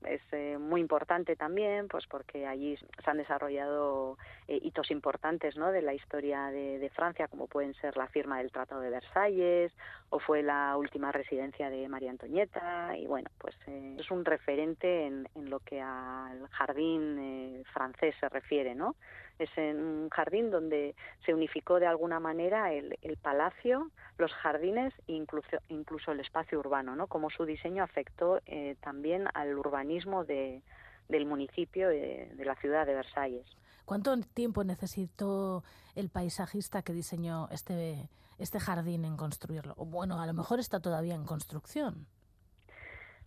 es 0.05 0.21
eh, 0.33 0.59
muy 0.59 0.81
importante 0.81 1.37
también 1.37 1.87
pues 1.87 2.07
porque 2.09 2.45
allí 2.45 2.77
se 2.77 3.09
han 3.11 3.19
desarrollado 3.19 4.19
eh, 4.49 4.59
hitos 4.61 4.91
importantes 4.91 5.57
¿no? 5.57 5.71
de 5.71 5.81
la 5.81 5.95
historia 5.95 6.47
de, 6.47 6.81
de 6.81 6.91
Francia 6.91 7.29
como 7.29 7.47
pueden 7.47 7.75
ser 7.75 7.97
la 7.97 8.09
firma 8.09 8.39
del 8.39 8.51
Tratado 8.51 8.81
de 8.81 8.91
Versalles 8.91 9.73
o 10.11 10.19
fue 10.19 10.43
la 10.43 10.77
última 10.77 11.13
residencia 11.13 11.71
de 11.71 11.89
María 11.89 12.11
Antonieta. 12.11 12.97
Y 12.97 13.07
bueno 13.07 13.31
pues 13.39 13.55
eh, 13.69 13.97
es 13.97 14.11
un 14.11 14.25
referente 14.25 15.07
en, 15.07 15.29
en 15.37 15.51
lo 15.51 15.61
que 15.61 15.81
al 15.81 16.49
jardín 16.49 17.17
eh, 17.21 17.63
francés 17.73 18.17
se 18.19 18.29
refiere 18.29 18.75
no 18.75 18.97
es 19.39 19.51
en 19.57 19.81
un 19.81 20.09
jardín 20.11 20.51
donde 20.51 20.95
se 21.25 21.35
unificó 21.35 21.79
de 21.79 21.87
alguna 21.87 22.21
manera 22.21 22.73
el, 22.73 22.99
el 23.03 23.17
palacio, 23.17 23.91
los 24.17 24.33
jardines 24.33 24.93
e 25.07 25.13
incluso, 25.13 25.59
incluso 25.69 26.13
el 26.13 26.21
espacio 26.21 26.59
urbano, 26.59 26.97
¿no? 26.97 27.07
Como 27.07 27.31
su 27.31 27.45
diseño 27.45 27.83
afectó 27.83 28.41
eh, 28.47 28.77
también 28.81 29.29
al 29.35 29.57
urbanismo 29.57 30.25
de, 30.25 30.63
del 31.09 31.27
municipio 31.27 31.89
de, 31.89 32.33
de 32.35 32.45
la 32.45 32.57
ciudad 32.57 32.87
de 32.87 32.95
Versalles. 32.95 33.47
¿Cuánto 33.85 34.15
tiempo 34.35 34.65
necesitó 34.65 35.65
el 35.95 36.11
paisajista 36.11 36.83
que 36.83 36.93
diseñó 36.93 37.49
este, 37.51 38.11
este 38.39 38.61
jardín 38.61 39.07
en 39.07 39.17
construirlo? 39.17 39.75
Bueno, 39.77 40.21
a 40.21 40.27
lo 40.27 40.35
mejor 40.35 40.61
está 40.61 40.81
todavía 40.81 41.15
en 41.15 41.25
construcción. 41.25 42.07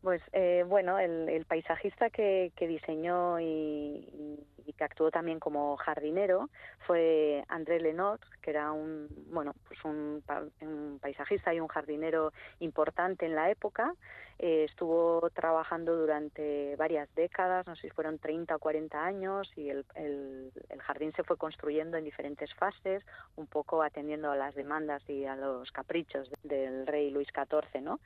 Pues 0.02 0.22
eh, 0.34 0.64
bueno, 0.68 0.98
el, 0.98 1.46
paisajista 1.46 2.10
que, 2.10 2.52
que 2.56 2.68
diseñó 2.68 3.40
y, 3.40 4.40
que 4.78 4.84
actuó 4.84 5.12
también 5.12 5.40
como 5.40 5.76
jardinero 5.78 6.50
fue 6.88 7.44
André 7.50 7.82
Lenot, 7.82 8.22
que 8.42 8.52
era 8.52 8.72
un 8.72 9.10
bueno 9.32 9.54
pues 9.68 9.84
un 9.84 10.24
paisajista 11.02 11.54
y 11.54 11.60
un 11.60 11.68
jardinero 11.68 12.32
importante 12.60 13.26
en 13.26 13.36
la 13.36 13.52
época. 13.52 13.94
Eh, 14.44 14.64
estuvo 14.64 15.30
trabajando 15.36 15.96
durante 15.96 16.76
varias 16.76 17.14
décadas, 17.14 17.68
no 17.68 17.76
sé 17.76 17.84
si 17.84 17.90
fueron 17.92 18.18
30 18.18 18.56
o 18.56 18.60
40 18.60 19.06
años, 19.06 19.52
y 19.56 19.70
el, 19.70 19.86
el, 19.94 20.52
el 20.70 20.82
jardín 20.82 21.14
se 21.14 21.24
fue 21.24 21.38
construyendo 21.38 21.96
en 21.98 22.06
diferentes 22.06 22.52
fases, 22.56 23.04
un 23.36 23.46
poco 23.46 23.84
atendiendo 23.84 24.32
a 24.32 24.36
las 24.36 24.56
demandas 24.56 25.08
y 25.08 25.26
a 25.26 25.36
los 25.36 25.72
caprichos 25.72 26.32
del 26.42 26.88
rey 26.88 27.12
Luis 27.12 27.28
XIV, 27.28 27.84
¿no? 27.84 28.00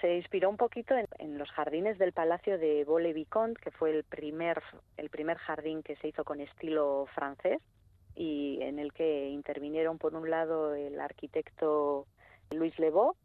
Se 0.00 0.16
inspiró 0.16 0.48
un 0.50 0.56
poquito 0.56 0.94
en, 1.18 1.38
los 1.38 1.50
jardines 1.50 1.98
del 1.98 2.12
Palacio 2.12 2.58
de 2.58 2.84
Vaux-le-Vicomte, 2.84 3.60
que 3.60 3.70
fue 3.70 3.90
el 3.90 4.04
primer, 4.04 4.62
el 4.96 5.10
primer 5.10 5.38
jardín 5.38 5.82
que 5.82 5.96
se 5.96 6.08
hizo 6.08 6.24
con 6.24 6.40
estilo 6.40 7.06
francés 7.14 7.60
y 8.14 8.58
en 8.62 8.78
el 8.78 8.92
que 8.92 9.28
intervinieron 9.28 9.98
por 9.98 10.14
un 10.14 10.28
lado 10.28 10.74
el 10.74 11.00
arquitecto 11.00 12.06
Luis 12.50 12.78
Lebeau 12.78 13.16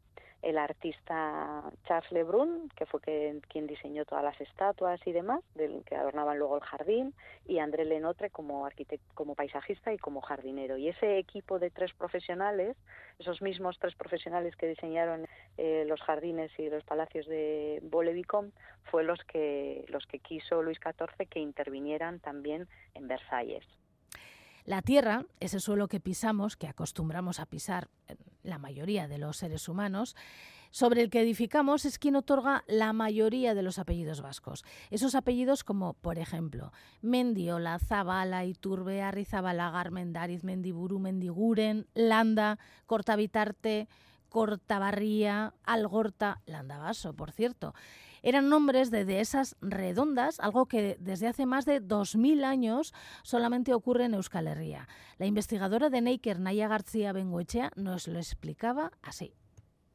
el 0.41 0.57
artista 0.57 1.63
Charles 1.85 2.11
Lebrun, 2.11 2.69
que 2.75 2.85
fue 2.85 3.01
quien 3.01 3.67
diseñó 3.67 4.05
todas 4.05 4.23
las 4.23 4.39
estatuas 4.39 4.99
y 5.05 5.11
demás, 5.11 5.41
del, 5.55 5.83
que 5.85 5.95
adornaban 5.95 6.37
luego 6.37 6.55
el 6.55 6.63
jardín, 6.63 7.13
y 7.45 7.59
André 7.59 7.85
Lenotre 7.85 8.29
como 8.29 8.65
arquitecto, 8.65 9.05
como 9.13 9.35
paisajista 9.35 9.91
y 9.93 9.97
como 9.97 10.21
jardinero. 10.21 10.77
Y 10.77 10.89
ese 10.89 11.17
equipo 11.17 11.59
de 11.59 11.69
tres 11.69 11.93
profesionales, 11.93 12.77
esos 13.19 13.41
mismos 13.41 13.77
tres 13.79 13.95
profesionales 13.95 14.55
que 14.55 14.67
diseñaron 14.67 15.27
eh, 15.57 15.85
los 15.87 16.01
jardines 16.01 16.51
y 16.59 16.69
los 16.69 16.83
palacios 16.83 17.25
de 17.27 17.79
Vaux-le-Vicomte, 17.83 18.55
fue 18.91 19.03
los 19.03 19.23
que 19.25 19.85
los 19.89 20.05
que 20.05 20.19
quiso 20.19 20.61
Luis 20.61 20.79
XIV 20.79 21.27
que 21.27 21.39
intervinieran 21.39 22.19
también 22.19 22.67
en 22.93 23.07
Versalles. 23.07 23.65
La 24.67 24.81
tierra, 24.81 25.25
ese 25.39 25.61
suelo 25.61 25.87
que 25.87 26.01
pisamos, 26.01 26.57
que 26.57 26.67
acostumbramos 26.67 27.39
a 27.39 27.45
pisar 27.45 27.87
la 28.43 28.57
mayoría 28.57 29.07
de 29.07 29.17
los 29.17 29.37
seres 29.37 29.69
humanos, 29.69 30.13
sobre 30.71 31.01
el 31.01 31.09
que 31.09 31.21
edificamos 31.21 31.85
es 31.85 31.97
quien 31.97 32.17
otorga 32.17 32.65
la 32.67 32.91
mayoría 32.91 33.55
de 33.55 33.61
los 33.61 33.79
apellidos 33.79 34.19
vascos. 34.19 34.65
Esos 34.91 35.15
apellidos 35.15 35.63
como, 35.63 35.93
por 35.93 36.19
ejemplo, 36.19 36.73
Mendiola, 37.01 37.79
Zabala, 37.79 38.43
Iturbe, 38.43 39.01
Arrizabalaga, 39.01 39.79
Armendariz, 39.79 40.43
Mendiburu, 40.43 40.99
Mendiguren, 40.99 41.87
Landa, 41.93 42.59
Cortavitarte, 42.87 43.87
Cortabarría, 44.29 45.53
Algorta, 45.63 46.41
Landavaso, 46.45 47.13
por 47.15 47.31
cierto. 47.31 47.73
Eran 48.23 48.49
nombres 48.49 48.91
de 48.91 49.05
dehesas 49.05 49.55
redondas, 49.61 50.39
algo 50.39 50.65
que 50.65 50.97
desde 50.99 51.27
hace 51.27 51.45
más 51.45 51.65
de 51.65 51.81
2.000 51.81 52.43
años 52.43 52.93
solamente 53.23 53.73
ocurre 53.73 54.05
en 54.05 54.15
Euskal 54.15 54.47
Herria. 54.47 54.87
La 55.17 55.25
investigadora 55.25 55.89
de 55.89 56.01
Neiker, 56.01 56.39
Naya 56.39 56.67
García 56.67 57.13
Bengoechea, 57.13 57.71
nos 57.75 58.07
lo 58.07 58.17
explicaba 58.17 58.91
así. 59.01 59.33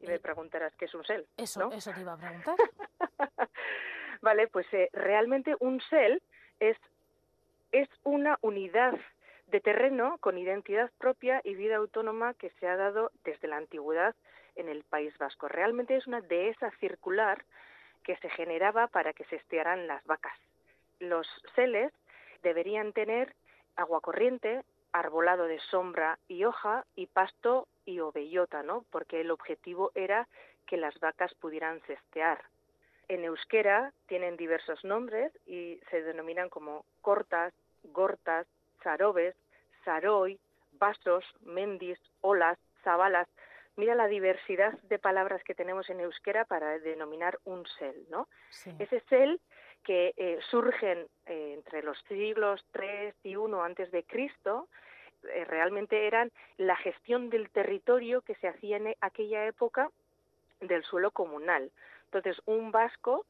Y 0.01 0.07
me 0.07 0.19
preguntarás 0.19 0.75
qué 0.77 0.87
es 0.87 0.95
un 0.95 1.05
sel. 1.05 1.27
Eso, 1.37 1.71
eso 1.73 1.93
te 1.93 2.01
iba 2.01 2.15
a 2.15 2.17
preguntar. 2.17 2.57
vale, 4.23 4.49
pues 4.49 4.67
eh, 4.73 4.89
realmente 4.93 5.55
un 5.61 5.81
sel 5.91 6.23
es, 6.59 6.77
es 7.71 7.89
una 8.03 8.39
unidad 8.41 8.95
de 9.53 9.61
terreno 9.61 10.17
con 10.19 10.39
identidad 10.39 10.91
propia 10.99 11.43
y 11.45 11.55
vida 11.55 11.77
autónoma 11.77 12.33
que 12.35 12.51
se 12.59 12.67
ha 12.67 12.77
dado 12.77 13.13
desde 13.23 13.49
la 13.49 13.59
antigüedad 13.59 14.17
en 14.57 14.71
el 14.71 14.83
País 14.83 15.17
Vasco. 15.19 15.47
Realmente 15.47 15.95
es 15.95 16.07
una 16.07 16.23
dehesa 16.23 16.71
circular 16.81 17.45
que 18.03 18.17
se 18.17 18.31
generaba 18.31 18.89
para 18.89 19.13
que 19.13 19.25
se 19.27 19.37
estearan 19.37 19.87
las 19.87 20.03
vacas. 20.07 20.37
Los 21.01 21.29
seles 21.55 21.93
deberían 22.43 22.95
tener 22.95 23.35
agua 23.77 24.01
corriente, 24.01 24.63
arbolado 24.93 25.45
de 25.45 25.61
sombra 25.71 26.19
y 26.29 26.45
hoja 26.45 26.87
y 26.97 27.07
pasto 27.07 27.69
y 27.85 28.01
ovellota, 28.01 28.63
¿no? 28.63 28.87
Porque 28.91 29.21
el 29.21 29.31
objetivo 29.31 29.93
era 29.95 30.29
que 30.67 30.79
las 30.79 30.99
vacas 30.99 31.35
pudieran 31.35 31.81
cestear. 31.83 32.43
En 33.09 33.25
euskera 33.25 33.93
tienen 34.07 34.39
diversos 34.39 34.83
nombres 34.83 35.31
y 35.47 35.79
se 35.91 36.03
denominan 36.03 36.49
como 36.49 36.87
cortas, 37.03 37.53
gortas, 37.85 38.47
zarobes, 38.83 39.35
zaroi, 39.85 40.39
vasos, 40.79 41.25
mendis, 41.43 41.99
olas, 42.21 42.59
zabalas, 42.83 43.29
mira 43.77 43.95
la 43.95 44.07
diversidad 44.07 44.73
de 44.83 44.99
palabras 44.99 45.43
que 45.45 45.55
tenemos 45.55 45.89
en 45.91 46.01
euskera 46.01 46.45
para 46.45 46.79
denominar 46.79 47.39
un 47.45 47.67
sel, 47.79 48.07
¿no? 48.11 48.29
Ese 48.79 49.01
sel 49.09 49.41
que 49.83 50.15
eh, 50.17 50.39
surgen 50.51 51.07
eh, 51.27 51.55
entre 51.55 51.83
los 51.83 51.99
siglos 52.09 52.65
3 52.73 53.15
y 53.25 53.37
1 53.37 53.63
antes 53.63 53.91
de 53.91 54.05
Cristo, 54.05 54.69
eh, 55.25 55.45
realmente 55.45 56.07
eran 56.07 56.31
la 56.57 56.77
gestión 56.77 57.31
del 57.31 57.51
territorio 57.51 58.23
que 58.23 58.35
se 58.37 58.49
hacía 58.49 58.77
en 58.77 58.95
aquella 59.01 59.47
época 59.47 59.91
del 60.61 60.85
suelo 60.85 61.11
comunal. 61.11 61.71
Entonces, 62.05 62.41
un 62.45 62.71
vasco, 62.71 63.27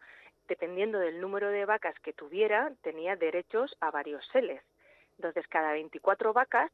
dependiendo 0.48 0.98
del 0.98 1.20
número 1.20 1.48
de 1.48 1.64
vacas 1.64 1.98
que 2.00 2.12
tuviera, 2.12 2.72
tenía 2.82 3.16
derechos 3.16 3.76
a 3.80 3.90
varios 3.90 4.26
seles. 4.32 4.62
Entonces, 5.22 5.46
cada 5.48 5.72
24 5.72 6.32
vacas 6.32 6.72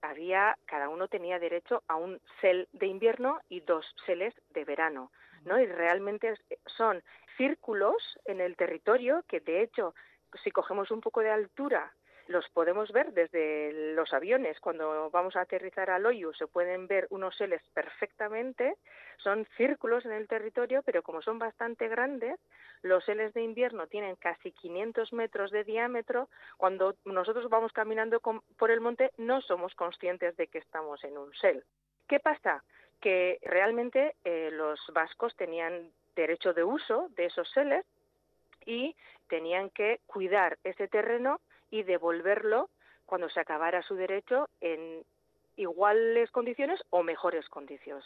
había, 0.00 0.56
cada 0.64 0.88
uno 0.88 1.08
tenía 1.08 1.38
derecho 1.38 1.82
a 1.88 1.96
un 1.96 2.20
cel 2.40 2.66
de 2.72 2.86
invierno 2.86 3.38
y 3.50 3.60
dos 3.60 3.84
seles 4.06 4.34
de 4.48 4.64
verano, 4.64 5.12
¿no? 5.44 5.60
Y 5.60 5.66
realmente 5.66 6.34
son 6.64 7.02
círculos 7.36 8.18
en 8.24 8.40
el 8.40 8.56
territorio 8.56 9.24
que, 9.28 9.40
de 9.40 9.62
hecho, 9.62 9.94
si 10.42 10.50
cogemos 10.50 10.90
un 10.90 11.02
poco 11.02 11.20
de 11.20 11.30
altura 11.30 11.92
los 12.32 12.48
podemos 12.48 12.90
ver 12.90 13.12
desde 13.12 13.94
los 13.94 14.12
aviones. 14.12 14.58
Cuando 14.58 15.10
vamos 15.10 15.36
a 15.36 15.42
aterrizar 15.42 15.90
al 15.90 16.06
Oyu 16.06 16.32
se 16.32 16.46
pueden 16.46 16.86
ver 16.88 17.06
unos 17.10 17.36
seles 17.36 17.62
perfectamente. 17.74 18.74
Son 19.18 19.46
círculos 19.56 20.04
en 20.06 20.12
el 20.12 20.26
territorio, 20.26 20.82
pero 20.82 21.02
como 21.02 21.22
son 21.22 21.38
bastante 21.38 21.88
grandes, 21.88 22.40
los 22.80 23.04
seles 23.04 23.34
de 23.34 23.42
invierno 23.42 23.86
tienen 23.86 24.16
casi 24.16 24.50
500 24.50 25.12
metros 25.12 25.50
de 25.50 25.62
diámetro. 25.62 26.28
Cuando 26.56 26.96
nosotros 27.04 27.48
vamos 27.50 27.72
caminando 27.72 28.20
por 28.20 28.70
el 28.70 28.80
monte 28.80 29.12
no 29.18 29.42
somos 29.42 29.74
conscientes 29.74 30.34
de 30.36 30.48
que 30.48 30.58
estamos 30.58 31.04
en 31.04 31.18
un 31.18 31.32
sel. 31.34 31.62
¿Qué 32.08 32.18
pasa? 32.18 32.64
Que 33.00 33.38
realmente 33.42 34.16
eh, 34.24 34.50
los 34.52 34.80
vascos 34.92 35.36
tenían 35.36 35.90
derecho 36.16 36.54
de 36.54 36.64
uso 36.64 37.08
de 37.10 37.26
esos 37.26 37.50
seles 37.50 37.84
y 38.64 38.96
tenían 39.28 39.70
que 39.70 40.00
cuidar 40.06 40.58
ese 40.64 40.88
terreno 40.88 41.40
y 41.72 41.82
devolverlo 41.82 42.68
cuando 43.06 43.28
se 43.30 43.40
acabara 43.40 43.82
su 43.82 43.96
derecho 43.96 44.48
en 44.60 45.02
iguales 45.56 46.30
condiciones 46.30 46.80
o 46.90 47.02
mejores 47.02 47.48
condiciones. 47.48 48.04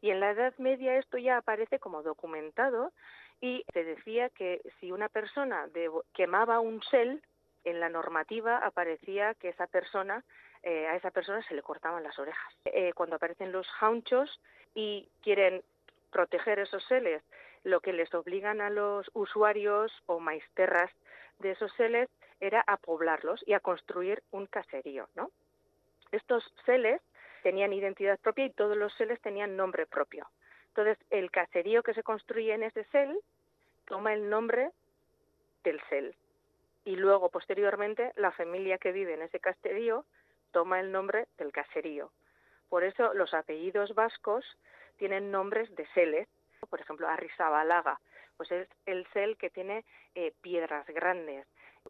Y 0.00 0.10
en 0.10 0.20
la 0.20 0.30
Edad 0.30 0.54
Media 0.58 0.96
esto 0.96 1.18
ya 1.18 1.36
aparece 1.36 1.78
como 1.78 2.02
documentado 2.02 2.92
y 3.40 3.64
se 3.72 3.84
decía 3.84 4.30
que 4.30 4.60
si 4.80 4.90
una 4.90 5.08
persona 5.08 5.68
quemaba 6.14 6.60
un 6.60 6.82
sel, 6.90 7.22
en 7.64 7.80
la 7.80 7.88
normativa 7.88 8.58
aparecía 8.58 9.34
que 9.34 9.48
esa 9.48 9.66
persona 9.66 10.22
eh, 10.62 10.86
a 10.86 10.96
esa 10.96 11.10
persona 11.10 11.42
se 11.48 11.54
le 11.54 11.62
cortaban 11.62 12.02
las 12.02 12.18
orejas. 12.18 12.54
Eh, 12.66 12.92
cuando 12.94 13.16
aparecen 13.16 13.52
los 13.52 13.66
jaunchos 13.68 14.40
y 14.74 15.08
quieren 15.22 15.62
proteger 16.10 16.58
esos 16.58 16.84
seles, 16.84 17.22
lo 17.64 17.80
que 17.80 17.94
les 17.94 18.12
obligan 18.14 18.60
a 18.60 18.68
los 18.68 19.10
usuarios 19.14 19.92
o 20.06 20.20
maisterras 20.20 20.90
de 21.38 21.52
esos 21.52 21.72
seles 21.74 22.08
era 22.46 22.62
a 22.66 22.76
poblarlos 22.76 23.42
y 23.46 23.52
a 23.52 23.60
construir 23.60 24.22
un 24.30 24.46
caserío, 24.46 25.08
¿no? 25.14 25.30
Estos 26.12 26.44
seles 26.64 27.00
tenían 27.42 27.72
identidad 27.72 28.18
propia 28.20 28.46
y 28.46 28.50
todos 28.50 28.76
los 28.76 28.92
seles 28.94 29.20
tenían 29.20 29.56
nombre 29.56 29.86
propio. 29.86 30.26
Entonces, 30.68 30.98
el 31.10 31.30
caserío 31.30 31.82
que 31.82 31.94
se 31.94 32.02
construye 32.02 32.52
en 32.52 32.62
ese 32.62 32.84
sel 32.84 33.18
toma 33.86 34.14
el 34.14 34.28
nombre 34.28 34.70
del 35.62 35.80
sel. 35.88 36.16
Y 36.84 36.96
luego, 36.96 37.30
posteriormente, 37.30 38.12
la 38.16 38.32
familia 38.32 38.78
que 38.78 38.92
vive 38.92 39.14
en 39.14 39.22
ese 39.22 39.40
caserío 39.40 40.04
toma 40.52 40.80
el 40.80 40.92
nombre 40.92 41.26
del 41.38 41.52
caserío. 41.52 42.10
Por 42.68 42.84
eso 42.84 43.14
los 43.14 43.32
apellidos 43.34 43.94
vascos 43.94 44.44
tienen 44.96 45.30
nombres 45.30 45.74
de 45.76 45.86
seles. 45.94 46.28
Por 46.68 46.80
ejemplo, 46.80 47.08
Arrizabalaga, 47.08 48.00
pues 48.36 48.50
es 48.50 48.68
el 48.86 49.06
sel 49.12 49.36
que 49.36 49.50
tiene 49.50 49.84
eh, 50.14 50.32
piedras 50.40 50.86
grandes. 50.86 51.46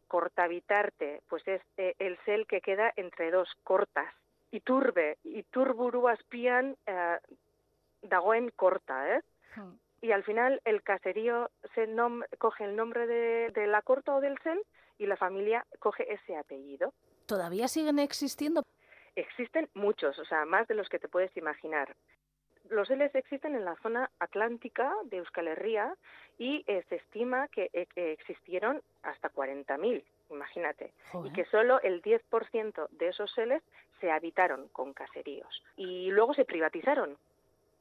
Cortavitarte, 0.08 1.22
pues 1.28 1.46
es 1.46 1.62
eh, 1.76 1.94
el 1.98 2.18
sel 2.24 2.46
que 2.46 2.60
queda 2.60 2.92
entre 2.96 3.30
dos 3.30 3.48
cortas. 3.62 4.12
y 4.50 4.60
turbe 4.60 5.18
iturburu 5.24 6.08
azpian 6.08 6.76
eh, 6.86 7.18
dagoen 8.02 8.50
corta, 8.50 9.16
¿eh? 9.16 9.22
Hmm. 9.56 9.74
Y 10.00 10.12
al 10.12 10.22
final 10.22 10.60
el 10.64 10.82
caserío 10.82 11.50
se 11.74 11.88
coge 12.38 12.64
el 12.64 12.76
nombre 12.76 13.06
de, 13.06 13.50
de 13.54 13.66
la 13.66 13.82
corta 13.82 14.14
o 14.14 14.20
del 14.20 14.38
sel 14.42 14.60
y 14.98 15.06
la 15.06 15.16
familia 15.16 15.66
coge 15.78 16.12
ese 16.12 16.36
apellido. 16.36 16.92
¿Todavía 17.26 17.68
siguen 17.68 17.98
existiendo? 17.98 18.64
Existen 19.16 19.68
muchos, 19.74 20.18
o 20.18 20.24
sea, 20.24 20.44
más 20.44 20.68
de 20.68 20.74
los 20.74 20.88
que 20.88 20.98
te 20.98 21.08
puedes 21.08 21.34
imaginar. 21.36 21.96
Los 22.70 22.88
Ls 22.88 23.14
existen 23.14 23.54
en 23.54 23.64
la 23.64 23.76
zona 23.76 24.10
atlántica 24.18 24.92
de 25.04 25.18
Euskal 25.18 25.48
Herria 25.48 25.94
y 26.38 26.64
eh, 26.66 26.82
se 26.88 26.96
estima 26.96 27.48
que, 27.48 27.70
eh, 27.72 27.86
existieron 27.94 28.82
hasta 29.02 29.30
40.000, 29.30 30.02
imagínate, 30.30 30.92
y 31.24 31.32
que 31.32 31.44
solo 31.46 31.80
el 31.82 32.02
10% 32.02 32.88
de 32.90 33.08
esos 33.08 33.32
seles 33.32 33.62
se 34.00 34.10
habitaron 34.10 34.68
con 34.68 34.92
caseríos 34.92 35.62
y 35.76 36.10
luego 36.10 36.34
se 36.34 36.44
privatizaron. 36.44 37.16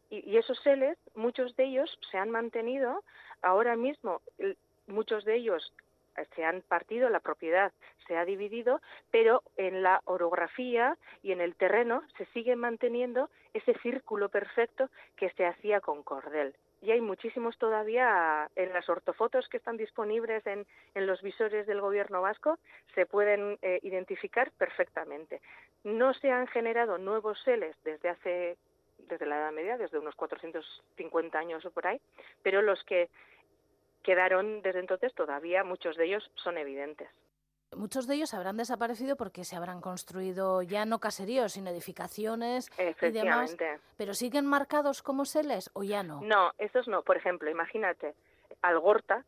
Y, 0.10 0.30
y 0.30 0.38
esos 0.38 0.60
seles, 0.62 0.98
muchos 1.16 1.56
de 1.56 1.64
ellos 1.66 1.98
se 2.12 2.18
han 2.18 2.30
mantenido, 2.30 3.04
ahora 3.42 3.76
mismo 3.76 4.22
muchos 4.88 5.26
de 5.26 5.36
ellos 5.36 5.74
se 6.36 6.43
han 6.43 6.61
partido, 6.61 7.09
la 7.09 7.20
propiedad 7.20 7.72
se 8.07 8.18
ha 8.18 8.26
dividido, 8.26 8.82
pero 9.11 9.43
en 9.57 9.84
la 9.84 10.01
orografía 10.05 10.97
y 11.22 11.32
en 11.32 11.41
el 11.41 11.55
terreno 11.55 12.03
se 12.18 12.26
sigue 12.28 12.55
manteniendo 12.55 13.30
ese 13.53 13.74
círculo 13.80 14.30
perfecto 14.30 14.89
que 15.16 15.30
se 15.32 15.45
hacía 15.45 15.80
con 15.80 16.03
cordel. 16.03 16.55
Y 16.82 16.91
hay 16.91 16.99
muchísimos 16.99 17.57
todavía 17.57 18.49
en 18.55 18.74
las 18.74 18.89
ortofotos 18.89 19.47
que 19.47 19.57
están 19.57 19.78
disponibles 19.78 20.45
en, 20.45 20.66
en 20.95 21.07
los 21.07 21.22
visores 21.22 21.66
del 21.66 21.80
gobierno 21.80 22.22
vasco, 22.22 22.59
se 22.93 23.05
pueden 23.05 23.57
eh, 23.61 23.80
identificar 23.84 24.51
perfectamente. 24.57 25.41
No 25.86 26.14
se 26.14 26.30
han 26.30 26.47
generado 26.47 26.97
nuevos 26.97 27.41
seles 27.43 27.76
desde 27.84 28.09
hace 28.09 28.57
desde 29.07 29.26
la 29.26 29.38
Edad 29.38 29.51
Media, 29.51 29.78
desde 29.78 29.99
unos 29.99 30.16
450 30.16 31.38
años 31.38 31.66
o 31.66 31.72
por 31.72 31.88
ahí, 31.88 31.99
pero 32.41 32.61
los 32.61 32.82
que 32.84 33.09
quedaron 34.04 34.62
desde 34.62 34.80
entonces 34.80 35.14
todavía, 35.16 35.64
muchos 35.64 35.97
de 35.97 36.06
ellos 36.06 36.30
son 36.36 36.58
evidentes. 36.58 37.10
Muchos 37.76 38.06
de 38.06 38.16
ellos 38.16 38.34
habrán 38.36 38.58
desaparecido 38.58 39.16
porque 39.16 39.43
se 39.43 39.56
habrán 39.56 39.82
construido 39.82 40.62
ya 40.62 40.86
no 40.86 40.99
caseríos, 40.99 41.54
sino 41.54 41.72
edificaciones 41.72 42.70
y 42.78 43.10
demás. 43.10 43.58
¿Pero 43.97 44.14
siguen 44.14 44.45
marcados 44.45 45.01
como 45.01 45.26
seles 45.26 45.72
o 45.74 45.84
ya 45.84 46.04
no? 46.04 46.22
No, 46.22 46.51
esos 46.60 46.88
no. 46.88 47.01
Por 47.01 47.18
ejemplo, 47.18 47.49
imagínate, 47.49 48.14
Algorta 48.62 49.26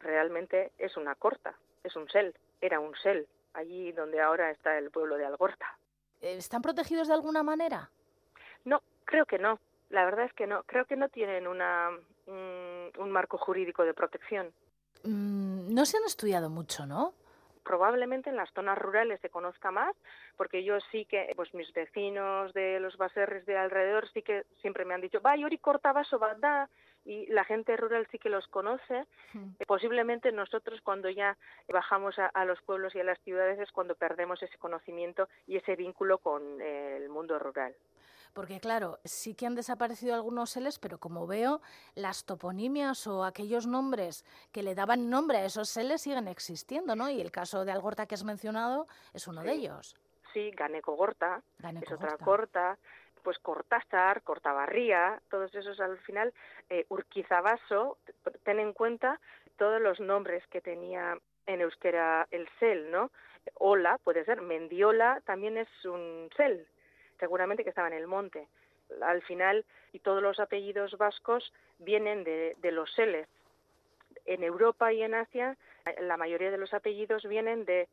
realmente 0.00 0.72
es 0.78 0.96
una 0.98 1.14
corta, 1.14 1.54
es 1.84 1.96
un 1.96 2.06
sel, 2.10 2.34
era 2.60 2.80
un 2.80 2.94
sel, 2.96 3.26
allí 3.54 3.92
donde 3.92 4.20
ahora 4.20 4.50
está 4.50 4.76
el 4.76 4.90
pueblo 4.90 5.16
de 5.16 5.24
Algorta. 5.24 5.78
¿Están 6.20 6.60
protegidos 6.60 7.08
de 7.08 7.14
alguna 7.14 7.42
manera? 7.42 7.90
No, 8.64 8.82
creo 9.04 9.24
que 9.24 9.38
no. 9.38 9.58
La 9.90 10.04
verdad 10.04 10.26
es 10.26 10.32
que 10.32 10.46
no. 10.46 10.62
Creo 10.64 10.84
que 10.84 10.96
no 10.96 11.08
tienen 11.08 11.46
una, 11.46 11.90
un, 12.26 12.90
un 12.98 13.10
marco 13.10 13.38
jurídico 13.38 13.84
de 13.84 13.94
protección. 13.94 14.52
Mm, 15.04 15.72
no 15.74 15.84
se 15.86 15.96
han 15.96 16.04
estudiado 16.04 16.50
mucho, 16.50 16.86
¿no? 16.86 17.14
probablemente 17.66 18.30
en 18.30 18.36
las 18.36 18.48
zonas 18.52 18.78
rurales 18.78 19.20
se 19.20 19.28
conozca 19.28 19.72
más, 19.72 19.96
porque 20.36 20.62
yo 20.62 20.78
sí 20.92 21.04
que, 21.04 21.32
pues 21.34 21.52
mis 21.52 21.72
vecinos 21.72 22.54
de 22.54 22.78
los 22.78 22.96
baserres 22.96 23.44
de 23.44 23.58
alrededor 23.58 24.08
sí 24.12 24.22
que 24.22 24.44
siempre 24.60 24.84
me 24.84 24.94
han 24.94 25.00
dicho, 25.00 25.20
va, 25.20 25.34
Yori 25.34 25.58
cortaba 25.58 26.04
sobada, 26.04 26.70
y 27.06 27.26
la 27.26 27.44
gente 27.44 27.76
rural 27.76 28.06
sí 28.10 28.18
que 28.18 28.28
los 28.28 28.46
conoce. 28.48 29.06
Eh, 29.34 29.66
Posiblemente 29.66 30.32
nosotros 30.32 30.80
cuando 30.82 31.08
ya 31.08 31.38
bajamos 31.68 32.18
a, 32.18 32.26
a, 32.26 32.44
los 32.44 32.60
pueblos 32.62 32.94
y 32.94 33.00
a 33.00 33.04
las 33.04 33.20
ciudades 33.20 33.60
es 33.60 33.70
cuando 33.70 33.94
perdemos 33.94 34.42
ese 34.42 34.58
conocimiento 34.58 35.28
y 35.46 35.56
ese 35.56 35.76
vínculo 35.76 36.18
con 36.18 36.60
eh, 36.60 36.96
el 36.96 37.08
mundo 37.08 37.38
rural. 37.38 37.74
Porque 38.36 38.60
claro, 38.60 38.98
sí 39.02 39.34
que 39.34 39.46
han 39.46 39.54
desaparecido 39.54 40.14
algunos 40.14 40.50
seles, 40.50 40.78
pero 40.78 40.98
como 40.98 41.26
veo, 41.26 41.62
las 41.94 42.26
toponimias 42.26 43.06
o 43.06 43.24
aquellos 43.24 43.66
nombres 43.66 44.26
que 44.52 44.62
le 44.62 44.74
daban 44.74 45.08
nombre 45.08 45.38
a 45.38 45.46
esos 45.46 45.70
seles 45.70 46.02
siguen 46.02 46.28
existiendo, 46.28 46.94
¿no? 46.94 47.08
Y 47.08 47.22
el 47.22 47.30
caso 47.32 47.64
de 47.64 47.72
Algorta 47.72 48.04
que 48.04 48.14
has 48.14 48.24
mencionado 48.24 48.88
es 49.14 49.26
uno 49.26 49.40
Sí. 49.40 49.46
de 49.46 49.52
ellos. 49.54 49.96
Sí, 50.34 50.50
Ganeco 50.50 50.94
Gorta, 50.96 51.42
Ganeco 51.60 51.86
es 51.86 51.92
otra 51.92 52.18
corta, 52.18 52.76
pues 53.22 53.38
Cortázar, 53.38 54.20
Cortabarría, 54.20 55.22
todos 55.30 55.54
esos 55.54 55.80
al 55.80 55.96
final, 56.00 56.34
eh, 56.68 56.84
Urquizabaso, 56.90 57.96
ten 58.44 58.60
en 58.60 58.74
cuenta 58.74 59.18
todos 59.56 59.80
los 59.80 59.98
nombres 59.98 60.46
que 60.48 60.60
tenía 60.60 61.18
en 61.46 61.62
euskera 61.62 62.28
el 62.30 62.46
sel, 62.60 62.90
¿no? 62.90 63.10
Ola, 63.54 63.96
puede 64.04 64.26
ser, 64.26 64.42
Mendiola 64.42 65.22
también 65.24 65.56
es 65.56 65.68
un 65.86 66.28
sel, 66.36 66.68
seguramente 67.18 67.64
que 67.64 67.70
estaba 67.70 67.88
en 67.88 67.94
el 67.94 68.06
monte. 68.06 68.48
Al 69.02 69.22
final, 69.22 69.64
y 69.92 69.98
todos 69.98 70.22
los 70.22 70.38
apellidos 70.38 70.96
vascos 70.96 71.52
vienen 71.78 72.24
de, 72.24 72.56
de 72.60 72.72
los 72.72 72.92
seles. 72.92 73.28
En 74.24 74.42
Europa 74.42 74.92
y 74.92 75.02
en 75.02 75.14
Asia, 75.14 75.56
la 76.00 76.16
mayoría 76.16 76.50
de 76.50 76.58
los 76.58 76.74
apellidos 76.74 77.24
vienen 77.24 77.64
de 77.64 77.88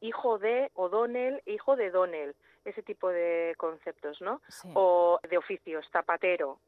hijo 0.00 0.38
de 0.38 0.70
O'Donnell, 0.74 1.42
hijo 1.46 1.76
de 1.76 1.90
Donnell, 1.90 2.34
ese 2.64 2.82
tipo 2.82 3.08
de 3.08 3.54
conceptos, 3.56 4.20
¿no? 4.20 4.40
Sí. 4.48 4.68
O 4.74 5.20
de 5.28 5.38
oficios, 5.38 5.86
zapatero, 5.90 6.58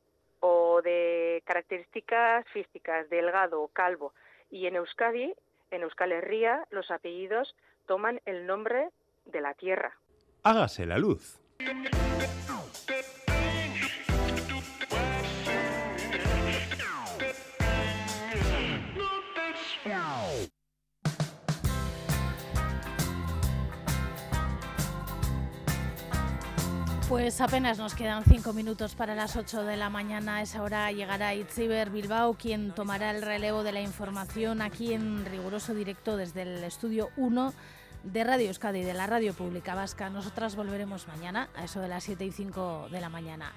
o 0.40 0.80
de 0.82 1.42
características 1.44 2.46
físicas, 2.48 3.08
delgado, 3.10 3.68
calvo. 3.72 4.12
Y 4.50 4.66
en 4.66 4.76
Euskadi, 4.76 5.34
en 5.70 5.82
Euskal 5.82 6.12
Herria, 6.12 6.66
los 6.70 6.90
apellidos 6.90 7.54
toman 7.86 8.20
el 8.24 8.46
nombre 8.46 8.90
de 9.26 9.40
la 9.40 9.54
tierra. 9.54 9.96
Hágase 10.42 10.86
la 10.86 10.98
luz. 10.98 11.40
Pues 27.08 27.40
apenas 27.40 27.78
nos 27.78 27.94
quedan 27.94 28.22
cinco 28.24 28.52
minutos 28.52 28.94
para 28.94 29.16
las 29.16 29.34
8 29.34 29.64
de 29.64 29.76
la 29.76 29.90
mañana. 29.90 30.36
A 30.36 30.42
esa 30.42 30.62
hora 30.62 30.92
llegará 30.92 31.34
Itziber 31.34 31.90
Bilbao, 31.90 32.34
quien 32.34 32.70
tomará 32.72 33.10
el 33.10 33.22
relevo 33.22 33.64
de 33.64 33.72
la 33.72 33.80
información 33.80 34.62
aquí 34.62 34.92
en 34.92 35.24
riguroso 35.24 35.74
directo 35.74 36.16
desde 36.16 36.42
el 36.42 36.62
estudio 36.62 37.10
1 37.16 37.52
de 38.02 38.24
Radio 38.24 38.48
Euskadi, 38.48 38.82
de 38.82 38.94
la 38.94 39.06
Radio 39.06 39.34
Pública 39.34 39.74
Vasca. 39.74 40.10
Nosotras 40.10 40.56
volveremos 40.56 41.08
mañana 41.08 41.48
a 41.54 41.64
eso 41.64 41.80
de 41.80 41.88
las 41.88 42.04
7 42.04 42.24
y 42.24 42.32
5 42.32 42.88
de 42.90 43.00
la 43.00 43.08
mañana. 43.08 43.52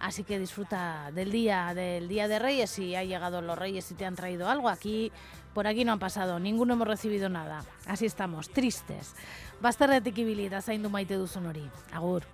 Así 0.00 0.24
que 0.24 0.38
disfruta 0.38 1.10
del 1.12 1.30
día, 1.30 1.74
del 1.74 2.08
día 2.08 2.26
de 2.26 2.38
Reyes. 2.38 2.70
Si 2.70 2.96
ha 2.96 3.04
llegado 3.04 3.40
los 3.40 3.56
Reyes 3.56 3.90
y 3.92 3.94
te 3.94 4.04
han 4.04 4.16
traído 4.16 4.48
algo, 4.48 4.68
aquí, 4.68 5.12
por 5.54 5.66
aquí 5.66 5.84
no 5.84 5.92
han 5.92 6.00
pasado, 6.00 6.40
ninguno 6.40 6.74
hemos 6.74 6.88
recibido 6.88 7.28
nada. 7.28 7.64
Así 7.86 8.06
estamos, 8.06 8.50
tristes. 8.50 9.14
Bazterretik 9.60 10.18
ibilita 10.18 10.60
zaindu 10.60 10.90
maite 10.90 11.14
duzun 11.14 11.46
hori. 11.46 11.70
Agur. 11.92 12.26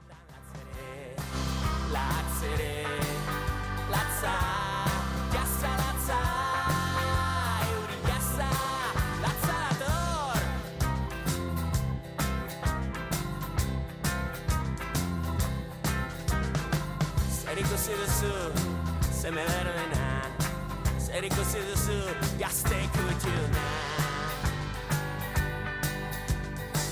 this 17.96 18.00
is 18.00 18.20
the 18.20 19.12
summer 19.12 19.40
rain 19.40 19.92
serico's 20.98 21.54
is 21.54 21.64
the 21.70 21.76
summer 21.76 22.12
rain 22.38 22.44
i 22.44 22.48
stay 22.50 22.84
with 23.06 23.24
you 23.24 23.40
now 23.52 23.88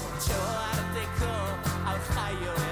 what 0.02 0.22
you 0.28 0.38
are 0.54 0.74
to 0.76 0.84
take 0.94 2.65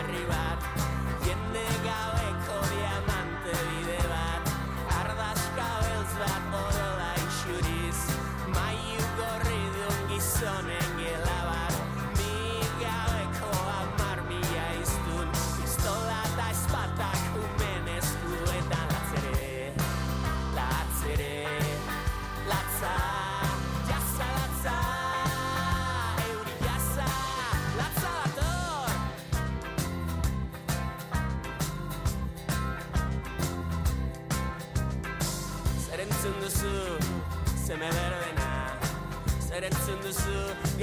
direction 39.61 39.97
this 40.03 40.27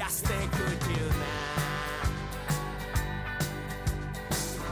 i 0.02 0.08
stay 0.08 0.48
with 0.48 0.88
you 0.96 1.06
man 1.20 2.08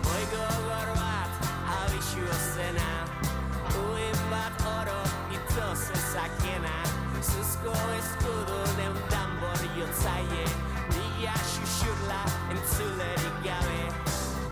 i 0.07 0.21
go 0.31 0.39
a 0.39 0.61
lot 0.71 0.87
of 0.87 0.95
that 0.95 1.29
i 1.67 1.83
be 1.91 1.99
sure 2.07 2.33
since 2.33 2.79
now 2.79 3.03
when 3.91 4.15
back 4.31 4.55
or 4.71 4.87
up 4.87 5.09
it's 5.35 5.57
us 5.57 6.15
i 6.15 6.29
can't 6.39 6.63
this 7.13 7.35
is 7.41 7.57
go 7.57 7.73
is 7.99 8.09
full 8.23 8.47
of 8.61 8.77
them 8.77 8.95
tambour 9.11 9.59
you 9.75 9.85
say 9.91 10.23
it 10.43 10.53
the 10.95 11.05
i 11.27 11.35
should 11.75 12.01
lie 12.07 12.31
into 12.51 12.85
let 12.95 13.19
it 13.19 13.37
go 13.43 13.59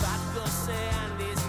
that's 0.04 0.28
what 0.36 0.50
say 0.50 0.90
and 1.00 1.20
this 1.22 1.48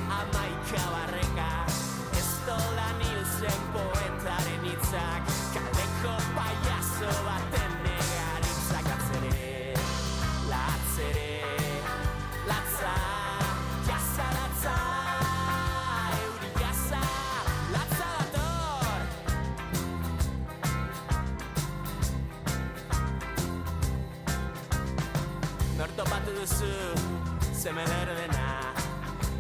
szemelerőn 27.69 28.35
áll. 28.35 28.73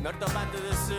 Nortopatu 0.02 0.30
a 0.30 0.34
bátod 0.34 0.68
össző. 0.70 0.98